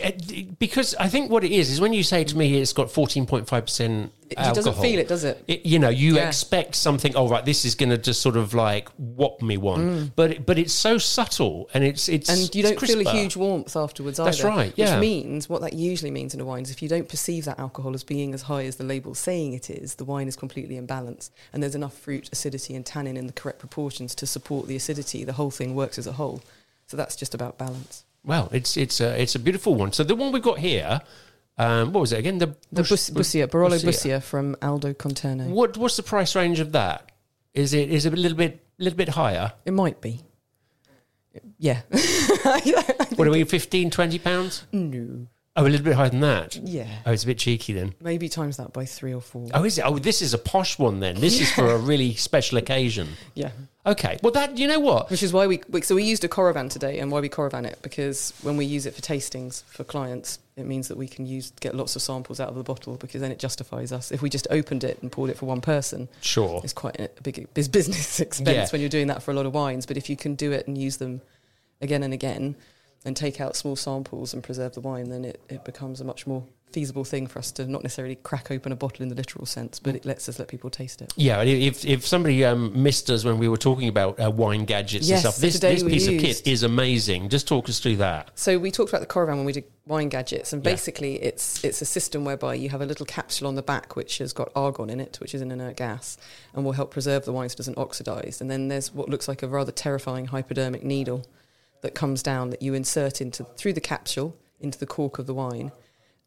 because 0.58 0.94
I 0.96 1.08
think 1.08 1.30
what 1.30 1.44
it 1.44 1.52
is 1.52 1.70
is 1.70 1.80
when 1.80 1.92
you 1.92 2.02
say 2.02 2.24
to 2.24 2.36
me 2.36 2.58
it's 2.58 2.72
got 2.72 2.90
fourteen 2.90 3.26
point 3.26 3.48
five 3.48 3.64
percent 3.64 4.12
It, 4.32 4.38
alcohol. 4.38 4.54
doesn't 4.54 4.82
feel 4.82 4.98
it, 4.98 5.08
does 5.08 5.24
it? 5.24 5.42
It, 5.46 5.64
you 5.66 5.78
know, 5.78 5.88
you 5.88 6.16
Yeah. 6.16 6.26
expect 6.28 6.74
something. 6.74 7.14
Oh, 7.16 7.28
right, 7.28 7.44
this 7.44 7.64
is 7.64 7.74
going 7.74 7.90
to 7.90 7.98
just 7.98 8.20
sort 8.20 8.36
of 8.36 8.54
like 8.54 8.88
whop 8.96 9.40
me 9.42 9.56
one. 9.56 9.80
Mm. 9.80 10.12
But 10.16 10.30
it, 10.32 10.46
but 10.46 10.58
it's 10.58 10.72
so 10.72 10.98
subtle, 10.98 11.68
and 11.74 11.84
it's 11.84 12.08
it's 12.08 12.28
and 12.28 12.54
you 12.54 12.62
don't 12.62 12.80
feel 12.80 13.06
a 13.06 13.10
huge 13.10 13.36
warmth 13.36 13.76
afterwards 13.76 14.18
either. 14.18 14.30
That's 14.30 14.44
right, 14.44 14.72
yeah. 14.76 14.94
Which 14.94 15.00
means 15.00 15.48
what 15.48 15.60
that 15.62 15.72
usually 15.72 16.10
means 16.10 16.34
in 16.34 16.40
a 16.40 16.44
wine 16.44 16.62
is 16.62 16.70
if 16.70 16.82
you 16.82 16.88
don't 16.88 17.08
perceive 17.08 17.44
that 17.44 17.58
alcohol 17.58 17.94
as 17.94 18.04
being 18.04 18.34
as 18.34 18.42
high 18.42 18.64
as 18.64 18.76
the 18.76 18.84
label's 18.84 19.18
saying 19.18 19.52
it 19.54 19.70
is, 19.70 19.94
the 19.96 20.04
wine 20.04 20.28
is 20.28 20.36
completely 20.36 20.76
in 20.76 20.86
balance, 20.86 21.30
and 21.52 21.62
there's 21.62 21.74
enough 21.74 21.94
fruit, 21.94 22.28
acidity, 22.32 22.74
and 22.74 22.84
tannin 22.84 23.16
in 23.16 23.26
the 23.26 23.32
correct 23.32 23.58
proportions 23.58 24.14
to 24.16 24.26
support 24.26 24.66
the 24.66 24.76
acidity. 24.76 25.24
The 25.24 25.34
whole 25.34 25.50
thing 25.50 25.74
works 25.74 25.98
as 25.98 26.06
a 26.06 26.12
whole. 26.12 26.42
So 26.86 26.96
that's 26.96 27.16
just 27.16 27.34
about 27.34 27.56
balance. 27.58 28.04
Well, 28.24 28.48
it's 28.52 28.76
it's 28.76 29.00
a 29.00 29.20
it's 29.20 29.34
a 29.34 29.38
beautiful 29.38 29.74
one. 29.74 29.92
So 29.92 30.04
the 30.04 30.14
one 30.14 30.30
we've 30.30 30.42
got 30.42 30.58
here, 30.58 31.00
um, 31.58 31.92
what 31.92 32.00
was 32.00 32.12
it 32.12 32.18
again? 32.18 32.38
The 32.38 32.56
The 32.72 32.82
Bus- 32.82 33.10
Bussia, 33.10 33.46
Barolo 33.48 33.76
Bussia. 33.76 33.88
Bussia 34.18 34.22
from 34.22 34.56
Aldo 34.62 34.94
Conterno. 34.94 35.48
What 35.48 35.76
what's 35.76 35.96
the 35.96 36.02
price 36.02 36.34
range 36.34 36.60
of 36.60 36.72
that? 36.72 37.12
Is 37.54 37.74
it 37.74 37.90
is 37.90 38.06
it 38.06 38.12
a 38.12 38.16
little 38.16 38.36
bit 38.38 38.64
little 38.78 38.96
bit 38.96 39.10
higher? 39.10 39.52
It 39.64 39.72
might 39.72 40.00
be. 40.00 40.20
Yeah. 41.58 41.82
What 43.16 43.28
are 43.28 43.30
we 43.30 43.44
15, 43.44 43.90
20 43.90 44.18
pounds? 44.18 44.64
No. 44.72 45.26
Oh, 45.54 45.66
a 45.66 45.68
little 45.68 45.84
bit 45.84 45.94
higher 45.94 46.08
than 46.08 46.20
that. 46.20 46.56
Yeah. 46.56 46.86
Oh, 47.04 47.12
it's 47.12 47.24
a 47.24 47.26
bit 47.26 47.36
cheeky 47.38 47.74
then. 47.74 47.94
Maybe 48.00 48.30
times 48.30 48.56
that 48.56 48.72
by 48.72 48.86
three 48.86 49.12
or 49.12 49.20
four. 49.20 49.48
Oh, 49.52 49.64
is 49.64 49.76
it? 49.76 49.82
Oh, 49.84 49.98
this 49.98 50.22
is 50.22 50.32
a 50.32 50.38
posh 50.38 50.78
one 50.78 51.00
then. 51.00 51.16
This 51.20 51.42
is 51.42 51.52
for 51.52 51.72
a 51.72 51.76
really 51.76 52.14
special 52.14 52.56
occasion. 52.56 53.08
Yeah. 53.34 53.50
Okay. 53.84 54.18
Well, 54.22 54.32
that 54.32 54.56
you 54.56 54.66
know 54.66 54.80
what? 54.80 55.10
Which 55.10 55.22
is 55.22 55.30
why 55.30 55.46
we, 55.46 55.60
we 55.68 55.82
so 55.82 55.94
we 55.94 56.04
used 56.04 56.24
a 56.24 56.28
Coravin 56.28 56.70
today, 56.70 57.00
and 57.00 57.12
why 57.12 57.20
we 57.20 57.28
Coravin 57.28 57.66
it 57.66 57.78
because 57.82 58.32
when 58.40 58.56
we 58.56 58.64
use 58.64 58.86
it 58.86 58.94
for 58.94 59.02
tastings 59.02 59.62
for 59.64 59.84
clients, 59.84 60.38
it 60.56 60.64
means 60.64 60.88
that 60.88 60.96
we 60.96 61.06
can 61.06 61.26
use 61.26 61.52
get 61.60 61.74
lots 61.74 61.96
of 61.96 62.02
samples 62.02 62.40
out 62.40 62.48
of 62.48 62.54
the 62.54 62.62
bottle 62.62 62.96
because 62.96 63.20
then 63.20 63.30
it 63.30 63.38
justifies 63.38 63.92
us. 63.92 64.10
If 64.10 64.22
we 64.22 64.30
just 64.30 64.46
opened 64.50 64.84
it 64.84 65.02
and 65.02 65.12
poured 65.12 65.28
it 65.28 65.36
for 65.36 65.44
one 65.44 65.60
person, 65.60 66.08
Sure. 66.22 66.62
it's 66.64 66.72
quite 66.72 66.98
a 66.98 67.10
big 67.22 67.52
business 67.52 68.20
expense 68.26 68.48
Yeah. 68.56 68.68
when 68.72 68.80
you're 68.80 68.88
doing 68.88 69.08
that 69.08 69.22
for 69.22 69.32
a 69.32 69.34
lot 69.34 69.44
of 69.44 69.52
wines. 69.52 69.84
But 69.84 69.98
if 69.98 70.08
you 70.08 70.16
can 70.16 70.34
do 70.34 70.50
it 70.52 70.66
and 70.66 70.78
use 70.78 70.96
them 70.96 71.20
again 71.82 72.02
and 72.02 72.14
again, 72.14 72.54
and 73.04 73.16
take 73.16 73.40
out 73.40 73.56
small 73.56 73.76
samples 73.76 74.32
and 74.32 74.42
preserve 74.42 74.74
the 74.74 74.80
wine, 74.80 75.08
then 75.08 75.24
it, 75.24 75.40
it 75.48 75.64
becomes 75.64 76.00
a 76.00 76.04
much 76.04 76.26
more 76.26 76.44
feasible 76.72 77.04
thing 77.04 77.26
for 77.26 77.38
us 77.38 77.52
to 77.52 77.66
not 77.66 77.82
necessarily 77.82 78.16
crack 78.16 78.50
open 78.50 78.72
a 78.72 78.76
bottle 78.76 79.02
in 79.02 79.08
the 79.08 79.14
literal 79.14 79.44
sense, 79.44 79.78
but 79.78 79.94
it 79.94 80.04
lets 80.04 80.28
us 80.28 80.38
let 80.38 80.48
people 80.48 80.70
taste 80.70 81.02
it. 81.02 81.12
Yeah, 81.16 81.42
if 81.42 81.84
if 81.84 82.06
somebody 82.06 82.44
um, 82.44 82.82
missed 82.82 83.10
us 83.10 83.24
when 83.24 83.38
we 83.38 83.48
were 83.48 83.56
talking 83.56 83.88
about 83.88 84.18
uh, 84.18 84.30
wine 84.30 84.64
gadgets 84.64 85.08
Yes, 85.08 85.24
and 85.24 85.32
stuff, 85.32 85.40
this 85.40 85.58
this 85.60 85.82
piece 85.82 86.08
of 86.08 86.18
kit 86.18 86.46
is 86.46 86.62
amazing. 86.62 87.28
Just 87.28 87.46
talk 87.46 87.68
us 87.68 87.78
through 87.78 87.96
that. 87.96 88.30
So 88.34 88.58
we 88.58 88.70
talked 88.70 88.90
about 88.90 89.00
the 89.00 89.06
Coravin 89.06 89.36
when 89.36 89.44
we 89.44 89.52
did 89.52 89.64
wine 89.86 90.08
gadgets, 90.08 90.52
and 90.52 90.64
Yeah. 90.64 90.72
basically 90.72 91.22
it's 91.22 91.62
it's 91.64 91.82
a 91.82 91.86
system 91.86 92.24
whereby 92.24 92.54
you 92.54 92.70
have 92.70 92.80
a 92.80 92.86
little 92.86 93.06
capsule 93.06 93.48
on 93.48 93.54
the 93.54 93.62
back 93.62 93.94
which 93.96 94.18
has 94.18 94.32
got 94.32 94.50
argon 94.56 94.88
in 94.90 95.00
it, 95.00 95.18
which 95.20 95.34
is 95.34 95.42
an 95.42 95.50
inert 95.50 95.76
gas, 95.76 96.16
and 96.54 96.64
will 96.64 96.72
help 96.72 96.90
preserve 96.90 97.24
the 97.24 97.32
wine 97.32 97.48
so 97.48 97.54
it 97.54 97.58
doesn't 97.58 97.76
oxidise. 97.76 98.40
And 98.40 98.50
then 98.50 98.68
there's 98.68 98.92
what 98.94 99.08
looks 99.08 99.28
like 99.28 99.42
a 99.42 99.48
rather 99.48 99.72
terrifying 99.72 100.26
hypodermic 100.26 100.82
needle 100.82 101.26
that 101.82 101.94
comes 101.94 102.22
down 102.22 102.50
that 102.50 102.62
you 102.62 102.74
insert 102.74 103.20
into 103.20 103.44
through 103.56 103.74
the 103.74 103.80
capsule 103.80 104.36
into 104.60 104.78
the 104.78 104.86
cork 104.86 105.18
of 105.18 105.26
the 105.26 105.34
wine, 105.34 105.72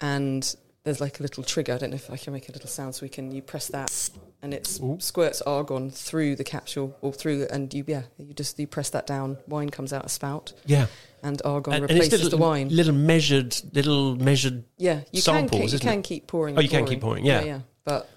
and 0.02 0.56
there's 0.84 1.02
like 1.02 1.20
a 1.20 1.24
little 1.24 1.44
trigger. 1.44 1.74
I 1.74 1.78
don't 1.78 1.90
know 1.90 1.96
if 1.96 2.12
I 2.12 2.18
can 2.18 2.32
make 2.34 2.48
a 2.48 2.52
little 2.52 2.70
sound 2.70 2.94
so 2.96 3.04
we 3.04 3.10
can. 3.10 3.32
You 3.32 3.42
press 3.42 3.68
that, 3.68 4.10
and 4.42 4.54
it 4.54 4.68
squirts 5.00 5.42
argon 5.42 5.90
through 5.90 6.36
the 6.36 6.44
capsule 6.44 6.96
or 7.02 7.12
through, 7.12 7.48
and 7.50 7.74
you 7.74 7.84
yeah, 7.88 8.04
you 8.18 8.34
just 8.34 8.60
you 8.60 8.68
press 8.68 8.90
that 8.92 9.08
down. 9.08 9.38
Wine 9.48 9.70
comes 9.70 9.94
out 9.94 10.06
a 10.06 10.10
spout. 10.10 10.54
Yeah. 10.66 10.88
and 11.24 11.42
argon 11.44 11.74
And, 11.74 11.84
and 11.84 11.92
it's 11.92 12.06
replaces 12.06 12.24
little, 12.26 12.38
the 12.38 12.44
wine. 12.44 12.70
little 12.70 12.94
measured, 12.94 13.56
little 13.74 14.16
measured. 14.16 14.64
Yeah, 14.78 15.02
you 15.12 15.22
samples, 15.22 15.50
can 15.50 15.62
keep, 15.62 15.74
you 15.74 15.80
can 15.80 16.00
it? 16.00 16.04
keep 16.04 16.28
pouring. 16.28 16.56
Oh, 16.56 16.60
and 16.60 16.64
you 16.64 16.70
can 16.70 16.86
keep 16.86 17.02
pouring. 17.02 17.26
Yeah. 17.26 17.44
yeah, 17.44 17.60
But 17.84 18.08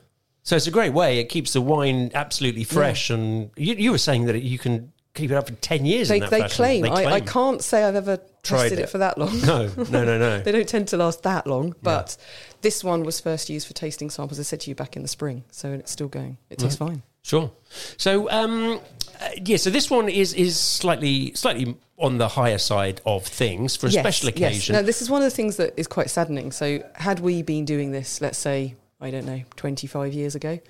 So 0.43 0.57
it's 0.57 0.67
a 0.67 0.71
great 0.71 0.93
way. 0.93 1.19
It 1.21 1.31
keeps 1.31 1.55
the 1.55 1.63
wine 1.63 2.11
absolutely 2.13 2.65
fresh, 2.65 3.09
and 3.09 3.51
you, 3.57 3.75
you 3.75 3.93
were 3.93 3.99
saying 3.99 4.27
that 4.27 4.43
you 4.43 4.59
can 4.59 4.93
keep 5.19 5.31
it 5.31 5.35
up 5.35 5.47
for 5.49 5.55
ten 5.55 5.85
years. 5.85 6.09
they, 6.09 6.21
they 6.21 6.49
claim, 6.49 6.83
They 6.83 6.89
I, 6.91 7.15
I 7.15 7.21
can't 7.21 7.63
say 7.63 7.85
I've 7.85 7.95
ever 7.97 8.19
tried 8.43 8.63
tested 8.71 8.79
it. 8.81 8.89
for 8.89 8.99
that 8.99 9.19
long. 9.19 9.41
No, 9.43 9.67
no, 9.91 10.05
no, 10.05 10.19
no. 10.19 10.41
they 10.45 10.53
don't 10.53 10.69
tend 10.69 10.89
to 10.89 10.97
last 10.97 11.23
that 11.25 11.47
long. 11.47 11.75
But 11.83 12.17
this 12.63 12.83
one 12.83 13.03
was 13.05 13.21
first 13.21 13.49
used 13.51 13.67
for 13.67 13.75
tasting 13.75 14.11
samples. 14.11 14.39
I 14.41 14.43
said 14.45 14.61
to 14.61 14.71
you 14.71 14.75
back 14.75 14.97
in 14.97 15.03
the 15.03 15.09
spring, 15.09 15.45
so 15.51 15.71
it's 15.73 15.91
still 15.91 16.09
going. 16.09 16.39
It 16.51 16.59
tastes 16.59 16.81
Right. 16.81 16.89
fine. 16.91 17.03
Sure. 17.23 17.51
So, 17.99 18.31
um, 18.31 18.81
uh, 19.21 19.29
yeah. 19.45 19.57
So 19.59 19.69
this 19.71 19.91
one 19.91 20.09
is 20.09 20.33
is 20.33 20.57
slightly 20.59 21.35
slightly 21.35 21.77
on 21.99 22.17
the 22.19 22.29
higher 22.29 22.59
side 22.59 23.01
of 23.05 23.27
things 23.27 23.75
for 23.77 23.89
a 23.89 23.91
Yes, 23.91 24.03
special 24.03 24.29
yes. 24.31 24.37
occasion. 24.37 24.73
Now, 24.77 24.83
this 24.83 25.03
is 25.03 25.11
one 25.11 25.21
of 25.21 25.25
the 25.27 25.35
things 25.35 25.57
that 25.57 25.75
is 25.77 25.87
quite 25.89 26.09
saddening. 26.11 26.53
So, 26.53 26.83
had 26.95 27.19
we 27.21 27.43
been 27.43 27.65
doing 27.65 27.91
this, 27.91 28.21
let's 28.21 28.39
say, 28.39 28.77
I 29.01 29.11
don't 29.11 29.27
know, 29.27 29.43
25 29.57 30.13
years 30.15 30.37
ago, 30.37 30.61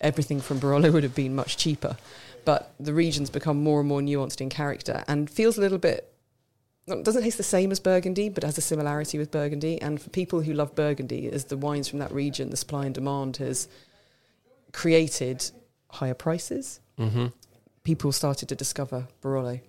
everything 0.00 0.40
from 0.40 0.60
Barolo 0.60 0.92
would 0.92 1.02
have 1.02 1.14
been 1.14 1.34
much 1.34 1.56
cheaper. 1.56 1.96
But 2.50 2.74
the 2.80 2.92
region's 2.92 3.30
become 3.30 3.62
more 3.62 3.78
and 3.78 3.88
more 3.88 4.00
nuanced 4.00 4.40
in 4.40 4.48
character 4.48 5.04
and 5.06 5.30
feels 5.30 5.56
a 5.56 5.60
little 5.60 5.78
bit. 5.78 6.12
Doesn't 6.88 7.22
taste 7.22 7.36
the 7.36 7.44
same 7.44 7.70
as 7.70 7.78
Burgundy, 7.78 8.28
but 8.28 8.42
has 8.42 8.58
a 8.58 8.60
similarity 8.60 9.18
with 9.18 9.30
Burgundy. 9.30 9.80
And 9.80 10.02
for 10.02 10.10
people 10.10 10.40
who 10.40 10.52
love 10.52 10.74
Burgundy, 10.74 11.28
as 11.30 11.44
the 11.44 11.56
wines 11.56 11.86
from 11.86 12.00
that 12.00 12.10
region, 12.10 12.50
the 12.50 12.56
supply 12.56 12.86
and 12.86 12.92
demand 12.92 13.36
has 13.36 13.68
created 14.72 15.48
higher 15.90 16.14
prices. 16.14 16.80
hmm 16.98 17.26
People 17.84 18.10
started 18.10 18.48
to 18.48 18.56
discover 18.56 19.06
Barolo 19.22 19.60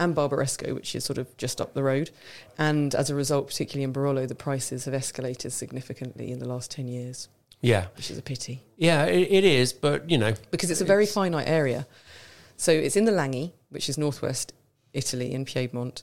and 0.00 0.16
Barbaresco, 0.16 0.74
which 0.74 0.96
is 0.96 1.04
sort 1.04 1.18
of 1.18 1.34
just 1.36 1.60
up 1.60 1.72
the 1.72 1.84
road. 1.84 2.10
And 2.58 2.96
as 2.96 3.10
a 3.10 3.14
result, 3.14 3.46
particularly 3.46 3.84
in 3.84 3.92
Barolo, 3.92 4.26
the 4.26 4.34
prices 4.34 4.86
have 4.86 4.94
escalated 4.94 5.52
significantly 5.52 6.32
in 6.32 6.40
the 6.40 6.48
last 6.48 6.72
10 6.72 6.88
years, 6.88 7.28
Yeah. 7.62 7.86
which 7.96 8.10
is 8.10 8.18
a 8.18 8.22
pity 8.22 8.60
Yeah, 8.76 9.04
it, 9.04 9.28
it 9.30 9.44
is, 9.44 9.72
but 9.72 10.10
you 10.10 10.18
know, 10.18 10.34
because 10.50 10.70
it's 10.72 10.80
a 10.82 10.84
very 10.84 11.06
finite 11.06 11.46
area. 11.48 11.86
So 12.56 12.72
it's 12.72 12.96
in 12.96 13.04
the 13.04 13.12
Langhe, 13.12 13.52
which 13.70 13.88
is 13.88 13.98
northwest 13.98 14.52
Italy 14.92 15.32
in 15.32 15.44
Piedmont, 15.44 16.02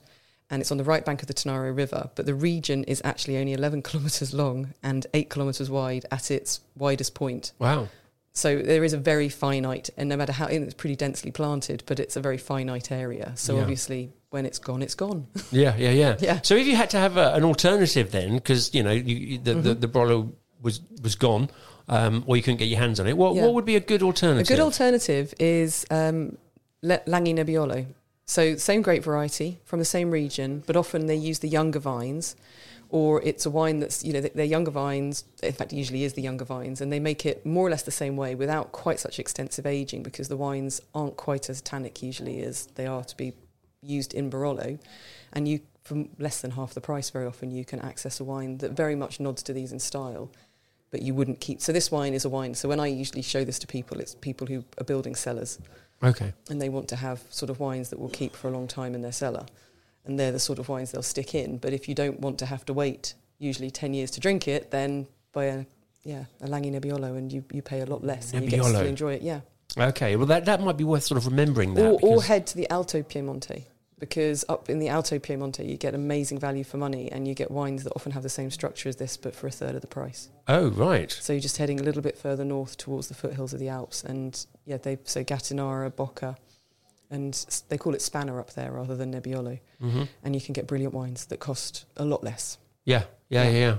and 0.49 0.61
it's 0.61 0.71
on 0.71 0.77
the 0.77 0.83
right 0.83 1.05
bank 1.05 1.21
of 1.21 1.27
the 1.27 1.33
Tanaro 1.33 1.75
River. 1.75 2.09
But 2.15 2.25
the 2.25 2.35
region 2.35 2.83
is 2.85 3.01
actually 3.05 3.37
only 3.37 3.53
11 3.53 3.81
kilometres 3.89 4.33
long 4.33 4.73
and 4.83 5.07
8 5.13 5.29
kilometres 5.29 5.69
wide 5.69 6.05
at 6.11 6.29
its 6.31 6.59
widest 6.77 7.13
point. 7.13 7.53
wow. 7.59 7.87
So 8.33 8.59
there 8.61 8.85
is 8.85 8.93
a 8.93 8.97
very 8.97 9.27
finite, 9.27 9.89
and 9.97 10.07
no 10.07 10.15
matter 10.15 10.31
how 10.31 10.45
it's 10.45 10.73
pretty 10.73 10.95
densely 10.95 11.31
planted, 11.31 11.83
but 11.85 11.99
it's 11.99 12.15
a 12.15 12.21
very 12.21 12.37
finite 12.37 12.89
area. 12.89 13.33
So 13.35 13.55
Yeah. 13.55 13.61
obviously, 13.63 14.13
when 14.29 14.45
it's 14.45 14.57
gone, 14.57 14.81
it's 14.81 14.95
gone. 14.95 15.27
Yeah, 15.51 15.75
yeah, 15.75 15.89
yeah. 15.91 16.15
Yeah. 16.17 16.39
So 16.41 16.55
if 16.55 16.65
you 16.65 16.77
had 16.77 16.89
to 16.91 16.97
have 16.97 17.17
a, 17.17 17.33
an 17.33 17.43
alternative 17.43 18.11
then, 18.11 18.35
because 18.35 18.73
you 18.73 18.83
know 18.83 18.91
you, 18.91 19.37
the, 19.37 19.55
the 19.55 19.75
Mhm. 19.75 19.81
the 19.81 19.87
Barolo 19.89 20.31
was 20.61 20.79
was 21.03 21.15
gone, 21.15 21.49
um, 21.91 22.23
or 22.25 22.37
you 22.37 22.41
couldn't 22.41 22.57
get 22.57 22.69
your 22.69 22.79
hands 22.79 22.99
on 22.99 23.05
it, 23.05 23.15
what 23.17 23.35
Yeah. 23.35 23.43
what 23.43 23.53
would 23.53 23.65
be 23.65 23.75
a 23.75 23.79
good 23.79 24.01
alternative? 24.01 24.47
A 24.47 24.53
good 24.55 24.63
alternative 24.63 25.33
is 25.39 25.85
um, 25.91 26.37
Langhe 26.83 27.35
Nebbiolo. 27.35 27.85
So 28.25 28.55
same 28.55 28.81
grape 28.81 29.03
variety 29.03 29.59
from 29.65 29.79
the 29.79 29.85
same 29.85 30.09
region, 30.09 30.63
but 30.65 30.77
often 30.77 31.07
they 31.07 31.17
use 31.17 31.39
the 31.39 31.49
younger 31.49 31.79
vines, 31.79 32.37
or 32.89 33.21
it's 33.23 33.45
a 33.45 33.49
wine 33.49 33.79
that's 33.79 34.05
you 34.05 34.13
know 34.13 34.21
they're 34.21 34.45
younger 34.45 34.71
vines. 34.71 35.25
In 35.43 35.51
fact, 35.51 35.73
it 35.73 35.75
usually 35.75 36.05
is 36.05 36.13
the 36.13 36.21
younger 36.21 36.45
vines, 36.45 36.79
and 36.79 36.93
they 36.93 36.99
make 36.99 37.25
it 37.25 37.45
more 37.45 37.67
or 37.67 37.69
less 37.69 37.83
the 37.83 37.91
same 37.91 38.15
way 38.15 38.33
without 38.35 38.71
quite 38.71 38.99
such 39.01 39.19
extensive 39.19 39.65
aging 39.65 40.01
because 40.01 40.29
the 40.29 40.37
wines 40.37 40.81
aren't 40.95 41.17
quite 41.17 41.49
as 41.49 41.61
tannic 41.61 42.01
usually 42.01 42.41
as 42.41 42.67
they 42.75 42.87
are 42.87 43.03
to 43.03 43.17
be 43.17 43.33
used 43.81 44.13
in 44.13 44.29
Barolo, 44.31 44.79
and 45.33 45.47
you 45.49 45.59
for 45.83 46.05
less 46.17 46.39
than 46.41 46.51
half 46.51 46.73
the 46.73 46.79
price 46.79 47.09
very 47.09 47.25
often 47.25 47.49
you 47.51 47.65
can 47.65 47.79
access 47.79 48.19
a 48.19 48.23
wine 48.23 48.59
that 48.59 48.71
very 48.71 48.95
much 48.95 49.19
nods 49.19 49.41
to 49.41 49.51
these 49.51 49.71
in 49.73 49.79
style 49.79 50.31
but 50.91 51.01
you 51.01 51.13
wouldn't 51.13 51.39
keep 51.39 51.61
so 51.61 51.71
this 51.71 51.89
wine 51.91 52.13
is 52.13 52.25
a 52.25 52.29
wine 52.29 52.53
so 52.53 52.67
when 52.69 52.79
i 52.79 52.87
usually 52.87 53.21
show 53.21 53.43
this 53.43 53.57
to 53.59 53.67
people 53.67 53.99
it's 53.99 54.15
people 54.15 54.45
who 54.47 54.63
are 54.79 54.83
building 54.83 55.15
cellars 55.15 55.59
Okay. 56.03 56.33
and 56.49 56.59
they 56.61 56.69
want 56.69 56.87
to 56.89 56.95
have 56.95 57.21
sort 57.29 57.49
of 57.49 57.59
wines 57.59 57.89
that 57.89 57.99
will 57.99 58.09
keep 58.09 58.35
for 58.35 58.47
a 58.47 58.51
long 58.51 58.67
time 58.67 58.95
in 58.95 59.01
their 59.01 59.11
cellar 59.11 59.45
and 60.05 60.19
they're 60.19 60.31
the 60.31 60.39
sort 60.39 60.57
of 60.59 60.67
wines 60.67 60.91
they'll 60.91 61.03
stick 61.03 61.35
in 61.35 61.57
but 61.57 61.73
if 61.73 61.87
you 61.87 61.93
don't 61.95 62.19
want 62.19 62.39
to 62.39 62.45
have 62.45 62.65
to 62.65 62.73
wait 62.73 63.13
usually 63.37 63.69
10 63.71 63.93
years 63.93 64.11
to 64.11 64.19
drink 64.19 64.47
it 64.47 64.71
then 64.71 65.07
buy 65.31 65.45
a 65.45 65.65
yeah 66.03 66.25
a 66.41 66.47
Langhe 66.47 66.71
Nebbiolo 66.71 67.15
and 67.17 67.31
you, 67.31 67.43
you 67.53 67.61
pay 67.61 67.81
a 67.81 67.85
lot 67.85 68.03
less 68.03 68.33
and 68.33 68.43
you 68.43 68.49
get 68.49 68.57
to 68.57 68.63
Nebbiolo. 68.63 68.75
still 68.75 68.87
enjoy 68.87 69.13
it 69.13 69.21
yeah 69.21 69.41
Okay. 69.77 70.17
Well, 70.17 70.25
that 70.25 70.43
that 70.45 70.59
might 70.59 70.75
be 70.75 70.83
worth 70.83 71.03
sort 71.03 71.17
of 71.17 71.27
remembering 71.27 71.75
that. 71.75 71.85
or, 71.85 71.97
or 72.03 72.21
head 72.21 72.45
to 72.47 72.57
the 72.57 72.69
Alto 72.69 73.01
Piemonte 73.03 73.63
because 74.01 74.43
up 74.49 74.69
in 74.69 74.79
the 74.79 74.89
Alto 74.89 75.17
Piemonte 75.19 75.65
you 75.65 75.77
get 75.77 75.95
amazing 75.95 76.39
value 76.39 76.65
for 76.65 76.75
money 76.75 77.09
and 77.09 77.25
you 77.27 77.33
get 77.33 77.49
wines 77.49 77.85
that 77.85 77.93
often 77.95 78.11
have 78.11 78.23
the 78.23 78.29
same 78.29 78.51
structure 78.51 78.89
as 78.89 78.97
this 78.97 79.15
but 79.15 79.33
for 79.33 79.47
a 79.47 79.51
third 79.51 79.75
of 79.75 79.81
the 79.81 79.87
price. 79.87 80.27
oh, 80.49 80.67
right. 80.71 81.09
So 81.09 81.31
you're 81.31 81.39
just 81.39 81.57
heading 81.57 81.79
a 81.79 81.83
little 81.83 82.01
bit 82.01 82.17
further 82.17 82.43
north 82.43 82.75
towards 82.75 83.07
the 83.07 83.13
foothills 83.13 83.53
of 83.53 83.59
the 83.61 83.69
Alps 83.69 84.03
and 84.03 84.45
yeah 84.65 84.75
they 84.77 84.97
so 85.05 85.23
Gattinara, 85.23 85.95
Boca 85.95 86.35
and 87.09 87.33
they 87.69 87.77
call 87.77 87.93
it 87.93 87.99
Spanna 88.01 88.37
up 88.39 88.53
there 88.53 88.71
rather 88.71 88.95
than 88.97 89.13
Nebbiolo 89.13 89.59
hmm 89.79 90.03
and 90.23 90.35
you 90.35 90.41
can 90.41 90.53
get 90.53 90.67
brilliant 90.67 90.93
wines 90.93 91.25
that 91.27 91.39
cost 91.39 91.85
a 91.95 92.03
lot 92.03 92.23
less. 92.23 92.57
Yeah, 92.83 93.03
yeah, 93.29 93.43
yeah. 93.43 93.57
yeah. 93.59 93.77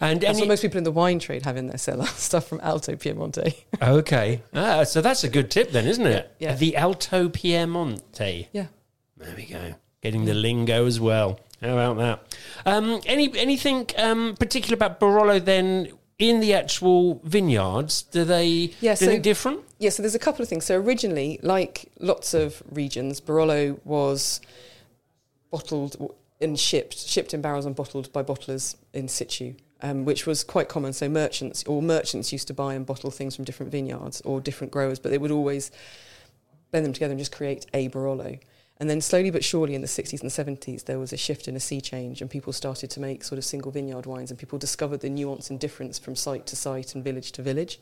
And 0.00 0.20
That's 0.20 0.40
what 0.40 0.48
most 0.48 0.62
people 0.62 0.78
in 0.78 0.84
the 0.84 0.90
wine 0.90 1.20
trade 1.20 1.44
have 1.44 1.56
in 1.56 1.68
their 1.68 1.78
cellar 1.78 2.06
stuff 2.28 2.48
from 2.48 2.58
Alto 2.64 2.96
Piemonte. 2.96 3.54
okay. 3.80 4.42
Ah, 4.52 4.82
so 4.82 5.00
that's 5.00 5.22
a 5.22 5.28
good 5.28 5.52
tip 5.52 5.70
then, 5.70 5.86
isn't 5.86 6.04
it? 6.04 6.34
Yeah, 6.40 6.50
yeah. 6.50 6.54
The 6.56 6.76
Alto 6.76 7.28
Piemonte. 7.28 8.48
Yeah. 8.52 8.66
There 9.20 9.34
we 9.36 9.44
go. 9.46 9.74
Getting 10.02 10.24
the 10.24 10.34
lingo 10.34 10.86
as 10.86 10.98
well. 10.98 11.38
How 11.60 11.72
about 11.76 11.96
that? 11.98 12.36
Um, 12.64 13.00
any 13.04 13.30
anything 13.38 13.86
um, 13.98 14.34
particular 14.38 14.74
about 14.74 14.98
Barolo 14.98 15.44
then 15.44 15.88
in 16.18 16.40
the 16.40 16.54
actual 16.54 17.20
vineyards? 17.24 18.02
Do 18.02 18.24
they 18.24 18.72
Yeah, 18.80 18.94
do 18.94 19.04
so- 19.04 19.06
they 19.06 19.18
different? 19.18 19.60
Yeah, 19.78 19.90
so 19.90 20.02
there's 20.02 20.14
a 20.14 20.18
couple 20.18 20.42
of 20.42 20.48
things. 20.48 20.64
So 20.64 20.76
originally, 20.76 21.38
like 21.42 21.90
lots 21.98 22.32
of 22.34 22.62
regions, 22.70 23.20
Barolo 23.20 23.78
was 23.84 24.40
bottled 25.50 26.14
and 26.40 26.58
shipped, 26.58 26.96
shipped 26.98 27.34
in 27.34 27.42
barrels 27.42 27.66
and 27.66 27.74
bottled 27.76 28.10
by 28.12 28.22
bottlers 28.22 28.76
in 28.94 29.08
situ, 29.08 29.54
um, 29.82 30.04
which 30.06 30.26
was 30.26 30.44
quite 30.44 30.68
common. 30.68 30.92
So 30.94 31.08
merchants 31.08 31.62
or 31.64 31.82
merchants 31.82 32.32
used 32.32 32.46
to 32.48 32.54
buy 32.54 32.74
and 32.74 32.86
bottle 32.86 33.10
things 33.10 33.36
from 33.36 33.44
different 33.44 33.70
vineyards 33.72 34.20
or 34.22 34.40
different 34.40 34.72
growers, 34.72 34.98
but 34.98 35.10
they 35.10 35.18
would 35.18 35.30
always 35.30 35.70
blend 36.70 36.86
them 36.86 36.92
together 36.94 37.12
and 37.12 37.18
just 37.18 37.32
create 37.32 37.66
a 37.74 37.88
Barolo. 37.90 38.38
And 38.80 38.88
then 38.88 39.02
slowly 39.02 39.30
but 39.30 39.44
surely 39.44 39.74
in 39.74 39.82
the 39.82 39.86
60s 39.86 40.22
and 40.22 40.30
70s, 40.30 40.86
there 40.86 40.98
was 40.98 41.12
a 41.12 41.16
shift 41.16 41.46
and 41.46 41.56
a 41.56 41.60
sea 41.60 41.82
change, 41.82 42.22
and 42.22 42.30
people 42.30 42.52
started 42.52 42.90
to 42.90 43.00
make 43.00 43.22
sort 43.22 43.38
of 43.38 43.44
single 43.44 43.70
vineyard 43.70 44.06
wines, 44.06 44.30
and 44.30 44.40
people 44.40 44.58
discovered 44.58 45.00
the 45.00 45.10
nuance 45.10 45.50
and 45.50 45.60
difference 45.60 45.98
from 45.98 46.16
site 46.16 46.46
to 46.46 46.56
site 46.56 46.94
and 46.94 47.04
village 47.04 47.30
to 47.32 47.42
village. 47.42 47.78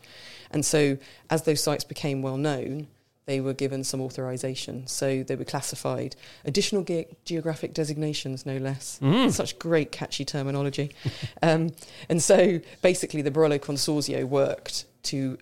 And 0.51 0.67
so, 0.67 0.99
as 1.31 1.43
those 1.43 1.63
sites 1.63 1.85
became 1.85 2.21
well 2.21 2.37
known, 2.37 2.89
they 3.29 3.41
were 3.41 3.53
given 3.53 3.85
some 3.85 4.01
authorization. 4.01 4.87
So 4.87 5.23
they 5.23 5.37
were 5.37 5.45
classified, 5.45 6.17
additional 6.47 6.83
ge- 6.83 7.15
geographic 7.25 7.75
designations, 7.75 8.45
no 8.47 8.57
less. 8.57 8.99
Mm. 9.01 9.31
Such 9.31 9.59
great, 9.59 9.93
catchy 9.93 10.25
terminology. 10.25 10.93
um, 11.43 11.71
and 12.09 12.23
so 12.23 12.59
basically, 12.83 13.23
the 13.23 13.31
Barolo 13.31 13.61
Consorzio 13.61 14.25
worked 14.25 14.87
to 15.05 15.39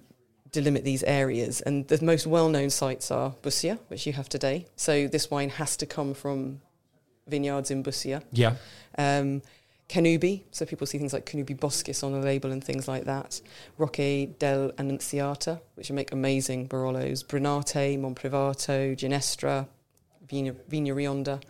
delimit 0.57 0.83
these 0.85 1.03
areas. 1.05 1.61
And 1.61 1.87
the 1.89 2.03
most 2.05 2.27
well 2.27 2.49
known 2.49 2.71
sites 2.71 3.11
are 3.11 3.35
Bussia, 3.43 3.79
which 3.89 4.07
you 4.07 4.13
have 4.15 4.29
today. 4.29 4.67
So 4.77 5.07
this 5.07 5.31
wine 5.31 5.51
has 5.51 5.77
to 5.79 5.87
come 5.87 6.15
from 6.15 6.61
vineyards 7.27 7.71
in 7.71 7.83
Bussia. 7.83 8.23
Yeah. 8.33 8.57
Um, 8.97 9.43
Cannubi, 9.89 10.43
so 10.51 10.67
people 10.67 10.87
see 10.87 10.99
things 10.99 11.13
like 11.13 11.27
Cannubi 11.27 11.57
Boschis 11.57 12.03
on 12.03 12.13
the 12.13 12.19
label 12.19 12.51
and 12.51 12.63
things 12.63 12.89
like 12.89 13.05
that. 13.05 13.41
Rocche 13.79 14.37
del 14.39 14.73
Annunziata, 14.79 15.61
which 15.77 15.93
make 15.93 16.11
amazing 16.11 16.69
Barolos. 16.69 17.25
Brunate, 17.25 17.97
Monprivato, 17.97 18.97
Ginestra, 18.97 19.69
Vigna, 20.27 20.57
Vigna 20.69 20.93
Rionda. 20.93 21.41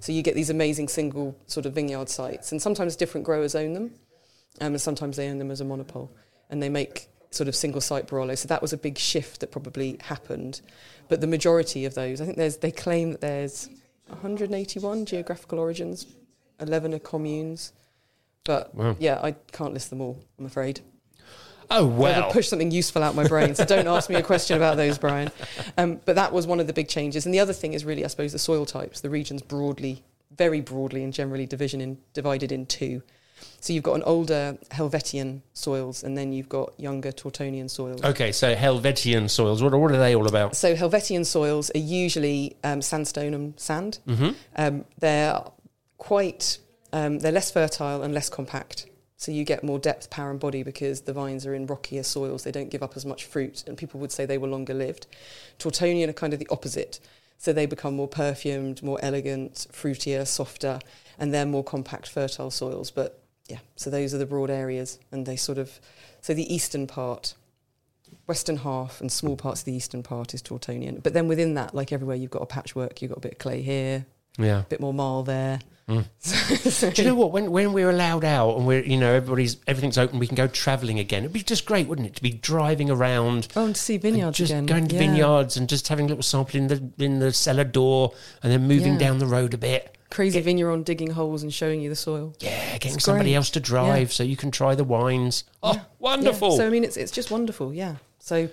So 0.00 0.10
you 0.10 0.22
get 0.22 0.34
these 0.34 0.50
amazing 0.50 0.88
single 0.88 1.36
sort 1.46 1.66
of 1.66 1.74
vineyard 1.74 2.08
sites, 2.08 2.50
and 2.50 2.60
sometimes 2.60 2.96
different 2.96 3.24
growers 3.24 3.54
own 3.54 3.74
them, 3.74 3.94
um, 4.60 4.72
and 4.72 4.80
sometimes 4.80 5.16
they 5.16 5.28
own 5.30 5.38
them 5.38 5.52
as 5.52 5.60
a 5.60 5.64
monopole, 5.64 6.10
and 6.50 6.60
they 6.60 6.68
make 6.68 7.08
sort 7.34 7.48
of 7.48 7.56
single 7.56 7.80
site 7.80 8.06
Barolo. 8.06 8.36
So 8.36 8.48
that 8.48 8.62
was 8.62 8.72
a 8.72 8.76
big 8.76 8.98
shift 8.98 9.40
that 9.40 9.50
probably 9.50 9.98
happened. 10.02 10.60
But 11.08 11.20
the 11.20 11.26
majority 11.26 11.84
of 11.84 11.94
those, 11.94 12.20
I 12.20 12.24
think 12.24 12.36
there's, 12.36 12.58
they 12.58 12.70
claim 12.70 13.12
that 13.12 13.20
there's 13.20 13.68
181 14.08 15.06
geographical 15.06 15.58
origins, 15.58 16.06
11 16.60 16.94
are 16.94 16.98
communes. 16.98 17.72
But 18.44 18.74
Wow. 18.74 18.96
yeah, 18.98 19.20
I 19.22 19.32
can't 19.52 19.72
list 19.72 19.90
them 19.90 20.00
all, 20.00 20.22
I'm 20.38 20.46
afraid. 20.46 20.80
Oh 21.70 21.86
well. 21.86 22.30
push 22.30 22.48
something 22.48 22.70
useful 22.70 23.02
out 23.02 23.14
my 23.14 23.26
brain. 23.26 23.54
So 23.54 23.64
don't 23.64 23.86
ask 23.86 24.10
me 24.10 24.16
a 24.16 24.22
question 24.22 24.56
about 24.56 24.76
those, 24.76 24.98
Brian. 24.98 25.30
Um, 25.78 26.00
but 26.04 26.14
that 26.16 26.32
was 26.32 26.46
one 26.46 26.60
of 26.60 26.66
the 26.66 26.74
big 26.74 26.88
changes. 26.88 27.24
And 27.24 27.34
the 27.34 27.40
other 27.40 27.54
thing 27.54 27.72
is 27.72 27.84
really, 27.86 28.04
I 28.04 28.08
suppose, 28.08 28.32
the 28.32 28.38
soil 28.38 28.66
types. 28.66 29.00
The 29.00 29.08
regions 29.08 29.40
broadly, 29.40 30.04
very 30.36 30.60
broadly 30.60 31.02
and 31.02 31.12
generally 31.12 31.46
division 31.46 31.80
in, 31.80 31.98
divided 32.12 32.52
in 32.52 32.66
two. 32.66 33.02
So 33.60 33.72
you've 33.72 33.82
got 33.82 33.94
an 33.94 34.02
older 34.04 34.58
Helvetian 34.70 35.40
soils, 35.52 36.02
and 36.04 36.16
then 36.16 36.32
you've 36.32 36.48
got 36.48 36.78
younger 36.78 37.12
Tortonian 37.12 37.70
soils. 37.70 38.02
Okay, 38.02 38.30
so 38.30 38.54
Helvetian 38.54 39.28
soils. 39.30 39.62
What, 39.62 39.74
what 39.74 39.90
are 39.90 39.98
they 39.98 40.14
all 40.14 40.26
about? 40.26 40.54
So 40.56 40.74
Helvetian 40.74 41.24
soils 41.24 41.70
are 41.74 41.78
usually 41.78 42.56
um, 42.62 42.82
sandstone 42.82 43.34
and 43.34 43.58
sand. 43.58 43.98
hmm 44.06 44.30
Um, 44.56 44.84
they're 44.98 45.40
quite, 45.98 46.58
um, 46.92 47.18
they're 47.20 47.32
less 47.32 47.50
fertile 47.50 48.02
and 48.02 48.12
less 48.12 48.28
compact. 48.28 48.86
So 49.16 49.32
you 49.32 49.44
get 49.44 49.64
more 49.64 49.78
depth, 49.78 50.10
power, 50.10 50.30
and 50.30 50.38
body 50.38 50.62
because 50.62 51.02
the 51.02 51.14
vines 51.14 51.46
are 51.46 51.54
in 51.54 51.66
rockier 51.66 52.02
soils. 52.02 52.44
They 52.44 52.52
don't 52.52 52.68
give 52.70 52.82
up 52.82 52.96
as 52.96 53.06
much 53.06 53.24
fruit, 53.24 53.64
and 53.66 53.78
people 53.78 53.98
would 54.00 54.12
say 54.12 54.26
they 54.26 54.38
were 54.38 54.48
longer 54.48 54.74
lived. 54.74 55.06
Tortonian 55.58 56.08
are 56.08 56.12
kind 56.12 56.34
of 56.34 56.38
the 56.38 56.48
opposite. 56.50 57.00
So 57.38 57.52
they 57.52 57.66
become 57.66 57.94
more 57.96 58.08
perfumed, 58.08 58.82
more 58.82 58.98
elegant, 59.02 59.66
fruitier, 59.72 60.26
softer, 60.26 60.78
and 61.18 61.32
they're 61.32 61.46
more 61.46 61.64
compact, 61.64 62.08
fertile 62.08 62.50
soils. 62.50 62.90
But 62.90 63.23
yeah, 63.48 63.58
so 63.76 63.90
those 63.90 64.14
are 64.14 64.18
the 64.18 64.26
broad 64.26 64.50
areas, 64.50 64.98
and 65.12 65.26
they 65.26 65.36
sort 65.36 65.58
of 65.58 65.80
so 66.20 66.32
the 66.34 66.52
eastern 66.54 66.86
part, 66.86 67.34
western 68.26 68.56
half, 68.58 69.00
and 69.00 69.10
small 69.12 69.36
parts 69.36 69.60
of 69.60 69.66
the 69.66 69.72
eastern 69.74 70.02
part 70.02 70.34
is 70.34 70.42
Tortonian. 70.42 71.02
But 71.02 71.12
then 71.14 71.28
within 71.28 71.54
that, 71.54 71.74
like 71.74 71.92
everywhere, 71.92 72.16
you've 72.16 72.30
got 72.30 72.42
a 72.42 72.46
patchwork. 72.46 73.02
You've 73.02 73.10
got 73.10 73.18
a 73.18 73.20
bit 73.20 73.32
of 73.32 73.38
clay 73.38 73.62
here, 73.62 74.06
Yeah. 74.38 74.60
a 74.60 74.64
bit 74.64 74.80
more 74.80 74.94
marl 74.94 75.22
there. 75.24 75.60
Mm. 75.86 76.06
So- 76.18 76.90
Do 76.94 77.02
you 77.02 77.08
know 77.08 77.14
what? 77.14 77.30
When 77.32 77.50
when 77.50 77.74
we're 77.74 77.90
allowed 77.90 78.24
out 78.24 78.56
and 78.56 78.66
we're 78.66 78.82
you 78.82 78.96
know 78.96 79.12
everybody's 79.12 79.58
everything's 79.66 79.98
open, 79.98 80.18
we 80.18 80.26
can 80.26 80.34
go 80.36 80.46
travelling 80.46 80.98
again. 80.98 81.24
It'd 81.24 81.34
be 81.34 81.42
just 81.42 81.66
great, 81.66 81.86
wouldn't 81.86 82.08
it, 82.08 82.16
to 82.16 82.22
be 82.22 82.30
driving 82.30 82.88
around, 82.88 83.48
Oh, 83.54 83.66
and 83.66 83.74
to 83.74 83.80
see 83.80 83.98
vineyards 83.98 84.38
just 84.38 84.50
again. 84.50 84.64
going 84.64 84.88
to 84.88 84.94
yeah. 84.94 85.00
vineyards 85.00 85.58
and 85.58 85.68
just 85.68 85.88
having 85.88 86.06
a 86.06 86.08
little 86.08 86.22
sample 86.22 86.58
in 86.58 86.68
the 86.68 86.90
in 87.04 87.18
the 87.18 87.34
cellar 87.34 87.64
door, 87.64 88.14
and 88.42 88.50
then 88.50 88.66
moving 88.66 88.94
Yeah. 88.94 88.98
down 89.00 89.18
the 89.18 89.26
road 89.26 89.52
a 89.52 89.58
bit. 89.58 89.90
Crazy 90.10 90.40
vineyard 90.40 90.70
on 90.70 90.84
digging 90.84 91.10
holes 91.10 91.42
and 91.42 91.52
showing 91.52 91.82
you 91.82 91.90
the 91.90 91.96
soil. 91.96 92.34
Yeah, 92.40 92.73
getting 92.84 92.96
It's 92.96 93.04
somebody 93.04 93.30
great. 93.30 93.36
else 93.36 93.50
to 93.50 93.60
drive 93.60 94.12
so 94.12 94.22
you 94.22 94.36
can 94.36 94.50
try 94.50 94.74
the 94.74 94.84
wines. 94.84 95.44
Oh, 95.62 95.84
wonderful! 95.98 96.50
Yeah. 96.52 96.56
So 96.58 96.66
I 96.66 96.70
mean, 96.70 96.84
it's 96.84 96.96
it's 96.96 97.12
just 97.12 97.30
wonderful. 97.30 97.74
Yeah. 97.74 97.96
So, 98.18 98.48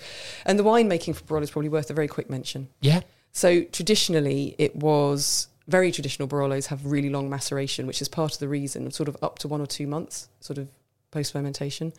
and 0.46 0.60
the 0.60 0.64
winemaking 0.64 1.16
for 1.16 1.24
Barolo 1.24 1.44
is 1.44 1.52
probably 1.52 1.70
worth 1.70 1.90
a 1.90 1.94
very 1.94 2.08
quick 2.08 2.30
mention. 2.30 2.68
Yeah. 2.82 3.02
So 3.32 3.64
traditionally, 3.64 4.56
it 4.58 4.76
was 4.76 5.48
very 5.68 5.92
traditional 5.94 6.28
Barolos 6.28 6.66
have 6.68 6.86
really 6.86 7.10
long 7.10 7.30
maceration, 7.30 7.88
which 7.88 8.02
is 8.02 8.10
part 8.10 8.34
of 8.34 8.40
the 8.40 8.50
reason, 8.50 8.92
sort 8.92 9.08
of 9.08 9.16
up 9.22 9.40
to 9.40 9.48
one 9.48 9.62
or 9.62 9.66
two 9.66 9.88
months, 9.88 10.28
sort 10.42 10.58
of 10.58 10.68
post 11.12 11.32
fermentation, 11.32 11.94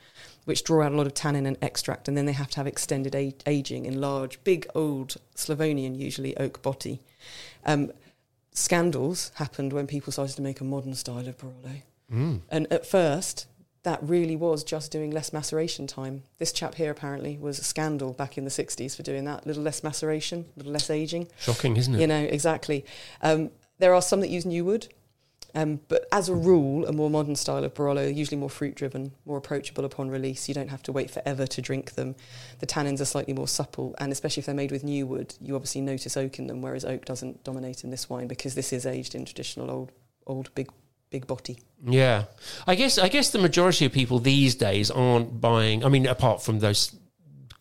which 0.45 0.65
draw 0.65 0.85
out 0.85 0.93
a 0.93 0.97
lot 0.97 1.07
of 1.07 1.15
tannin 1.15 1.47
and 1.47 1.57
extract, 1.63 2.09
and 2.09 2.17
then 2.17 2.27
they 2.27 2.33
have 2.33 2.51
to 2.51 2.57
have 2.59 2.67
extended 2.67 3.15
a- 3.15 3.35
aging 3.47 3.87
in 3.87 4.01
large, 4.01 4.43
big, 4.45 4.67
old 4.75 5.17
Slavonian, 5.35 5.95
usually 5.95 6.37
oak 6.37 6.61
botti. 6.63 6.99
Um, 7.65 7.93
scandals 8.53 9.31
happened 9.37 9.73
when 9.73 9.87
people 9.87 10.13
started 10.13 10.37
to 10.37 10.43
make 10.43 10.61
a 10.61 10.65
modern 10.65 10.95
style 10.95 11.27
of 11.29 11.39
Barolo. 11.39 11.83
Mm. 12.13 12.41
And 12.51 12.73
at 12.73 12.87
first, 12.87 13.47
that 13.83 14.01
really 14.03 14.37
was 14.37 14.63
just 14.63 14.93
doing 14.93 15.11
less 15.11 15.33
maceration 15.33 15.87
time. 15.87 16.23
This 16.39 16.53
chap 16.53 16.77
here 16.77 16.91
apparently 16.91 17.37
was 17.39 17.59
a 17.59 17.65
scandal 17.65 18.13
back 18.13 18.39
in 18.39 18.45
the 18.45 18.51
60s 18.51 18.97
for 18.97 19.03
doing 19.03 19.25
that. 19.25 19.45
A 19.45 19.49
little 19.49 19.63
less 19.63 19.83
maceration, 19.83 20.47
a 20.55 20.59
little 20.59 20.73
less 20.73 20.91
aging. 20.91 21.29
Shocking, 21.39 21.77
isn't 21.77 21.95
it? 21.95 22.01
You 22.01 22.07
know, 22.07 22.21
exactly. 22.21 22.85
Um, 23.23 23.51
there 23.79 23.95
are 23.95 24.03
some 24.03 24.21
that 24.21 24.29
use 24.29 24.47
new 24.47 24.65
wood. 24.65 24.89
Um, 25.55 25.81
but 25.89 26.07
as 26.13 26.29
a 26.29 26.35
rule, 26.35 26.87
a 26.87 26.93
more 26.93 27.11
modern 27.11 27.37
style 27.37 27.65
of 27.65 27.75
Barolo 27.75 28.15
usually 28.15 28.39
more 28.39 28.49
fruit 28.49 28.75
driven, 28.75 29.13
more 29.27 29.37
approachable 29.37 29.85
upon 29.85 30.09
release. 30.11 30.49
You 30.49 30.55
don't 30.55 30.71
have 30.71 30.83
to 30.85 30.93
wait 30.93 31.11
forever 31.11 31.47
to 31.47 31.61
drink 31.61 31.93
them. 31.93 32.15
The 32.61 32.67
tannins 32.67 33.01
are 33.01 33.07
slightly 33.07 33.35
more 33.35 33.49
supple, 33.49 33.95
and 33.99 34.13
especially 34.13 34.41
if 34.41 34.47
they're 34.47 34.55
made 34.55 34.73
with 34.73 34.85
new 34.85 35.07
wood, 35.07 35.35
you 35.41 35.55
obviously 35.55 35.83
notice 35.83 36.17
oak 36.17 36.39
in 36.39 36.47
them, 36.47 36.63
whereas 36.63 36.85
oak 36.85 37.05
doesn't 37.05 37.45
dominate 37.45 37.85
in 37.85 37.91
this 37.91 38.09
wine 38.09 38.29
because 38.29 38.55
this 38.55 38.73
is 38.73 38.87
aged 38.87 39.15
in 39.15 39.25
traditional 39.27 39.71
old, 39.71 39.93
old 40.27 40.55
big, 40.55 40.71
big 41.13 41.27
botti. 41.29 41.59
Yeah, 41.87 42.25
I 42.67 42.75
guess 42.75 42.99
I 42.99 43.09
guess 43.09 43.31
the 43.31 43.39
majority 43.39 43.85
of 43.87 43.93
people 43.93 44.19
these 44.19 44.55
days 44.57 44.91
aren't 44.91 45.41
buying. 45.41 45.85
I 45.85 45.89
mean, 45.89 46.07
apart 46.07 46.43
from 46.43 46.59
those 46.59 46.95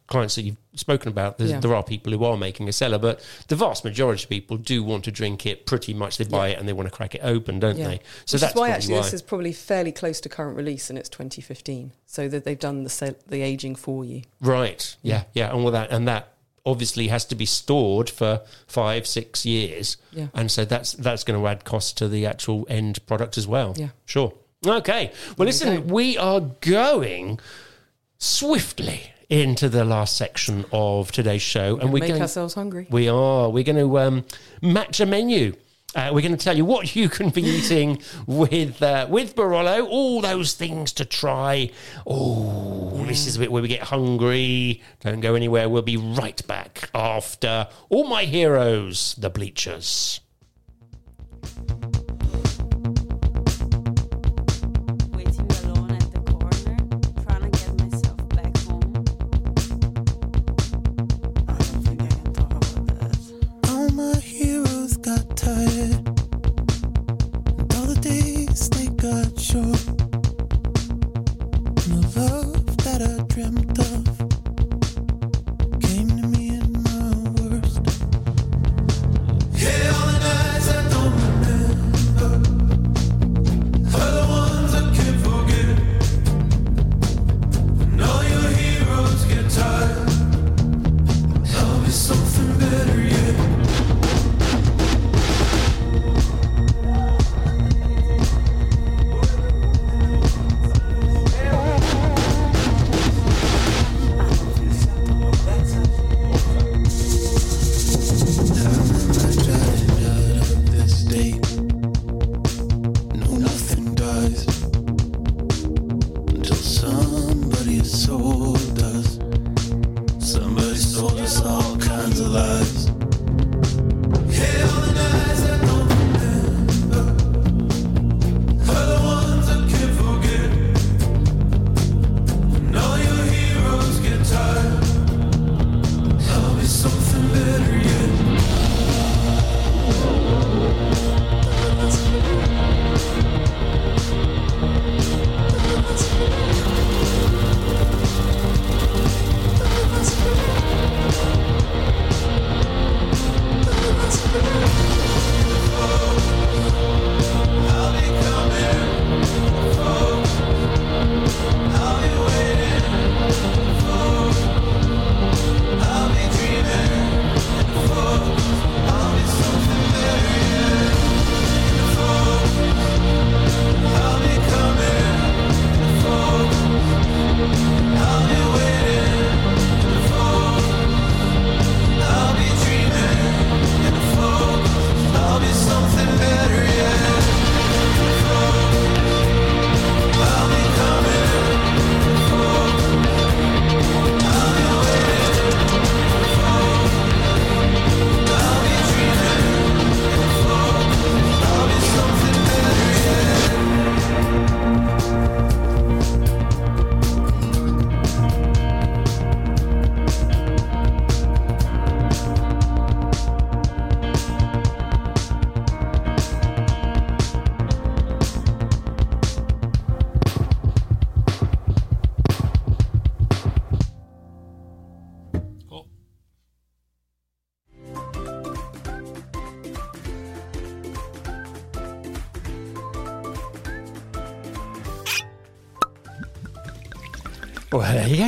clients 0.07 0.35
that 0.35 0.41
you've 0.41 0.57
spoken 0.75 1.07
about, 1.07 1.39
Yeah. 1.39 1.59
there 1.61 1.73
are 1.73 1.83
people 1.83 2.11
who 2.11 2.23
are 2.25 2.35
making 2.35 2.67
a 2.67 2.73
cellar, 2.73 2.97
but 2.97 3.21
the 3.47 3.55
vast 3.55 3.85
majority 3.85 4.23
of 4.25 4.29
people 4.29 4.57
do 4.57 4.83
want 4.83 5.05
to 5.05 5.11
drink 5.11 5.45
it. 5.45 5.65
Pretty 5.65 5.93
much, 5.93 6.17
they 6.17 6.25
buy 6.25 6.49
it 6.49 6.59
and 6.59 6.67
they 6.67 6.73
want 6.73 6.85
to 6.89 6.93
crack 6.93 7.15
it 7.15 7.21
open, 7.23 7.59
don't 7.61 7.77
Yeah. 7.77 7.87
they? 7.87 7.99
So 8.25 8.35
Which 8.35 8.41
that's 8.41 8.55
why 8.55 8.69
actually 8.71 8.95
why. 8.95 9.03
this 9.03 9.13
is 9.13 9.21
probably 9.21 9.53
fairly 9.53 9.93
close 9.93 10.19
to 10.21 10.27
current 10.29 10.57
release, 10.57 10.89
and 10.89 10.99
it's 10.99 11.07
2015, 11.07 11.93
so 12.05 12.27
that 12.27 12.43
they've 12.43 12.59
done 12.59 12.83
the 12.83 12.89
sel- 12.89 13.15
the 13.27 13.41
aging 13.41 13.75
for 13.75 14.03
you. 14.03 14.23
Right. 14.41 14.95
Yeah. 15.01 15.23
Yeah. 15.33 15.51
And 15.53 15.63
with 15.63 15.73
that, 15.73 15.91
and 15.91 16.05
that 16.09 16.33
obviously 16.65 17.07
has 17.07 17.25
to 17.25 17.35
be 17.35 17.45
stored 17.45 18.09
for 18.09 18.41
five, 18.67 19.07
six 19.07 19.45
years. 19.45 19.97
Yeah. 20.11 20.27
And 20.33 20.51
so 20.51 20.65
that's 20.65 20.93
that's 20.93 21.23
going 21.23 21.39
to 21.39 21.47
add 21.47 21.63
cost 21.63 21.97
to 21.97 22.07
the 22.07 22.25
actual 22.25 22.65
end 22.69 23.05
product 23.07 23.37
as 23.37 23.47
well. 23.47 23.73
Yeah. 23.77 23.89
Sure. 24.05 24.33
Okay. 24.65 25.11
Well, 25.37 25.47
listen, 25.47 25.87
we 25.87 26.17
are 26.17 26.39
going 26.39 27.39
swiftly 28.17 29.11
into 29.29 29.69
the 29.69 29.85
last 29.85 30.17
section 30.17 30.65
of 30.71 31.11
today's 31.11 31.41
show, 31.41 31.71
and 31.71 31.79
Gonna 31.81 31.91
we're 31.93 31.99
make 32.01 32.09
going. 32.09 32.21
ourselves 32.21 32.53
hungry. 32.53 32.85
We 32.89 33.07
are. 33.07 33.49
We're 33.49 33.63
going 33.63 33.77
to 33.77 33.99
um, 33.99 34.25
match 34.61 34.99
a 34.99 35.05
menu. 35.05 35.53
Uh, 35.93 36.09
we're 36.13 36.21
going 36.21 36.31
to 36.31 36.37
tell 36.37 36.55
you 36.55 36.63
what 36.63 36.95
you 36.95 37.09
can 37.09 37.29
be 37.29 37.41
eating 37.41 38.01
with 38.25 38.81
uh, 38.81 39.05
with 39.09 39.35
Barolo. 39.35 39.85
All 39.85 40.21
those 40.21 40.53
things 40.53 40.93
to 40.93 41.05
try. 41.05 41.69
Oh, 42.07 43.03
this 43.05 43.27
is 43.27 43.35
a 43.35 43.39
bit 43.39 43.51
where 43.51 43.61
we 43.61 43.67
get 43.67 43.83
hungry. 43.83 44.81
Don't 45.01 45.19
go 45.19 45.35
anywhere. 45.35 45.67
We'll 45.67 45.81
be 45.81 45.97
right 45.97 46.45
back 46.47 46.89
after 46.95 47.67
all 47.89 48.07
my 48.07 48.23
heroes, 48.23 49.15
the 49.17 49.29
bleachers. 49.29 50.21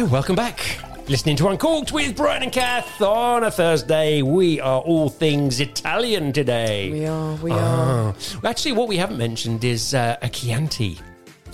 Well, 0.04 0.10
there 0.12 0.20
you 0.20 0.36
go. 0.36 0.36
Welcome 0.36 0.36
back. 0.36 1.10
Listening 1.10 1.36
to 1.38 1.48
Uncorked 1.48 1.92
with 1.94 2.16
Brian 2.16 2.44
and 2.44 2.52
Kath 2.52 3.02
on 3.02 3.44
a 3.46 3.52
Thursday. 3.52 4.22
We 4.22 4.60
are 4.60 4.82
all 4.82 5.08
things 5.10 5.60
Italian 5.62 6.34
today. 6.34 6.92
We 6.92 7.06
are, 7.06 7.36
we 7.36 7.52
Ah. 7.52 7.56
are. 7.56 8.04
Well, 8.42 8.50
Actually, 8.50 8.74
what 8.74 8.88
we 8.90 8.98
haven't 8.98 9.18
mentioned 9.18 9.64
is 9.64 9.94
uh, 9.94 10.18
a 10.22 10.28
Chianti. 10.30 11.00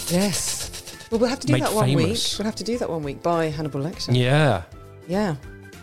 Yes. 0.09 0.71
Well, 1.11 1.19
we'll 1.19 1.29
have 1.29 1.39
to 1.41 1.47
do 1.47 1.53
Made 1.53 1.63
that 1.63 1.73
one 1.73 1.85
famous. 1.85 2.33
week. 2.33 2.39
We'll 2.39 2.45
have 2.45 2.55
to 2.55 2.63
do 2.63 2.77
that 2.79 2.89
one 2.89 3.03
week 3.03 3.21
by 3.21 3.45
Hannibal 3.49 3.81
Lecter. 3.81 4.15
Yeah. 4.15 4.63
Yeah. 5.07 5.35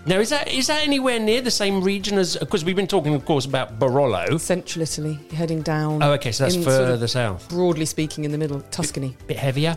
Now, 0.05 0.19
is 0.21 0.31
that 0.31 0.49
is 0.49 0.67
that 0.69 0.83
anywhere 0.85 1.19
near 1.19 1.41
the 1.41 1.51
same 1.51 1.83
region 1.83 2.17
as? 2.19 2.37
Because 2.37 2.65
we've 2.65 2.77
been 2.77 2.87
talking, 2.87 3.15
of 3.15 3.25
course, 3.25 3.45
about 3.45 3.79
Barolo. 3.81 4.39
Central 4.41 4.83
Italy, 4.83 5.19
heading 5.35 5.63
down. 5.63 6.01
Oh, 6.03 6.13
okay, 6.13 6.31
so 6.31 6.45
that's 6.45 6.55
in 6.57 6.63
sort 6.63 6.81
of 6.81 6.87
further 6.89 7.09
south. 7.09 7.49
Broadly 7.49 7.87
speaking, 7.87 8.25
in 8.25 8.31
the 8.31 8.39
middle, 8.39 8.61
Tuscany. 8.71 9.17
Bit 9.27 9.37
heavier. 9.39 9.77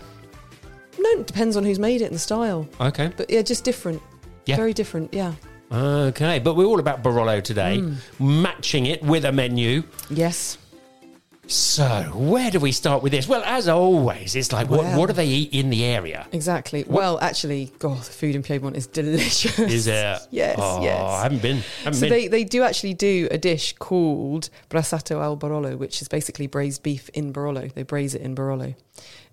No, 1.02 1.22
it 1.22 1.28
depends 1.28 1.56
on 1.56 1.64
who's 1.64 1.80
made 1.80 2.02
it 2.02 2.06
and 2.06 2.16
the 2.16 2.20
style. 2.20 2.68
Okay. 2.80 3.12
But 3.16 3.30
yeah, 3.30 3.42
just 3.42 3.64
different. 3.64 4.02
Yeah. 4.46 4.56
Very 4.58 4.74
different, 4.74 5.14
yeah. 5.14 5.34
Okay, 5.72 6.40
but 6.40 6.56
we're 6.56 6.66
all 6.66 6.80
about 6.80 7.04
Barolo 7.04 7.44
today, 7.44 7.78
Mm. 7.78 7.96
matching 8.20 8.86
it 8.88 9.04
with 9.04 9.24
a 9.26 9.32
menu. 9.32 9.84
Yes. 10.10 10.58
So, 11.48 12.12
where 12.14 12.52
do 12.52 12.60
we 12.60 12.72
start 12.72 13.02
with 13.02 13.12
this? 13.12 13.28
Well, 13.28 13.42
as 13.44 13.68
always, 13.68 14.36
it's 14.36 14.52
like, 14.52 14.70
what, 14.70 14.82
Well- 14.82 15.00
what 15.00 15.08
do 15.08 15.14
they 15.14 15.26
eat 15.26 15.52
in 15.52 15.72
the 15.72 15.84
area? 15.84 16.28
Exactly. 16.32 16.86
Well, 16.88 17.18
actually, 17.22 17.72
God, 17.80 17.98
the 17.98 18.04
food 18.12 18.36
in 18.36 18.44
Piedmont 18.44 18.76
is 18.78 18.86
delicious. 18.86 19.58
Is 19.58 19.88
it? 19.88 20.20
Yes, 20.32 20.56
oh, 20.60 20.84
yes. 20.84 21.02
I 21.02 21.24
haven't 21.24 21.42
been. 21.42 21.64
Haven't 21.84 21.94
So 21.96 22.02
been. 22.02 22.10
they, 22.12 22.28
they 22.28 22.44
do 22.44 22.62
actually 22.62 22.94
do 22.94 23.28
a 23.32 23.38
dish 23.40 23.74
called 23.80 24.50
brasato 24.70 25.22
al 25.24 25.38
Barolo, 25.38 25.76
which 25.76 26.04
is 26.04 26.08
basically 26.08 26.46
braised 26.46 26.84
beef 26.84 27.10
in 27.16 27.34
Barolo. 27.34 27.74
They 27.74 27.84
braise 27.84 28.14
it 28.14 28.22
in 28.22 28.36
Barolo. 28.36 28.76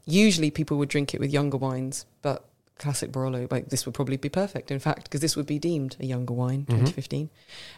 Usually 0.07 0.51
people 0.51 0.77
would 0.79 0.89
drink 0.89 1.13
it 1.15 1.21
with 1.21 1.31
younger 1.33 1.57
wines, 1.57 2.07
but 2.23 2.45
classic 2.79 3.11
Barolo, 3.11 3.51
like 3.51 3.69
this 3.71 3.85
would 3.87 3.95
probably 3.95 4.17
be 4.17 4.29
perfect, 4.29 4.71
in 4.71 4.79
fact, 4.79 5.05
because 5.05 5.21
this 5.21 5.35
would 5.37 5.47
be 5.47 5.59
deemed 5.59 5.97
a 5.99 6.07
younger 6.07 6.35
wine, 6.35 6.61
Mhm. 6.69 6.79
2015. 6.79 7.31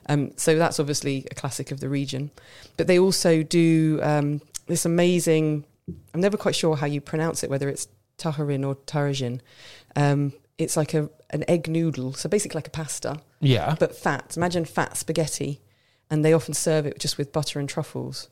Um, 0.08 0.32
so 0.36 0.58
that's 0.58 0.78
obviously 0.80 1.26
a 1.30 1.34
classic 1.34 1.70
of 1.70 1.80
the 1.80 1.88
region. 1.88 2.30
But 2.76 2.86
they 2.86 2.98
also 2.98 3.42
do 3.42 4.00
um, 4.02 4.40
this 4.66 4.84
amazing, 4.84 5.64
I'm 6.12 6.20
never 6.20 6.36
quite 6.36 6.54
sure 6.56 6.76
how 6.76 6.86
you 6.86 7.00
pronounce 7.00 7.42
it, 7.42 7.50
whether 7.50 7.68
it's 7.68 7.88
taharin 8.18 8.66
or 8.66 8.74
tarajin. 8.74 9.40
Um, 9.96 10.32
it's 10.58 10.76
like 10.76 10.94
a 10.94 11.08
an 11.30 11.44
egg 11.46 11.68
noodle, 11.68 12.14
so 12.14 12.26
basically 12.28 12.56
like 12.58 12.66
a 12.68 12.70
pasta 12.70 13.20
yeah. 13.40 13.76
but 13.78 13.94
fat. 13.94 14.34
Imagine 14.36 14.64
fat 14.64 14.96
spaghetti, 14.96 15.60
and 16.10 16.24
they 16.24 16.32
often 16.32 16.54
serve 16.54 16.86
it 16.86 16.98
just 16.98 17.18
with 17.18 17.32
butter 17.32 17.60
and 17.60 17.68
truffles. 17.68 18.28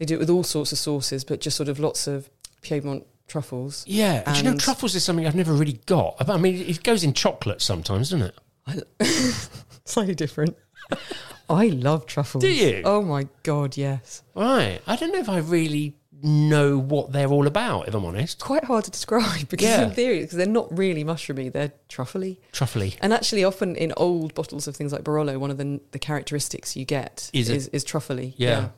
They 0.00 0.06
do 0.06 0.14
it 0.14 0.18
with 0.18 0.30
all 0.30 0.42
sorts 0.42 0.72
of 0.72 0.78
sauces, 0.78 1.22
but 1.24 1.40
just 1.40 1.56
sort 1.56 1.68
of 1.68 1.78
lots 1.78 2.06
of 2.08 2.28
Piedmont 2.62 3.06
truffles. 3.28 3.84
yeah. 3.86 4.22
Do 4.32 4.38
you 4.38 4.50
know, 4.50 4.56
truffles 4.56 4.94
is 4.96 5.04
something 5.04 5.26
I've 5.26 5.36
never 5.36 5.52
really 5.52 5.78
got. 5.86 6.16
I 6.28 6.36
mean, 6.38 6.56
it 6.56 6.82
goes 6.82 7.04
in 7.04 7.12
chocolate 7.12 7.60
sometimes, 7.62 8.10
doesn't 8.10 8.32
it? 8.66 8.88
Slightly 9.84 10.14
different. 10.14 10.56
I 11.50 11.66
love 11.66 12.06
truffles. 12.06 12.42
Do 12.42 12.50
you? 12.50 12.82
Oh 12.84 13.02
my 13.02 13.28
god, 13.42 13.76
yes. 13.76 14.22
Right. 14.34 14.80
I 14.86 14.96
don't 14.96 15.12
know 15.12 15.18
if 15.20 15.28
I 15.28 15.38
really 15.38 15.96
know 16.22 16.78
what 16.78 17.12
they're 17.12 17.28
all 17.28 17.46
about, 17.46 17.88
if 17.88 17.94
I'm 17.94 18.04
honest. 18.04 18.40
Quite 18.40 18.64
hard 18.64 18.84
to 18.84 18.90
describe 18.90 19.48
because 19.48 19.68
Yeah. 19.68 19.82
in 19.84 19.90
theory, 19.90 20.20
because 20.20 20.36
they're 20.36 20.46
not 20.46 20.76
really 20.76 21.04
mushroomy, 21.04 21.52
they're 21.52 21.72
truffly. 21.88 22.40
Truffly. 22.52 22.96
And 23.00 23.12
actually, 23.12 23.42
often 23.44 23.74
in 23.76 23.92
old 23.96 24.34
bottles 24.34 24.66
of 24.68 24.76
things 24.76 24.92
like 24.92 25.02
Barolo, 25.02 25.38
one 25.38 25.50
of 25.50 25.58
the 25.58 25.80
the 25.92 25.98
characteristics 25.98 26.76
you 26.76 26.84
get 26.84 27.30
Is 27.32 27.48
is 27.50 27.68
is, 27.68 27.84
truffly. 27.84 28.34
Yeah. 28.36 28.68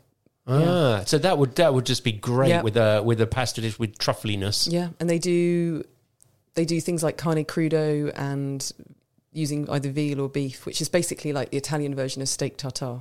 Ah, 0.47 1.03
so 1.07 1.18
that 1.18 1.38
would 1.38 1.55
that 1.57 1.72
would 1.72 1.86
just 1.86 2.03
be 2.05 2.12
great 2.12 2.49
Yeah. 2.51 2.62
with 2.62 2.76
a 2.76 3.03
with 3.05 3.20
a 3.20 3.26
pasta 3.26 3.61
dish 3.61 3.78
with 3.78 3.97
truffliness. 3.99 4.66
Yeah, 4.66 4.88
and 4.99 5.09
they 5.09 5.18
do 5.18 5.84
they 6.55 6.64
do 6.64 6.80
things 6.80 7.03
like 7.03 7.16
carne 7.16 7.45
crudo 7.45 8.12
and 8.16 8.70
using 9.32 9.68
either 9.70 9.90
veal 9.90 10.20
or 10.20 10.28
beef, 10.28 10.66
which 10.66 10.80
is 10.80 10.88
basically 10.88 11.32
like 11.32 11.51
the 11.51 11.57
Italian 11.57 11.95
version 11.95 12.20
of 12.22 12.28
steak 12.28 12.57
tartare. 12.57 13.01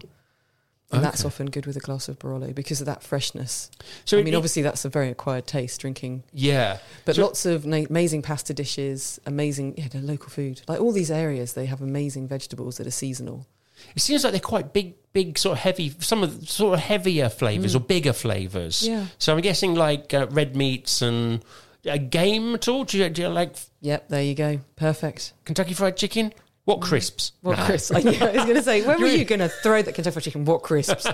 And 0.94 1.02
that's 1.02 1.24
often 1.24 1.46
good 1.46 1.66
with 1.66 1.78
a 1.78 1.80
glass 1.80 2.10
of 2.10 2.20
Barolo 2.20 2.54
because 2.54 2.82
of 2.82 2.86
that 2.86 3.02
freshness. 3.02 3.72
So 4.04 4.20
I 4.20 4.24
mean, 4.24 4.34
it- 4.34 4.38
obviously 4.38 4.62
that's 4.62 4.84
a 4.84 4.90
very 4.90 5.08
acquired 5.10 5.48
taste 5.48 5.80
drinking, 5.80 6.24
Yeah. 6.34 6.80
but 7.06 7.16
So- 7.16 7.22
lots 7.24 7.46
of 7.46 7.66
na- 7.66 7.86
amazing 7.90 8.24
pasta 8.24 8.54
dishes, 8.54 9.18
amazing 9.26 9.76
yeah, 9.78 9.88
local 10.02 10.28
food. 10.30 10.62
Like 10.68 10.82
all 10.82 10.92
these 10.92 11.10
areas, 11.10 11.54
they 11.54 11.66
have 11.68 11.82
amazing 11.82 12.28
vegetables 12.28 12.76
that 12.76 12.88
are 12.88 12.92
seasonal. 12.92 13.48
It 13.96 14.02
seems 14.02 14.24
like 14.24 14.32
they're 14.32 14.40
quite 14.40 14.74
big, 14.74 14.96
big 15.14 15.38
sort 15.38 15.58
of 15.58 15.64
heavy. 15.64 15.94
Some 16.00 16.24
of 16.24 16.40
the 16.42 16.46
sort 16.46 16.76
of 16.76 16.80
heavier 16.80 17.30
flavors 17.30 17.76
or 17.76 17.80
bigger 17.80 18.14
flavors. 18.14 18.84
Mm. 18.84 18.88
Yeah. 18.88 19.06
So 19.18 19.34
I'm 19.36 19.42
guessing 19.42 19.76
like 19.76 20.14
uh, 20.14 20.28
red 20.32 20.56
meats 20.56 21.02
and 21.02 21.44
uh, 21.90 21.98
game 21.98 22.56
at 22.56 22.68
all. 22.68 22.84
Do 22.84 22.98
you, 22.98 23.10
do 23.10 23.22
you 23.24 23.28
like 23.30 23.56
Yep, 23.82 24.10
there 24.10 24.22
you 24.24 24.36
go, 24.36 24.60
perfect. 24.76 25.34
Kentucky 25.46 25.74
Fried 25.74 25.98
Chicken? 25.98 26.34
What 26.66 26.82
crisps? 26.82 27.32
What 27.42 27.58
No. 27.58 27.66
crisps? 27.66 27.92
I, 27.92 27.98
I 28.00 28.02
was 28.34 28.44
going 28.44 28.56
to 28.56 28.62
say, 28.62 28.82
when 28.86 29.02
were 29.02 29.08
you 29.08 29.26
going 29.26 29.40
to 29.40 29.50
throw 29.50 29.82
that 29.82 29.96
Kentucky 29.96 30.14
Fried 30.14 30.24
Chicken? 30.24 30.46
What 30.46 30.62
crisps? 30.62 31.08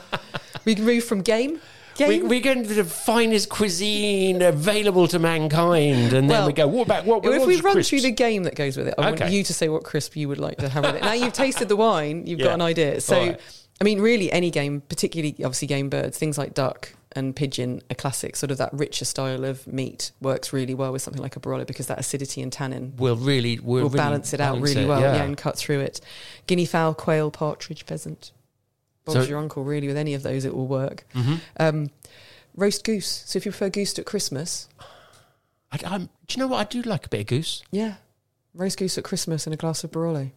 we 0.64 0.74
can 0.74 0.86
move 0.86 1.04
from 1.04 1.20
game. 1.20 1.60
We, 1.98 2.18
Game. 2.18 2.28
we're 2.28 2.40
going 2.40 2.62
to 2.66 2.74
the 2.74 2.84
finest 2.84 3.48
cuisine 3.48 4.42
available 4.42 5.08
to 5.08 5.18
mankind, 5.18 6.12
and 6.12 6.30
then 6.30 6.46
we 6.46 6.52
go. 6.52 6.66
What 6.66 6.86
about 6.86 7.04
what? 7.06 7.22
Well, 7.24 7.32
if 7.32 7.46
we 7.46 7.60
run 7.60 7.72
crisps? 7.74 7.90
through 7.90 8.00
the 8.02 8.10
game 8.12 8.44
that 8.44 8.54
goes 8.54 8.76
with 8.76 8.88
it, 8.88 8.94
I 8.98 9.10
Okay. 9.10 9.24
want 9.24 9.32
you 9.32 9.42
to 9.42 9.52
say 9.54 9.68
what 9.68 9.82
crisp 9.84 10.14
you 10.16 10.28
would 10.28 10.38
like 10.38 10.58
to 10.58 10.68
have 10.68 10.84
with 10.84 10.96
it. 10.96 11.02
Now 11.02 11.12
you've 11.14 11.32
tasted 11.32 11.68
the 11.68 11.76
wine, 11.76 12.26
you've 12.26 12.38
Yeah. 12.40 12.46
got 12.46 12.54
an 12.54 12.62
idea. 12.62 13.00
So, 13.00 13.18
right. 13.18 13.40
I 13.80 13.84
mean, 13.84 14.00
really, 14.00 14.30
any 14.32 14.50
game, 14.50 14.80
particularly 14.88 15.34
obviously 15.38 15.68
game 15.68 15.88
birds, 15.88 16.18
things 16.18 16.36
like 16.38 16.54
duck 16.54 16.94
and 17.12 17.34
pigeon, 17.34 17.80
are 17.90 17.94
classic. 17.94 18.36
Sort 18.36 18.50
of 18.50 18.58
that 18.58 18.70
richer 18.72 19.04
style 19.04 19.44
of 19.44 19.66
meat 19.66 20.12
works 20.20 20.52
really 20.52 20.74
well 20.74 20.92
with 20.92 21.00
something 21.02 21.22
like 21.22 21.36
a 21.36 21.40
Barolo 21.40 21.66
because 21.66 21.86
that 21.86 21.98
acidity 21.98 22.42
and 22.42 22.52
tannin 22.52 22.92
We'll 22.98 23.16
really 23.16 23.58
we'll, 23.58 23.82
will 23.84 23.88
really 23.90 23.96
balance 23.96 24.32
it 24.34 24.40
out 24.40 24.54
balance 24.56 24.70
really 24.74 24.84
it, 24.84 24.88
well, 24.88 25.00
yeah. 25.00 25.14
yeah. 25.16 25.22
and 25.24 25.36
cut 25.36 25.56
through 25.56 25.80
it. 25.80 26.00
Guinea 26.46 26.66
fowl, 26.66 26.94
quail, 26.94 27.30
partridge, 27.30 27.84
pheasant. 27.84 28.32
Bob's 29.14 29.24
So- 29.26 29.30
your 29.30 29.38
uncle, 29.38 29.64
really. 29.64 29.86
With 29.88 29.96
any 29.96 30.14
of 30.14 30.22
those, 30.22 30.44
it 30.44 30.54
will 30.54 30.66
work. 30.68 31.04
Mhm. 31.14 31.40
Um, 31.58 31.90
roast 32.54 32.84
goose. 32.84 33.22
So 33.26 33.36
if 33.36 33.44
you 33.46 33.52
prefer 33.52 33.70
goose 33.70 33.98
at 33.98 34.04
Christmas, 34.06 34.68
I, 35.72 35.78
I'm, 35.84 36.08
do 36.26 36.34
you 36.34 36.38
know 36.38 36.46
what? 36.48 36.58
I 36.58 36.64
do 36.64 36.82
like 36.82 37.06
a 37.06 37.08
bit 37.08 37.20
of 37.22 37.26
goose. 37.26 37.62
yeah, 37.70 37.94
roast 38.54 38.78
goose 38.78 38.96
at 38.98 39.04
Christmas 39.04 39.46
and 39.46 39.54
a 39.54 39.56
glass 39.56 39.84
of 39.84 39.90
Barolo. 39.92 40.30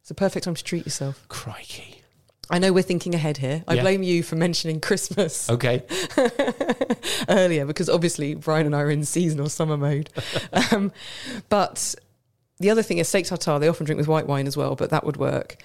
It's 0.00 0.10
a 0.10 0.14
perfect 0.14 0.44
time 0.44 0.54
to 0.54 0.64
treat 0.64 0.84
yourself. 0.86 1.26
Crikey. 1.28 2.02
I 2.50 2.58
know 2.58 2.72
we're 2.72 2.82
thinking 2.82 3.14
ahead 3.14 3.36
here. 3.36 3.62
I 3.68 3.74
Yeah. 3.74 3.82
blame 3.82 4.02
you 4.02 4.22
for 4.22 4.34
mentioning 4.36 4.80
Christmas 4.80 5.50
Okay. 5.50 5.82
earlier 7.28 7.66
because 7.66 7.88
obviously 7.90 8.34
Brian 8.34 8.66
and 8.66 8.74
I 8.74 8.80
are 8.80 8.90
in 8.90 9.04
seasonal 9.04 9.48
summer 9.50 9.76
mode. 9.76 10.10
um, 10.72 10.92
but 11.48 11.94
the 12.58 12.70
other 12.70 12.82
thing 12.82 12.98
is 12.98 13.08
steak 13.08 13.26
tartare. 13.26 13.58
They 13.58 13.68
often 13.68 13.86
drink 13.86 13.98
with 13.98 14.08
white 14.08 14.26
wine 14.26 14.46
as 14.46 14.56
well, 14.56 14.74
but 14.76 14.90
that 14.90 15.04
would 15.04 15.16
work. 15.18 15.56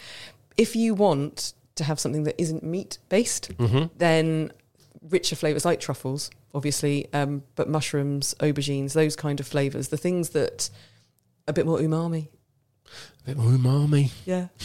If 0.57 0.76
you 0.76 0.93
want 0.93 1.53
to 1.76 1.84
have 1.84 1.99
something 1.99 2.24
that 2.24 2.39
isn't 2.41 2.63
meat 2.63 2.97
based, 3.09 3.49
Mhm. 3.57 3.89
then 3.97 4.51
richer 5.09 5.36
flavors 5.36 5.65
like 5.65 5.80
truffles, 5.80 6.30
obviously, 6.53 7.07
um, 7.13 7.43
but 7.55 7.67
mushrooms, 7.69 8.36
aubergines, 8.39 8.93
those 8.93 9.15
kind 9.15 9.39
of 9.39 9.47
flavors, 9.47 9.89
the 9.89 9.97
things 9.97 10.30
that 10.30 10.69
a 11.47 11.53
bit 11.53 11.65
more 11.65 11.80
umami. 11.80 12.28
A 13.21 13.26
bit 13.26 13.38
more 13.38 13.51
umami. 13.51 14.11
Yeah. 14.26 14.47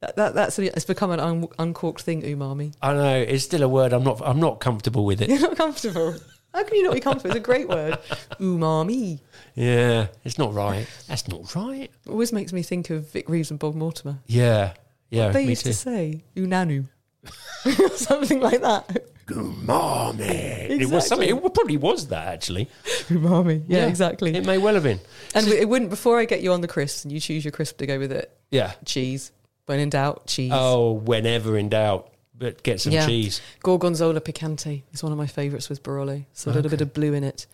That, 0.00 0.14
that, 0.14 0.34
that's 0.36 0.56
it's 0.60 0.84
become 0.84 1.10
an 1.10 1.18
un, 1.18 1.48
uncorked 1.58 2.02
thing, 2.02 2.22
umami. 2.22 2.72
I 2.80 2.92
know 2.94 3.16
it's 3.18 3.42
still 3.42 3.64
a 3.64 3.68
word. 3.68 3.92
I'm 3.92 4.04
not. 4.04 4.20
I'm 4.24 4.38
not 4.38 4.60
comfortable 4.60 5.04
with 5.04 5.20
it. 5.20 5.28
You're 5.28 5.40
not 5.40 5.56
comfortable. 5.56 6.14
How 6.54 6.62
can 6.62 6.76
you 6.76 6.84
not 6.84 6.94
be 6.94 7.00
comfortable? 7.00 7.30
It's 7.34 7.38
a 7.38 7.40
great 7.40 7.68
word. 7.68 7.98
Umami. 8.40 9.18
Yeah, 9.56 10.06
it's 10.24 10.38
not 10.38 10.54
right. 10.54 10.86
That's 11.08 11.26
not 11.26 11.52
right. 11.56 11.90
Always 12.08 12.32
makes 12.32 12.52
me 12.52 12.62
think 12.62 12.90
of 12.90 13.10
Vic 13.10 13.28
Reeves 13.28 13.50
and 13.50 13.58
Bob 13.58 13.74
Mortimer. 13.74 14.18
Yeah, 14.28 14.74
yeah. 15.10 15.28
they 15.30 15.44
me 15.44 15.50
used 15.50 15.64
too. 15.64 15.70
to 15.70 15.76
say 15.76 16.24
unanu. 16.36 16.86
Something 17.96 18.40
like 18.40 18.60
that. 18.62 19.04
Umami. 19.28 20.70
It 20.70 20.88
was 20.88 21.06
something. 21.06 21.28
It 21.28 21.54
probably 21.54 21.76
was 21.76 22.08
that 22.08 22.28
actually. 22.28 22.68
Umami. 23.08 23.62
Yeah, 23.68 23.86
exactly. 23.86 24.34
It 24.34 24.46
may 24.46 24.58
well 24.58 24.74
have 24.74 24.84
been. 24.84 25.00
And 25.34 25.46
it 25.48 25.68
wouldn't, 25.68 25.90
before 25.90 26.18
I 26.18 26.24
get 26.24 26.40
you 26.40 26.52
on 26.52 26.60
the 26.62 26.68
crisps 26.68 27.04
and 27.04 27.12
you 27.12 27.20
choose 27.20 27.44
your 27.44 27.52
crisp 27.52 27.78
to 27.78 27.86
go 27.86 27.98
with 27.98 28.12
it, 28.12 28.34
Yeah. 28.50 28.72
cheese. 28.84 29.32
When 29.66 29.80
in 29.80 29.90
doubt, 29.90 30.26
cheese. 30.26 30.52
Oh, 30.54 30.92
whenever 30.92 31.58
in 31.58 31.68
doubt, 31.68 32.10
but 32.34 32.62
get 32.62 32.80
some 32.80 32.92
Yeah. 32.92 33.04
cheese. 33.06 33.42
Gorgonzola 33.60 34.20
picante 34.22 34.82
is 34.92 35.02
one 35.02 35.12
of 35.12 35.18
my 35.18 35.26
favourites 35.26 35.68
with 35.68 35.82
Barolo. 35.82 36.24
So 36.32 36.50
a 36.50 36.52
little 36.54 36.70
bit 36.70 36.80
of 36.80 36.94
blue 36.94 37.12
in 37.12 37.22
it. 37.24 37.46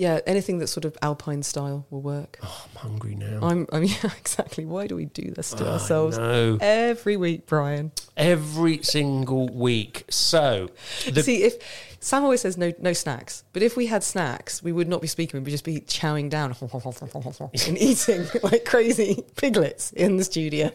Yeah, 0.00 0.20
anything 0.26 0.56
that's 0.56 0.72
sort 0.72 0.86
of 0.86 0.96
alpine 1.02 1.42
style 1.42 1.84
will 1.90 2.00
work. 2.00 2.38
Oh, 2.42 2.66
I'm 2.70 2.76
hungry 2.90 3.14
now. 3.14 3.40
I'm, 3.42 3.66
I 3.70 3.80
mean, 3.80 3.90
yeah, 4.02 4.10
exactly. 4.18 4.64
Why 4.64 4.86
do 4.86 4.96
we 4.96 5.04
do 5.04 5.30
this 5.30 5.50
to 5.52 5.66
I 5.66 5.72
ourselves 5.72 6.16
know. 6.16 6.56
every 6.58 7.18
week, 7.18 7.44
Brian? 7.44 7.92
Every 8.16 8.82
single 8.82 9.50
week. 9.50 10.06
So, 10.08 10.70
See, 11.26 11.42
if 11.42 11.56
Sam 12.00 12.24
always 12.24 12.40
says 12.40 12.56
no, 12.56 12.72
no 12.80 12.94
snacks, 12.94 13.44
but 13.52 13.62
if 13.62 13.76
we 13.76 13.88
had 13.88 14.02
snacks, 14.02 14.62
we 14.62 14.72
would 14.72 14.88
not 14.88 15.02
be 15.02 15.06
speaking. 15.06 15.44
We'd 15.44 15.50
just 15.50 15.64
be 15.64 15.80
chowing 15.80 16.30
down 16.30 16.56
and 17.66 17.76
eating 17.76 18.24
like 18.42 18.64
crazy 18.64 19.22
piglets 19.36 19.92
in 19.92 20.16
the 20.16 20.24
studio. 20.24 20.70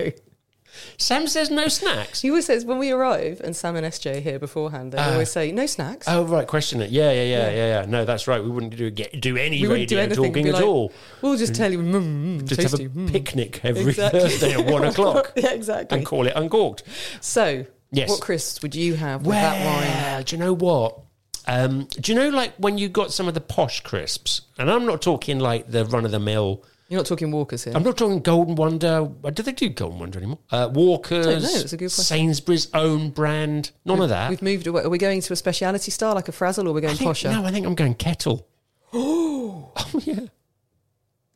Sam 0.97 1.27
says 1.27 1.49
no 1.49 1.67
snacks. 1.67 2.21
He 2.21 2.29
always 2.29 2.45
says 2.45 2.65
when 2.65 2.77
we 2.77 2.91
arrive, 2.91 3.41
and 3.43 3.55
Sam 3.55 3.75
and 3.75 3.85
SJ 3.85 4.21
here 4.21 4.39
beforehand, 4.39 4.91
they 4.91 4.97
Ah. 4.97 5.11
always 5.13 5.31
say 5.31 5.51
no 5.51 5.65
snacks. 5.65 6.05
Oh 6.07 6.23
right, 6.23 6.47
question 6.47 6.81
it. 6.81 6.89
Yeah, 6.91 7.11
yeah, 7.11 7.23
yeah, 7.23 7.49
Yeah. 7.49 7.79
yeah. 7.81 7.85
No, 7.87 8.05
that's 8.05 8.27
right. 8.27 8.43
We 8.43 8.49
wouldn't 8.49 8.75
do 8.75 8.89
get, 8.89 9.19
do 9.21 9.37
any 9.37 9.61
we 9.61 9.67
wouldn't 9.67 9.89
do 9.89 9.95
radio 9.97 10.03
anything. 10.15 10.23
talking 10.31 10.43
be 10.43 10.49
at 10.49 10.55
like, 10.55 10.63
all. 10.65 10.91
We'll 11.21 11.37
just 11.37 11.55
tell 11.55 11.71
you, 11.71 11.79
mm, 11.79 11.93
mm, 12.41 12.45
Just 12.45 12.61
tasty, 12.61 12.83
have 12.83 12.95
a 12.95 12.99
mm." 12.99 13.11
picnic 13.11 13.61
every 13.63 13.89
Exactly. 13.89 14.19
Thursday 14.21 14.53
at 14.53 14.65
one 14.65 14.83
o'clock 14.91 15.33
yeah, 15.35 15.51
exactly. 15.51 15.97
and 15.97 16.05
call 16.05 16.25
it 16.27 16.33
uncorked. 16.35 16.83
So, 17.21 17.65
Yes. 17.91 18.09
what 18.09 18.19
crisps 18.21 18.61
would 18.61 18.75
you 18.75 18.95
have 18.95 19.25
with 19.25 19.35
that 19.35 20.15
wine? 20.15 20.23
do 20.23 20.35
you 20.35 20.39
know 20.41 20.53
what? 20.53 20.99
Um, 21.47 21.87
do 21.99 22.11
you 22.11 22.17
know 22.17 22.29
like 22.29 22.53
when 22.57 22.77
you 22.79 22.89
got 22.89 23.13
some 23.13 23.27
of 23.27 23.35
the 23.35 23.41
posh 23.41 23.81
crisps? 23.81 24.41
And 24.57 24.69
I'm 24.71 24.85
not 24.85 25.01
talking 25.01 25.37
like 25.39 25.69
the 25.69 25.85
run 25.85 26.03
of 26.03 26.11
the 26.11 26.19
mill. 26.19 26.63
You're 26.87 26.99
not 26.99 27.07
talking 27.07 27.31
Walkers 27.31 27.63
here. 27.63 27.73
I'm 27.75 27.81
not 27.83 27.97
talking 27.97 28.19
Golden 28.19 28.55
Wonder. 28.55 29.09
Do 29.33 29.41
they 29.43 29.53
do 29.53 29.69
Golden 29.69 29.99
Wonder 29.99 30.19
anymore? 30.19 30.39
Uh, 30.51 30.69
Walkers, 30.71 31.25
don't 31.25 31.41
know, 31.41 31.49
it's 31.61 31.73
a 31.73 31.77
good 31.77 31.85
question. 31.85 32.03
Sainsbury's 32.03 32.67
own 32.75 33.09
brand. 33.09 33.71
None 33.85 33.99
of 34.01 34.09
that. 34.09 34.29
We've 34.29 34.41
moved 34.41 34.67
away. 34.67 34.83
Are 34.83 34.89
we 34.89 34.97
going 34.99 35.19
to 35.21 35.33
a 35.33 35.35
speciality 35.35 35.89
style 35.89 36.13
like 36.13 36.27
a 36.27 36.31
Frazzle, 36.31 36.67
or 36.67 36.73
we're 36.73 36.81
going 36.81 36.93
I 36.93 36.97
think, 36.97 37.09
posher? 37.09 37.31
no, 37.31 37.43
I 37.43 37.51
think 37.51 37.65
I'm 37.65 37.73
going 37.75 37.95
kettle. 37.95 38.47
oh 38.93 39.71
yeah. 40.03 40.19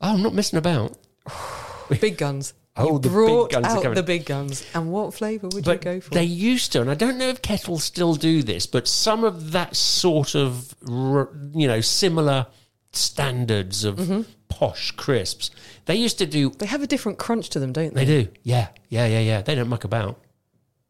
Oh, 0.02 0.14
I'm 0.14 0.22
not 0.22 0.34
messing 0.34 0.58
about. 0.60 0.97
Big 2.00 2.18
guns. 2.18 2.54
Oh, 2.78 2.97
the 3.00 3.10
big 3.10 3.12
brought 3.12 3.52
guns 3.52 3.66
are 3.66 3.78
out 3.78 3.82
coming. 3.84 3.95
the 3.95 4.04
big 4.04 4.26
guns. 4.26 4.66
And 4.74 4.89
what 4.91 5.14
flavour 5.14 5.50
would 5.52 5.66
But 5.66 5.80
you 5.84 5.91
go 5.91 6.00
for? 6.00 6.12
they 6.12 6.24
used 6.24 6.72
to, 6.74 6.82
and 6.82 6.89
I 6.89 6.93
don't 6.93 7.18
know 7.18 7.28
if 7.28 7.41
kettles 7.41 7.84
still 7.84 8.14
do 8.16 8.41
this, 8.43 8.66
but 8.68 8.88
some 8.88 9.26
of 9.26 9.52
that 9.52 9.76
sort 9.76 10.34
of, 10.36 10.74
r- 10.89 11.30
you 11.54 11.68
know, 11.68 11.82
similar 11.82 12.45
standards 12.93 13.84
of 13.84 13.97
Mm-hmm. 13.97 14.22
Posh 14.50 14.91
crisps. 14.91 15.52
They 15.86 15.95
used 15.95 16.18
to 16.20 16.26
do. 16.26 16.50
They 16.50 16.66
have 16.66 16.82
a 16.84 16.88
different 16.88 17.18
crunch 17.18 17.50
to 17.50 17.60
them, 17.60 17.72
don't 17.72 17.93
They 17.93 18.06
they? 18.06 18.24
do. 18.24 18.32
Yeah, 18.43 18.68
yeah, 18.89 19.06
yeah, 19.08 19.20
yeah. 19.20 19.41
They 19.41 19.56
don't 19.56 19.70
muck 19.70 19.84
about. 19.84 20.20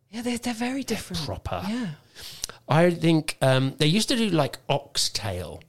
Yeah, 0.09 0.21
they're, 0.23 0.37
they're 0.39 0.53
very 0.53 0.83
different. 0.83 1.23
Proper. 1.25 1.61
Yeah. 1.67 1.89
I 2.67 2.89
think 2.91 3.37
um, 3.41 3.75
they 3.77 3.85
used 3.87 4.09
to 4.09 4.15
do 4.15 4.29
like 4.29 4.57
oxtail. 4.67 5.61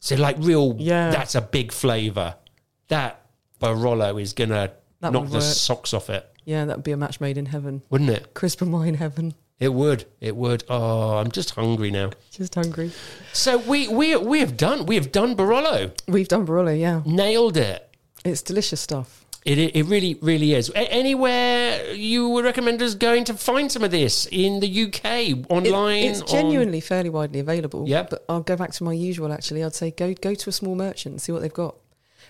So 0.00 0.14
like 0.16 0.36
real. 0.38 0.76
Yeah. 0.78 1.10
That's 1.10 1.34
a 1.34 1.40
big 1.40 1.72
flavour. 1.72 2.36
That 2.88 3.22
Barolo 3.60 4.20
is 4.20 4.32
gonna 4.32 4.70
That 5.00 5.12
knock 5.12 5.26
the 5.26 5.34
work. 5.34 5.42
socks 5.42 5.92
off 5.92 6.08
it, 6.10 6.26
Yeah, 6.44 6.64
that 6.66 6.76
would 6.76 6.84
be 6.84 6.92
a 6.92 6.96
match 6.96 7.20
made 7.20 7.36
in 7.36 7.46
heaven. 7.46 7.82
wouldn't 7.90 8.10
it? 8.10 8.32
Crisp 8.34 8.62
and 8.62 8.72
wine 8.72 8.94
heaven. 8.94 9.34
It 9.60 9.74
would. 9.74 10.04
It 10.20 10.36
would. 10.36 10.62
Oh, 10.68 11.16
I'm 11.18 11.30
just 11.32 11.50
hungry 11.50 11.90
now. 11.90 12.10
Just 12.30 12.54
hungry. 12.54 12.92
So 13.32 13.58
we 13.58 13.88
we 13.88 14.14
we 14.16 14.38
have 14.40 14.56
done 14.56 14.86
we 14.86 14.94
have 14.94 15.10
done 15.10 15.34
Barolo. 15.36 15.92
We've 16.06 16.28
done 16.28 16.46
Barolo, 16.46 16.78
yeah. 16.78 17.02
Nailed 17.04 17.56
it. 17.56 17.84
It's 18.24 18.40
delicious 18.42 18.80
stuff. 18.80 19.24
It 19.44 19.58
it 19.58 19.84
really 19.86 20.14
really 20.22 20.54
is. 20.54 20.68
A- 20.70 20.92
anywhere 20.92 21.92
you 21.92 22.28
would 22.28 22.44
recommend 22.44 22.80
us 22.82 22.94
going 22.94 23.24
to 23.24 23.34
find 23.34 23.70
some 23.72 23.82
of 23.82 23.90
this 23.90 24.26
in 24.30 24.60
the 24.60 24.68
UK 24.84 25.04
It- 25.30 25.46
online? 25.48 26.04
it's 26.04 26.20
on- 26.22 26.28
genuinely 26.28 26.80
fairly 26.80 27.10
widely 27.10 27.40
available. 27.40 27.88
Yeah. 27.88 28.04
But 28.08 28.24
I'll 28.28 28.42
go 28.42 28.54
back 28.56 28.72
to 28.74 28.84
my 28.84 28.92
usual 28.92 29.32
actually. 29.32 29.64
I'd 29.64 29.74
say 29.74 29.90
go 29.90 30.14
go 30.14 30.34
to 30.34 30.50
a 30.50 30.52
small 30.52 30.76
merchant 30.76 31.14
and 31.14 31.22
see 31.22 31.32
what 31.32 31.42
they've 31.42 31.52
got. 31.52 31.74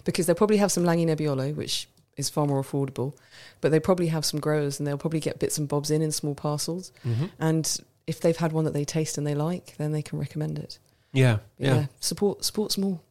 Because 0.05 0.25
they'll 0.27 0.37
probably 0.37 0.59
have 0.59 0.73
some 0.73 0.85
Langhe 0.85 1.05
Nebbiolo, 1.07 1.55
which 1.55 1.89
is 2.19 2.29
far 2.29 2.47
more 2.47 2.63
affordable. 2.63 3.15
But 3.63 3.71
they 3.71 3.81
probably 3.81 4.09
have 4.09 4.25
some 4.27 4.39
growers 4.41 4.79
and 4.79 4.87
they'll 4.87 4.99
probably 4.99 5.21
get 5.21 5.39
bits 5.39 5.57
and 5.57 5.67
bobs 5.67 5.91
in 5.91 6.03
in 6.03 6.13
small 6.13 6.35
parcels. 6.35 6.93
Mm-hmm. 7.07 7.27
And 7.39 7.81
if 8.07 8.21
they've 8.21 8.37
had 8.37 8.53
one 8.53 8.65
that 8.65 8.75
they 8.75 8.85
taste 8.85 9.17
and 9.17 9.27
they 9.27 9.35
like, 9.35 9.77
then 9.79 9.93
they 9.93 10.03
can 10.03 10.19
recommend 10.19 10.59
it. 10.59 10.79
yeah, 11.13 11.39
Yeah. 11.59 11.75
yeah. 11.75 11.87
Support 12.01 12.45
support 12.45 12.73
small. 12.73 13.03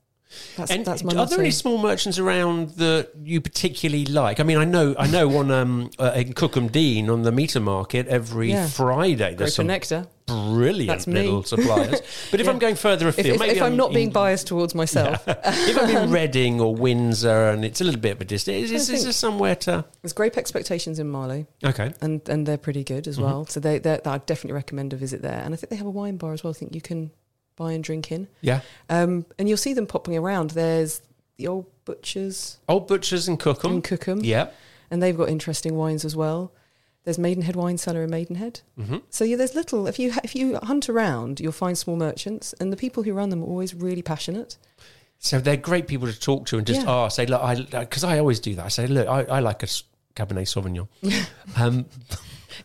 That's 0.57 0.71
And 0.71 0.85
that's 0.85 1.03
my 1.05 1.13
are 1.13 1.15
motto. 1.15 1.29
there 1.31 1.39
any 1.39 1.51
small 1.51 1.77
merchants 1.77 2.19
around 2.19 2.71
that 2.71 3.11
you 3.23 3.39
particularly 3.39 4.05
like? 4.05 4.41
I 4.41 4.43
mean, 4.43 4.57
I 4.57 4.65
know, 4.65 4.93
I 4.99 5.07
know 5.07 5.37
on 5.37 5.51
um, 5.51 5.89
uh, 5.99 6.11
in 6.15 6.33
Cookham 6.33 6.67
Dean 6.67 7.09
on 7.09 7.21
the 7.21 7.31
meter 7.31 7.61
market 7.61 8.07
every 8.07 8.49
Yeah. 8.51 8.67
Friday. 8.67 9.35
There's 9.35 9.37
Groper 9.37 9.51
some 9.51 9.67
Nectar. 9.67 10.07
Brilliant 10.27 10.87
That's 10.87 11.07
me. 11.07 11.23
little 11.23 11.43
suppliers. 11.43 12.01
But 12.31 12.39
if 12.39 12.45
Yeah. 12.45 12.51
I'm 12.51 12.59
going 12.59 12.75
further 12.75 13.07
afield, 13.07 13.27
if, 13.27 13.39
maybe 13.39 13.55
if 13.57 13.61
I'm, 13.61 13.77
not 13.77 13.93
being 13.93 14.07
in- 14.07 14.13
biased 14.13 14.47
towards 14.47 14.75
myself, 14.75 15.23
if 15.27 15.77
I'm 15.81 15.89
in 15.89 16.11
Reading 16.21 16.59
or 16.61 16.75
Windsor 16.75 17.49
and 17.49 17.63
it's 17.65 17.81
a 17.81 17.83
little 17.83 17.99
bit 18.01 18.11
of 18.11 18.21
a 18.21 18.25
distance, 18.25 18.65
is, 18.65 18.71
is, 18.71 18.89
is 18.89 19.03
there 19.03 19.13
somewhere 19.13 19.55
to? 19.55 19.85
there's 20.01 20.13
Grape 20.13 20.37
Expectations 20.37 20.99
in 20.99 21.09
Marlow. 21.09 21.47
Okay. 21.63 21.93
and 22.01 22.21
and 22.29 22.45
they're 22.45 22.57
pretty 22.57 22.83
good 22.83 23.07
as 23.07 23.17
Mhm. 23.17 23.23
well. 23.23 23.45
So 23.45 23.59
they 23.59 23.79
they 23.79 23.99
I 24.05 24.17
definitely 24.19 24.53
recommend 24.53 24.93
a 24.93 24.97
visit 24.97 25.21
there. 25.21 25.41
And 25.43 25.53
I 25.53 25.57
think 25.57 25.69
they 25.69 25.75
have 25.77 25.87
a 25.87 25.91
wine 25.91 26.17
bar 26.17 26.33
as 26.33 26.43
well. 26.43 26.51
I 26.51 26.53
think 26.53 26.75
you 26.75 26.81
can 26.81 27.11
buy 27.55 27.71
and 27.71 27.83
drink 27.83 28.11
in. 28.11 28.27
Yeah. 28.41 28.61
Um, 28.89 29.25
and 29.39 29.47
you'll 29.47 29.57
see 29.57 29.73
them 29.73 29.87
popping 29.87 30.15
around. 30.17 30.51
There's 30.51 31.01
the 31.37 31.47
old 31.47 31.65
butchers 31.85 32.57
Old 32.67 32.87
Butchers 32.87 33.27
in 33.27 33.37
Cookham. 33.37 33.71
in 33.73 33.81
Cookham, 33.81 34.23
Yeah. 34.23 34.49
and 34.91 35.01
they've 35.01 35.15
got 35.17 35.29
interesting 35.29 35.75
wines 35.75 36.03
as 36.03 36.15
well. 36.15 36.51
There's 37.07 37.17
Maidenhead 37.17 37.55
Wine 37.55 37.77
Cellar 37.77 38.03
in 38.03 38.09
Maidenhead. 38.09 38.59
Mhm. 38.77 39.01
So 39.09 39.23
yeah, 39.23 39.37
there's 39.37 39.55
little. 39.55 39.87
If 39.87 39.97
you 39.97 40.11
if 40.25 40.35
you 40.35 40.57
hunt 40.61 40.89
around, 40.89 41.39
you'll 41.39 41.53
find 41.53 41.77
small 41.77 41.95
merchants, 41.95 42.53
and 42.59 42.69
the 42.69 42.75
people 42.75 43.01
who 43.01 43.13
run 43.13 43.29
them 43.29 43.41
are 43.41 43.45
always 43.47 43.73
really 43.73 44.01
passionate. 44.01 44.57
So 45.17 45.39
they're 45.39 45.55
great 45.55 45.87
people 45.87 46.07
to 46.11 46.19
talk 46.19 46.47
to 46.47 46.57
and 46.57 46.67
just 46.67 46.81
Yeah. 46.81 47.05
oh, 47.05 47.07
say 47.07 47.25
look, 47.25 47.41
I 47.41 47.55
because 47.79 48.03
I 48.03 48.19
always 48.19 48.41
do 48.41 48.55
that. 48.55 48.65
I 48.65 48.67
say 48.67 48.87
look, 48.87 49.07
I, 49.07 49.21
I 49.23 49.39
like 49.39 49.63
a 49.63 49.67
Cabernet 50.17 50.49
Sauvignon. 50.49 50.89
um, 51.55 51.85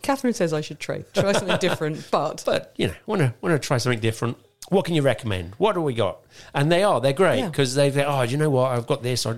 Catherine 0.03 0.35
says 0.35 0.53
I 0.53 0.61
should 0.61 0.81
try 0.81 1.05
try 1.15 1.31
something 1.31 1.59
different, 1.59 2.09
but 2.11 2.43
but 2.45 2.73
you 2.77 2.89
know, 2.89 2.95
want 3.07 3.21
to 3.21 3.33
want 3.43 3.55
to 3.55 3.65
try 3.65 3.79
something 3.79 4.01
different. 4.01 4.39
What 4.71 4.85
can 4.87 4.97
you 4.97 5.03
recommend? 5.03 5.55
What 5.59 5.75
do 5.75 5.83
we 5.83 5.95
got? 5.95 6.19
And 6.53 6.73
they 6.73 6.83
are 6.83 7.01
they're 7.01 7.13
great 7.13 7.39
Yeah. 7.39 7.49
because 7.49 7.77
they 7.77 7.91
they 7.91 8.05
oh, 8.05 8.23
you 8.23 8.39
know 8.39 8.51
what? 8.51 8.73
I've 8.73 8.89
got 8.89 9.05
this. 9.05 9.25
I 9.25 9.37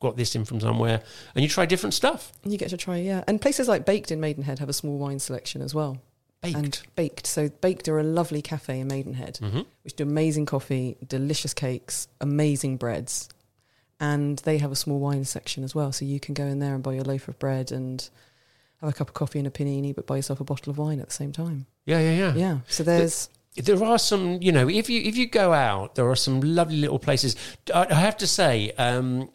got 0.00 0.16
this 0.16 0.34
in 0.34 0.44
from 0.44 0.60
somewhere, 0.60 1.02
and 1.34 1.42
you 1.42 1.48
try 1.48 1.66
different 1.66 1.94
stuff. 1.94 2.32
You 2.44 2.58
get 2.58 2.70
to 2.70 2.76
try, 2.76 2.96
yeah. 2.96 3.22
And 3.26 3.40
places 3.40 3.68
like 3.68 3.84
Baked 3.84 4.10
in 4.10 4.20
Maidenhead 4.20 4.58
have 4.58 4.68
a 4.68 4.72
small 4.72 4.98
wine 4.98 5.18
selection 5.18 5.62
as 5.62 5.74
well. 5.74 5.98
Baked. 6.42 6.56
And 6.56 6.80
Baked. 6.96 7.26
So 7.26 7.48
Baked 7.50 7.86
are 7.88 7.98
a 7.98 8.02
lovely 8.02 8.40
cafe 8.42 8.80
in 8.80 8.88
Maidenhead, 8.88 9.38
Mhm. 9.42 9.66
which 9.82 9.94
do 9.94 10.04
amazing 10.04 10.46
coffee, 10.46 10.96
delicious 11.06 11.52
cakes, 11.52 12.08
amazing 12.20 12.78
breads. 12.78 13.28
And 14.00 14.38
they 14.38 14.56
have 14.58 14.72
a 14.72 14.76
small 14.76 14.98
wine 14.98 15.26
section 15.26 15.62
as 15.62 15.74
well. 15.74 15.92
So 15.92 16.06
you 16.06 16.18
can 16.18 16.32
go 16.32 16.44
in 16.46 16.58
there 16.58 16.74
and 16.74 16.82
buy 16.82 16.94
your 16.94 17.04
loaf 17.04 17.28
of 17.28 17.38
bread 17.38 17.70
and 17.70 18.08
have 18.80 18.88
a 18.88 18.92
cup 18.94 19.08
of 19.08 19.14
coffee 19.14 19.38
and 19.38 19.46
a 19.46 19.50
panini, 19.50 19.94
but 19.94 20.06
buy 20.06 20.16
yourself 20.16 20.40
a 20.40 20.44
bottle 20.44 20.70
of 20.70 20.78
wine 20.78 21.00
at 21.00 21.08
the 21.08 21.12
same 21.14 21.32
time. 21.32 21.66
Yeah, 21.84 22.00
yeah, 22.00 22.12
yeah. 22.16 22.34
Yeah. 22.34 22.58
So 22.68 22.82
there's 22.82 23.28
there 23.56 23.84
are 23.84 23.98
some 23.98 24.38
you 24.40 24.52
know 24.52 24.68
if 24.70 24.88
you 24.88 25.02
if 25.02 25.16
you 25.16 25.26
go 25.26 25.52
out 25.52 25.96
there 25.96 26.08
are 26.08 26.14
some 26.16 26.40
lovely 26.40 26.76
little 26.76 27.00
places 27.00 27.34
i, 27.74 27.84
I 27.90 27.94
have 27.94 28.16
to 28.18 28.26
say 28.26 28.70
um 28.78 29.28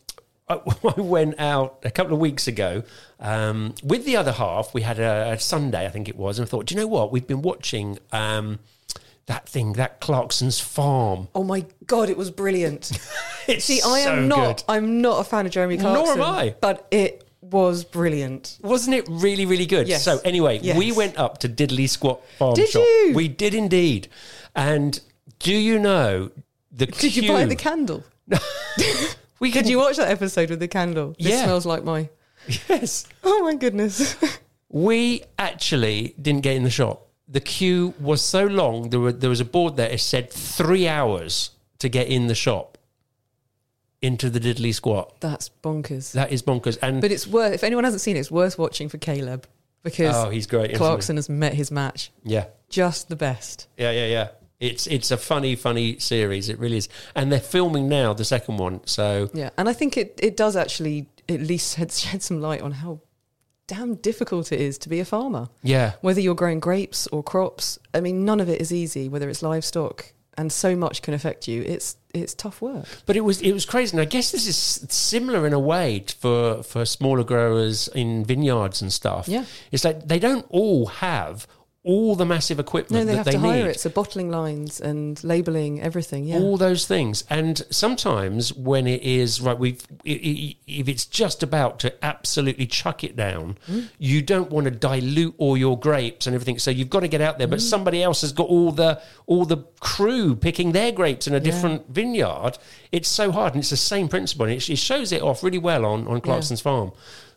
I, 0.48 0.54
I 0.98 1.02
went 1.02 1.39
out 1.39 1.80
a 1.84 1.91
couple 1.91 2.14
of 2.14 2.20
weeks 2.20 2.48
ago 2.48 2.84
um, 3.20 3.76
with 3.84 4.06
the 4.06 4.16
other 4.18 4.32
half. 4.32 4.74
We 4.74 4.82
had 4.82 5.00
a, 5.00 5.32
a 5.34 5.39
Sunday, 5.39 5.86
I 5.86 5.89
think 5.89 6.08
it 6.10 6.16
was, 6.18 6.39
and 6.39 6.48
I 6.48 6.50
thought, 6.50 6.66
do 6.68 6.76
you 6.76 6.82
know 6.82 6.88
what? 6.88 7.12
We've 7.12 7.26
been 7.28 7.41
watching 7.41 7.98
um, 8.12 8.60
that 9.28 9.50
thing, 9.50 9.74
that 9.74 10.00
Clarkson's 10.02 10.60
Farm. 10.60 11.28
Oh 11.34 11.43
my 11.43 11.66
god, 11.88 12.10
it 12.10 12.18
was 12.18 12.32
brilliant. 12.32 12.91
It's 13.48 13.66
See, 13.66 13.80
I 13.80 14.02
so 14.02 14.12
am 14.16 14.28
not 14.28 14.58
good. 14.58 14.64
I'm 14.74 15.02
not 15.02 15.20
a 15.22 15.24
fan 15.24 15.46
of 15.46 15.52
Jeremy 15.52 15.78
Nor 15.78 15.93
Clarkson. 15.93 16.20
am 16.20 16.26
I. 16.28 16.56
But 16.62 16.88
it 16.89 17.30
was 17.41 17.84
brilliant. 17.84 18.58
Wasn't 18.64 18.96
it 18.96 19.06
really, 19.08 19.46
really 19.46 19.68
good? 19.68 19.88
Yes. 19.88 20.04
So 20.04 20.20
anyway, 20.26 20.60
Yes. 20.64 20.76
we 20.76 20.91
went 20.91 21.16
up 21.20 21.38
to 21.41 21.48
Diddly 21.50 21.88
Squat 21.88 22.22
Farm 22.39 22.56
Did 22.56 22.70
Shop. 22.70 22.82
you? 22.82 23.12
We 23.14 23.28
did 23.28 23.54
indeed. 23.54 24.08
And 24.56 25.00
do 25.38 25.54
you 25.54 25.78
know 25.78 26.32
the 26.72 26.88
Did 26.88 27.16
you 27.16 27.28
buy 27.32 27.46
the 27.46 27.56
candle? 27.56 28.04
we 29.40 29.52
Did 29.52 29.68
you 29.68 29.78
watch 29.80 29.98
that 29.98 30.10
episode 30.10 30.50
with 30.50 30.60
the 30.60 30.68
candle? 30.68 31.16
This 31.20 31.30
Yeah. 31.34 31.44
smells 31.44 31.66
like 31.66 31.84
my. 31.84 32.10
Yes. 32.70 33.08
Oh 33.24 33.44
my 33.44 33.56
goodness. 33.56 34.16
We 34.68 35.24
actually 35.40 36.16
didn't 36.22 36.42
get 36.42 36.58
in 36.58 36.64
the 36.64 36.70
shop. 36.70 37.08
The 37.30 37.40
queue 37.40 37.94
was 37.98 38.22
so 38.22 38.46
long. 38.46 38.90
There, 38.90 39.00
were, 39.00 39.14
there 39.14 39.30
was 39.30 39.40
a 39.40 39.46
board 39.46 39.78
there. 39.78 39.90
It 39.90 40.02
said 40.02 40.30
three 40.30 40.86
hours 40.86 41.52
to 41.80 41.88
get 41.88 42.08
in 42.10 42.28
the 42.28 42.36
shop 42.36 42.78
into 44.02 44.30
the 44.30 44.40
diddly 44.40 44.74
squat. 44.74 45.22
That's 45.22 45.50
bonkers. 45.64 46.12
That 46.12 46.34
is 46.34 46.44
bonkers. 46.44 46.78
And 46.82 47.00
But 47.00 47.12
it's 47.14 47.26
worth. 47.26 47.54
If 47.54 47.64
anyone 47.64 47.86
hasn't 47.86 48.02
seen 48.02 48.18
it, 48.18 48.20
it's 48.20 48.32
worth 48.32 48.58
watching 48.60 48.90
for 48.90 48.98
Caleb 48.98 49.48
because 49.84 50.14
oh, 50.14 50.30
he's 50.30 50.46
great. 50.46 50.72
isn't 50.72 50.74
he? 50.74 50.78
Clarkson 50.78 51.16
has 51.16 51.30
met 51.30 51.54
his 51.54 51.72
match. 51.72 52.12
Yeah, 52.26 52.48
Just 52.68 53.08
the 53.08 53.16
best. 53.16 53.68
yeah, 53.78 53.92
yeah, 53.92 54.08
yeah. 54.08 54.28
It's 54.60 54.88
it's 54.88 55.12
a 55.12 55.18
funny, 55.18 55.56
funny 55.56 55.99
series. 55.99 56.49
It 56.49 56.58
really 56.60 56.78
is. 56.78 56.89
And 57.16 57.32
they're 57.32 57.39
filming 57.39 57.89
now 57.89 58.14
the 58.14 58.26
second 58.26 58.58
one. 58.58 58.86
So 58.86 59.30
Yeah, 59.34 59.49
and 59.58 59.68
I 59.68 59.74
think 59.74 59.97
it 59.97 60.20
it 60.22 60.38
does 60.38 60.56
actually 60.56 61.10
at 61.28 61.41
least 61.41 61.76
shed, 61.78 61.91
shed 61.91 62.24
some 62.24 62.39
light 62.41 62.62
on 62.62 62.72
how 62.72 63.01
damn 63.68 63.95
difficult 63.95 64.51
it 64.51 64.62
is 64.62 64.78
to 64.78 64.89
be 64.89 64.99
a 64.99 65.06
farmer. 65.06 65.49
yeah, 65.64 65.93
Whether 66.01 66.22
you're 66.22 66.36
growing 66.36 66.60
grapes 66.60 67.08
or 67.08 67.24
crops, 67.24 67.80
I 67.95 67.99
mean, 67.99 68.24
none 68.24 68.39
of 68.39 68.47
it 68.47 68.62
is 68.62 68.72
easy. 68.72 69.10
Whether 69.10 69.28
it's 69.28 69.41
livestock, 69.41 70.14
and 70.38 70.51
so 70.51 70.76
much 70.76 71.01
can 71.01 71.14
affect 71.14 71.47
you. 71.47 71.64
It's 71.64 71.97
it's 72.14 72.34
tough 72.34 72.62
work. 72.62 72.86
But 73.06 73.16
it 73.18 73.22
was 73.22 73.41
it 73.41 73.53
was 73.53 73.66
crazy, 73.66 73.93
and 73.93 74.01
I 74.01 74.06
guess 74.06 74.32
this 74.32 74.47
is 74.47 74.56
similar 74.56 75.47
in 75.47 75.53
a 75.53 75.60
way 75.60 76.03
for 76.20 76.64
for 76.64 76.86
smaller 76.86 77.24
growers 77.24 77.88
in 77.89 78.24
vineyards 78.24 78.82
and 78.82 78.91
stuff. 78.93 79.28
Yeah. 79.28 79.45
it's 79.72 79.84
like 79.84 80.08
they 80.08 80.20
don't 80.20 80.45
all 80.49 80.86
have 80.88 81.47
all 81.88 82.16
the 82.16 82.26
massive 82.26 82.60
equipment 82.60 83.06
No, 83.06 83.12
they 83.12 83.16
have 83.16 83.28
to 83.28 83.38
need. 83.38 83.48
hire 83.48 83.68
it. 83.68 83.80
So 83.80 83.90
bottling 83.92 84.30
lines 84.32 84.82
and 84.82 85.24
labelling, 85.24 85.80
everything. 85.82 86.26
Yeah. 86.26 86.38
all 86.40 86.58
those 86.58 86.88
things 86.88 87.24
and 87.30 87.64
sometimes 87.70 88.52
when 88.54 88.88
it 88.88 89.04
is 89.04 89.40
right 89.40 89.58
i- 89.60 90.56
if 90.68 90.88
it's 90.90 91.06
just 91.06 91.44
about 91.44 91.78
to 91.80 91.94
absolutely 92.04 92.66
chuck 92.66 93.04
it 93.04 93.16
down 93.16 93.58
Mm. 93.70 93.90
you 94.00 94.22
don't 94.24 94.50
want 94.50 94.66
to 94.66 94.72
dilute 94.72 95.36
all 95.38 95.56
your 95.56 95.80
grapes 95.80 96.26
and 96.26 96.34
everything 96.34 96.58
so 96.60 96.72
you've 96.72 96.90
got 96.90 97.02
to 97.02 97.08
get 97.08 97.22
out 97.22 97.38
there 97.38 97.48
but 97.48 97.60
Mm. 97.60 97.70
somebody 97.70 98.02
else 98.02 98.22
has 98.22 98.32
got 98.34 98.48
all 98.48 98.72
the 98.72 99.00
all 99.28 99.46
the 99.46 99.58
crew 99.80 100.36
picking 100.36 100.72
their 100.72 100.92
grapes 100.92 101.28
in 101.28 101.34
a 101.36 101.40
different 101.40 101.88
vineyard 101.90 102.58
it's 102.92 103.08
so 103.10 103.32
hard 103.32 103.54
and 103.54 103.62
it's 103.62 103.70
the 103.70 103.78
same 103.78 104.08
principle 104.08 104.46
and 104.48 104.56
it, 104.56 104.68
it 104.70 104.78
shows 104.78 105.12
it 105.12 105.22
off 105.22 105.44
really 105.44 105.60
well 105.60 105.86
on 105.86 106.08
on 106.08 106.20
clarkson's 106.20 106.62
farm 106.62 106.92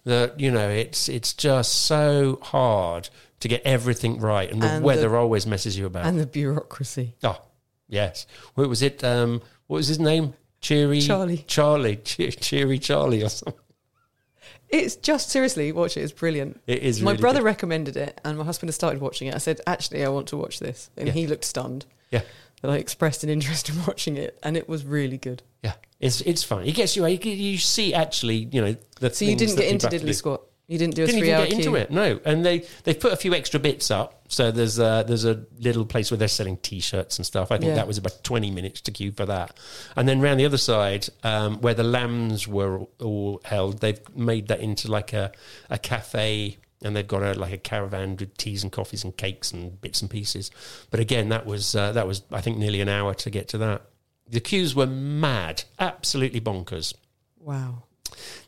that 0.05 0.39
you 0.41 0.51
know 0.51 0.69
it's 0.71 1.09
it's 1.09 1.33
just 1.35 1.73
so 1.75 2.39
hard 2.43 3.11
to 3.41 3.49
get 3.49 3.63
everything 3.65 4.19
right 4.21 4.51
and 4.51 4.63
the 4.63 4.67
And 4.67 4.85
weather 4.85 5.09
the- 5.11 5.17
always 5.17 5.47
messes 5.47 5.77
you 5.79 5.87
about 5.87 6.07
and 6.07 6.19
the 6.19 6.27
bureaucracy. 6.27 7.15
Oh, 7.23 7.41
yes. 7.89 8.27
What 8.55 8.69
was 8.69 8.83
it? 8.83 9.03
Um, 9.05 9.43
what 9.67 9.77
was 9.79 9.89
his 9.89 9.99
name? 10.01 10.35
Cheery 10.61 11.01
Charlie. 11.01 11.45
Charlie. 11.47 11.97
Che- 12.05 12.33
Cheery 12.33 12.79
Charlie 12.79 13.23
or 13.23 13.29
something. 13.29 13.61
It's 14.71 14.97
just 14.97 15.31
seriously 15.31 15.73
watch 15.73 15.97
it. 15.97 16.01
It's 16.03 16.13
brilliant. 16.13 16.61
It 16.67 16.83
is 16.83 17.01
My 17.01 17.13
really 17.13 17.21
brother 17.21 17.39
good. 17.41 17.45
recommended 17.47 17.97
it, 17.97 18.21
and 18.25 18.37
my 18.37 18.45
husband 18.45 18.69
has 18.69 18.75
started 18.75 19.01
watching 19.01 19.29
it. 19.29 19.35
I 19.35 19.39
said, 19.39 19.61
"Actually, 19.67 20.05
I 20.05 20.09
want 20.11 20.27
to 20.29 20.37
watch 20.37 20.59
this," 20.59 20.91
and 20.97 21.07
Yeah. 21.07 21.15
he 21.15 21.27
looked 21.27 21.45
stunned 21.45 21.87
Yeah. 22.11 22.21
that 22.61 22.71
I 22.71 22.77
expressed 22.77 23.25
an 23.25 23.31
interest 23.31 23.69
in 23.71 23.77
watching 23.87 24.17
it, 24.19 24.39
and 24.43 24.57
it 24.59 24.69
was 24.69 24.85
really 24.85 25.17
good. 25.17 25.43
Yeah. 25.63 25.75
It's 26.01 26.21
it's 26.23 26.43
fun. 26.43 26.65
It 26.67 26.73
gets 26.73 26.97
you. 26.97 27.07
You, 27.07 27.57
see 27.57 27.95
actually, 27.95 28.49
you 28.53 28.61
know, 28.61 28.77
the. 29.01 29.11
So 29.15 29.25
you 29.25 29.37
didn't 29.37 29.57
get 29.57 29.69
into 29.69 29.87
people 29.89 29.91
have 29.97 30.01
to 30.01 30.07
Diddly 30.07 30.09
do. 30.11 30.13
Squat. 30.15 30.43
You 30.69 30.77
didn't 30.79 30.97
do 30.97 31.05
a 31.05 31.07
Didn't 31.07 31.19
even 31.21 31.27
three-hour 31.29 31.45
get 31.47 31.53
into 31.55 31.71
queue. 31.71 31.77
it. 31.77 31.91
No, 31.91 32.21
and 32.27 32.45
they 32.45 32.67
they 32.85 32.93
put 32.93 33.13
a 33.15 33.17
few 33.17 33.33
extra 33.35 33.59
bits 33.59 33.91
up. 33.91 34.21
So 34.29 34.51
there's 34.51 34.79
a, 34.79 35.03
there's 35.09 35.25
a 35.25 35.45
little 35.59 35.87
place 35.87 36.11
where 36.11 36.19
they're 36.19 36.29
selling 36.29 36.59
T-shirts 36.59 37.17
and 37.19 37.25
stuff. 37.25 37.51
I 37.51 37.57
think 37.57 37.71
Yeah. 37.71 37.77
that 37.77 37.87
was 37.87 37.97
about 37.97 38.23
20 38.23 38.51
minutes 38.51 38.83
to 38.83 38.91
queue 38.91 39.11
for 39.11 39.25
that. 39.25 39.57
And 39.97 40.07
then 40.07 40.21
round 40.21 40.39
the 40.39 40.45
other 40.45 40.59
side, 40.59 41.09
um, 41.25 41.63
where 41.63 41.73
the 41.73 41.83
lambs 41.85 42.47
were 42.47 42.81
all 43.01 43.41
held, 43.47 43.81
they've 43.81 43.99
made 44.15 44.49
that 44.49 44.61
into 44.61 44.91
like 44.91 45.15
a 45.15 45.33
a 45.71 45.79
cafe. 45.79 46.59
And 46.83 46.95
they've 46.95 47.09
got 47.09 47.23
a 47.23 47.33
like 47.33 47.53
a 47.55 47.59
caravan 47.59 48.17
with 48.17 48.37
teas 48.37 48.63
and 48.63 48.71
coffees 48.71 49.03
and 49.03 49.17
cakes 49.17 49.51
and 49.51 49.81
bits 49.81 50.01
and 50.03 50.09
pieces. 50.11 50.51
But 50.91 51.01
again, 51.01 51.31
that 51.31 51.47
was 51.47 51.75
uh, 51.75 51.93
that 51.93 52.07
was 52.07 52.23
I 52.31 52.41
think 52.43 52.59
nearly 52.59 52.81
an 52.83 52.89
hour 52.91 53.15
to 53.15 53.31
get 53.31 53.49
to 53.49 53.59
that. 53.59 53.83
The 54.29 54.39
queues 54.41 54.75
were 54.77 54.87
mad, 54.87 55.65
absolutely 55.79 56.41
bonkers 56.43 56.93
Wow. 57.41 57.85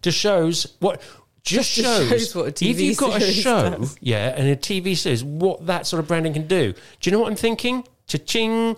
just 0.02 0.18
shows 0.18 0.76
what 0.80 1.00
just, 1.42 1.74
Just 1.74 1.86
shows, 1.86 2.08
shows 2.08 2.34
what 2.34 2.48
a 2.48 2.52
TV 2.52 2.70
if 2.70 2.80
you've 2.80 2.98
got 2.98 3.20
a 3.20 3.32
show 3.32 3.70
does. 3.78 3.96
yeah 4.00 4.34
and 4.36 4.46
a 4.48 4.56
tv 4.56 4.96
series 4.96 5.24
what 5.24 5.66
that 5.66 5.86
sort 5.86 6.00
of 6.00 6.06
branding 6.08 6.32
can 6.34 6.46
do 6.46 6.72
do 6.72 6.78
you 7.02 7.12
know 7.12 7.18
what 7.20 7.28
i'm 7.30 7.36
thinking 7.36 7.84
cha-ching 8.06 8.76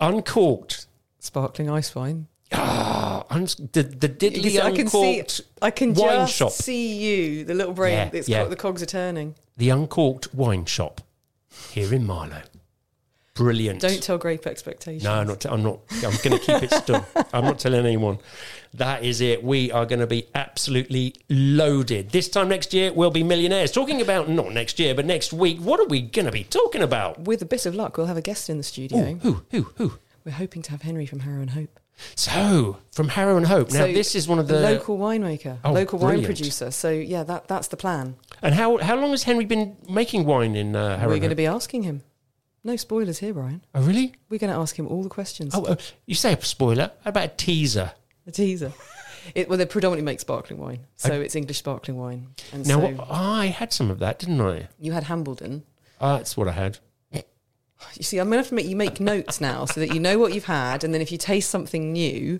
uncorked 0.00 0.86
Sparkling 1.20 1.68
ice 1.68 1.94
wine. 1.94 2.28
ah, 2.52 3.24
the, 3.30 3.82
the 3.82 4.08
diddly 4.08 4.60
I 4.60 4.70
can 4.74 4.86
see. 4.88 5.18
uncorked 5.18 5.40
I 5.60 5.70
can 5.70 5.94
wine 5.94 6.20
just 6.26 6.34
shop 6.36 6.52
see 6.52 6.94
you, 6.94 7.44
the 7.44 7.54
little 7.54 7.74
brain. 7.74 7.92
Yeah, 7.94 8.08
that's 8.10 8.28
yeah. 8.28 8.42
got 8.42 8.50
the 8.50 8.56
cogs 8.56 8.82
are 8.82 8.86
turning. 8.86 9.34
the 9.56 9.70
uncorked 9.70 10.32
wine 10.34 10.64
shop 10.64 11.00
here 11.72 11.92
in 11.92 12.06
marlow 12.06 12.42
brilliant 13.38 13.80
Don't 13.80 14.02
tell 14.02 14.18
grape 14.18 14.46
expectations. 14.46 15.04
No, 15.04 15.12
I'm 15.14 15.26
not. 15.28 15.46
I'm 15.46 15.62
not. 15.62 15.78
I'm 16.04 16.16
going 16.22 16.38
to 16.38 16.40
keep 16.40 16.62
it 16.64 16.72
still. 16.72 17.04
I'm 17.32 17.44
not 17.44 17.58
telling 17.58 17.86
anyone. 17.86 18.18
That 18.74 19.04
is 19.04 19.20
it. 19.20 19.42
We 19.42 19.70
are 19.72 19.86
going 19.86 20.00
to 20.00 20.06
be 20.06 20.26
absolutely 20.34 21.14
loaded. 21.30 22.10
This 22.10 22.28
time 22.28 22.48
next 22.48 22.74
year, 22.74 22.92
we'll 22.92 23.10
be 23.10 23.22
millionaires. 23.22 23.70
Talking 23.70 24.00
about 24.02 24.28
not 24.28 24.52
next 24.52 24.78
year, 24.78 24.94
but 24.94 25.06
next 25.06 25.32
week. 25.32 25.58
What 25.60 25.78
are 25.80 25.86
we 25.86 26.02
going 26.02 26.26
to 26.26 26.32
be 26.32 26.44
talking 26.44 26.82
about? 26.82 27.20
With 27.20 27.40
a 27.40 27.46
bit 27.46 27.64
of 27.64 27.74
luck, 27.74 27.96
we'll 27.96 28.06
have 28.08 28.16
a 28.16 28.22
guest 28.22 28.50
in 28.50 28.56
the 28.58 28.62
studio. 28.64 29.14
Who? 29.22 29.42
Who? 29.52 29.62
Who? 29.76 29.92
We're 30.24 30.32
hoping 30.32 30.62
to 30.62 30.72
have 30.72 30.82
Henry 30.82 31.06
from 31.06 31.20
Harrow 31.20 31.40
and 31.40 31.50
Hope. 31.50 31.80
So, 32.14 32.78
from 32.92 33.08
Harrow 33.08 33.36
and 33.36 33.46
Hope. 33.46 33.70
Now, 33.72 33.86
So, 33.86 33.92
this 33.92 34.14
is 34.14 34.28
one 34.28 34.38
of 34.38 34.46
the. 34.48 34.60
local 34.60 34.98
winemaker, 34.98 35.58
Oh, 35.64 35.72
local 35.72 35.98
wine 35.98 36.24
producer. 36.24 36.70
So 36.70 36.90
yeah, 36.90 37.24
that 37.24 37.48
that's 37.48 37.68
the 37.68 37.76
plan. 37.76 38.16
And 38.42 38.54
how 38.54 38.76
how 38.78 38.96
long 38.96 39.10
has 39.10 39.24
Henry 39.24 39.44
been 39.46 39.76
making 39.88 40.24
wine 40.24 40.54
in 40.54 40.76
uh, 40.76 40.98
Harrow? 40.98 41.10
We're 41.10 41.18
going 41.18 41.30
to 41.30 41.36
be 41.36 41.46
asking 41.46 41.82
him. 41.82 42.02
No 42.68 42.76
spoilers 42.76 43.18
here, 43.20 43.32
Brian. 43.32 43.64
Oh, 43.74 43.80
really? 43.80 44.12
We're 44.28 44.36
going 44.36 44.52
to 44.52 44.58
ask 44.58 44.78
him 44.78 44.86
all 44.86 45.02
the 45.02 45.08
questions. 45.08 45.54
Oh, 45.54 45.64
oh, 45.66 45.76
you 46.04 46.14
say 46.14 46.34
a 46.34 46.44
spoiler? 46.44 46.90
How 47.02 47.08
about 47.08 47.24
a 47.24 47.28
teaser? 47.28 47.92
A 48.26 48.30
teaser. 48.30 48.74
It, 49.34 49.48
well, 49.48 49.56
they 49.56 49.64
predominantly 49.64 50.04
make 50.04 50.20
sparkling 50.20 50.60
wine, 50.60 50.80
so 50.96 51.18
it's 51.18 51.34
English 51.34 51.56
sparkling 51.58 51.96
wine. 51.96 52.28
And 52.52 52.66
Now, 52.68 52.80
so 52.80 52.88
what, 52.90 53.08
I 53.10 53.46
had 53.46 53.72
some 53.72 53.90
of 53.90 53.98
that, 54.00 54.18
didn't 54.18 54.40
I? 54.42 54.68
you 54.78 54.92
had 54.92 55.04
Hambledon. 55.04 55.62
Uh, 55.98 56.18
that's 56.18 56.36
what 56.36 56.46
I 56.46 56.52
had. 56.52 56.78
You 57.12 58.02
see, 58.02 58.18
I'm 58.18 58.26
going 58.26 58.36
to 58.36 58.38
have 58.38 58.48
to 58.48 58.54
make 58.54 58.66
you 58.66 58.76
make 58.76 59.00
notes 59.00 59.40
now 59.40 59.64
so 59.64 59.80
that 59.80 59.94
you 59.94 60.00
know 60.00 60.18
what 60.18 60.34
you've 60.34 60.44
had, 60.44 60.84
and 60.84 60.92
then 60.92 61.00
if 61.00 61.10
you 61.10 61.16
taste 61.16 61.48
something 61.48 61.92
new, 61.92 62.38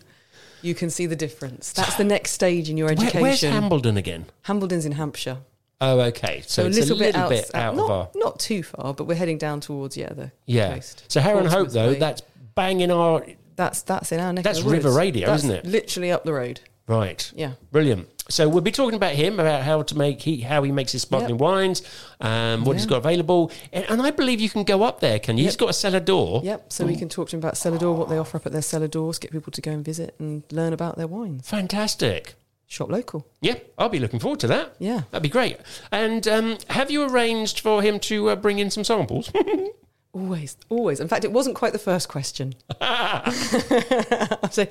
you 0.60 0.74
can 0.74 0.90
see 0.90 1.06
the 1.06 1.16
difference. 1.16 1.72
That's 1.72 1.94
the 1.96 2.04
next 2.04 2.32
stage 2.32 2.68
in 2.68 2.76
your 2.76 2.88
Where, 2.88 2.92
education. 2.96 3.20
where's 3.22 3.40
Hambledon 3.42 3.96
again? 3.96 4.26
Hambledon's 4.46 4.84
in 4.84 4.92
Hampshire. 4.92 5.38
Oh, 5.80 6.00
okay. 6.00 6.42
So, 6.46 6.66
it's 6.66 6.76
a 6.90 6.94
little 6.94 7.28
bit, 7.28 7.54
out, 7.54 7.76
not, 7.76 7.84
of 7.84 7.90
our. 7.90 8.08
not 8.16 8.40
too 8.40 8.62
far, 8.64 8.94
but 8.94 9.04
we're 9.04 9.14
heading 9.14 9.38
down 9.38 9.60
towards 9.60 9.96
yeah 9.96 10.12
the 10.12 10.32
Yeah. 10.46 10.74
coast. 10.74 11.04
So 11.08 11.20
and 11.20 11.46
Hope, 11.48 11.68
though, 11.70 11.88
way. 11.92 11.98
that's 11.98 12.22
banging 12.54 12.90
our. 12.90 13.24
that's 13.54 13.82
that's 13.82 14.10
in 14.10 14.18
our 14.20 14.32
neck. 14.32 14.42
That's 14.44 14.58
of 14.58 14.64
the 14.64 14.70
woods. 14.70 14.84
River 14.84 14.96
Radio, 14.96 15.26
That's 15.28 15.44
isn't 15.44 15.56
it? 15.56 15.66
Literally 15.66 16.10
up 16.10 16.24
the 16.24 16.32
road. 16.32 16.60
Right. 16.88 17.30
Yeah. 17.36 17.52
Brilliant. 17.70 18.08
So 18.30 18.48
we'll 18.48 18.62
be 18.62 18.72
talking 18.72 18.94
about 18.94 19.12
him, 19.12 19.38
about 19.40 19.62
how 19.62 19.82
to 19.82 19.96
make 19.96 20.20
he, 20.22 20.40
how 20.40 20.62
he 20.62 20.72
makes 20.72 20.92
his 20.92 21.02
sparkling 21.02 21.32
Yep. 21.36 21.40
wines, 21.40 21.82
um, 22.20 22.64
what 22.64 22.76
he's 22.76 22.84
got 22.86 22.96
available, 22.98 23.50
and, 23.72 23.84
and 23.88 24.02
I 24.02 24.10
believe 24.10 24.40
you 24.40 24.50
can 24.50 24.64
go 24.64 24.82
up 24.82 25.00
there. 25.00 25.18
Can 25.18 25.38
you? 25.38 25.44
He's 25.44 25.56
got 25.56 25.70
a 25.70 25.72
cellar 25.74 26.00
door. 26.00 26.40
Yep. 26.44 26.72
So 26.72 26.86
we 26.86 26.96
can 26.96 27.08
talk 27.08 27.28
to 27.28 27.36
him 27.36 27.40
about 27.40 27.56
cellar 27.56 27.78
door, 27.78 27.94
what 27.94 28.08
they 28.08 28.18
offer 28.18 28.36
up 28.38 28.46
at 28.46 28.52
their 28.52 28.62
cellar 28.62 28.88
doors, 28.88 29.18
get 29.18 29.30
people 29.32 29.50
to 29.52 29.60
go 29.60 29.70
and 29.70 29.84
visit 29.84 30.14
and 30.18 30.42
learn 30.50 30.72
about 30.72 30.96
their 30.98 31.06
wines. 31.06 31.48
Fantastic. 31.48 32.34
Shop 32.70 32.90
local. 32.90 33.26
Yeah, 33.40 33.54
I'll 33.78 33.88
be 33.88 33.98
looking 33.98 34.20
forward 34.20 34.40
to 34.40 34.46
that. 34.48 34.74
Yeah. 34.78 35.02
That'd 35.10 35.22
be 35.22 35.30
great. 35.30 35.56
And 35.90 36.28
um, 36.28 36.58
have 36.68 36.90
you 36.90 37.02
arranged 37.08 37.60
for 37.60 37.80
him 37.80 37.98
to 38.00 38.28
uh, 38.28 38.36
bring 38.36 38.58
in 38.58 38.70
some 38.70 38.84
samples? 38.84 39.32
Always, 40.14 40.56
always. 40.70 41.00
In 41.00 41.06
fact, 41.06 41.24
it 41.24 41.32
wasn't 41.32 41.54
quite 41.54 41.72
the 41.74 41.78
first 41.78 42.08
question. 42.08 42.54
I'd 42.80 44.48
say, 44.50 44.70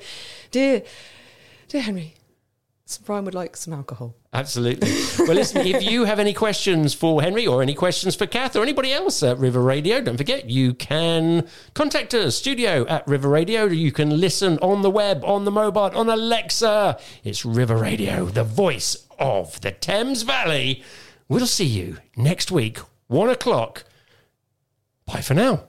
dear, 0.50 0.82
dear 1.68 1.80
Henry, 1.80 2.14
Brian 2.96 3.26
would 3.26 3.34
like 3.34 3.54
some 3.54 3.74
alcohol. 3.74 4.14
Absolutely. 4.32 4.90
Well, 5.18 5.34
listen, 5.34 5.66
if 5.66 5.82
you 5.82 6.04
have 6.04 6.18
any 6.18 6.32
questions 6.32 6.94
for 6.94 7.20
Henry 7.20 7.46
or 7.46 7.60
any 7.60 7.74
questions 7.74 8.14
for 8.14 8.26
Kath 8.26 8.56
or 8.56 8.62
anybody 8.62 8.92
else 8.92 9.22
at 9.22 9.36
River 9.36 9.60
Radio, 9.60 10.00
don't 10.00 10.16
forget 10.16 10.48
you 10.48 10.72
can 10.72 11.46
contact 11.74 12.14
us, 12.14 12.36
studio 12.36 12.86
at 12.86 13.06
River 13.06 13.28
Radio. 13.28 13.66
You 13.66 13.92
can 13.92 14.18
listen 14.18 14.58
on 14.60 14.80
the 14.80 14.90
web, 14.90 15.22
on 15.24 15.44
the 15.44 15.50
mobile, 15.50 15.90
on 15.94 16.08
Alexa. 16.08 16.98
It's 17.24 17.44
River 17.44 17.76
Radio, 17.76 18.24
the 18.24 18.44
voice 18.44 19.06
of 19.18 19.60
the 19.60 19.72
Thames 19.72 20.22
Valley. 20.22 20.82
We'll 21.28 21.46
see 21.46 21.66
you 21.66 21.98
next 22.16 22.50
week, 22.50 22.78
one 23.08 23.28
o'clock. 23.28 23.84
Bye 25.04 25.20
for 25.20 25.34
now. 25.34 25.67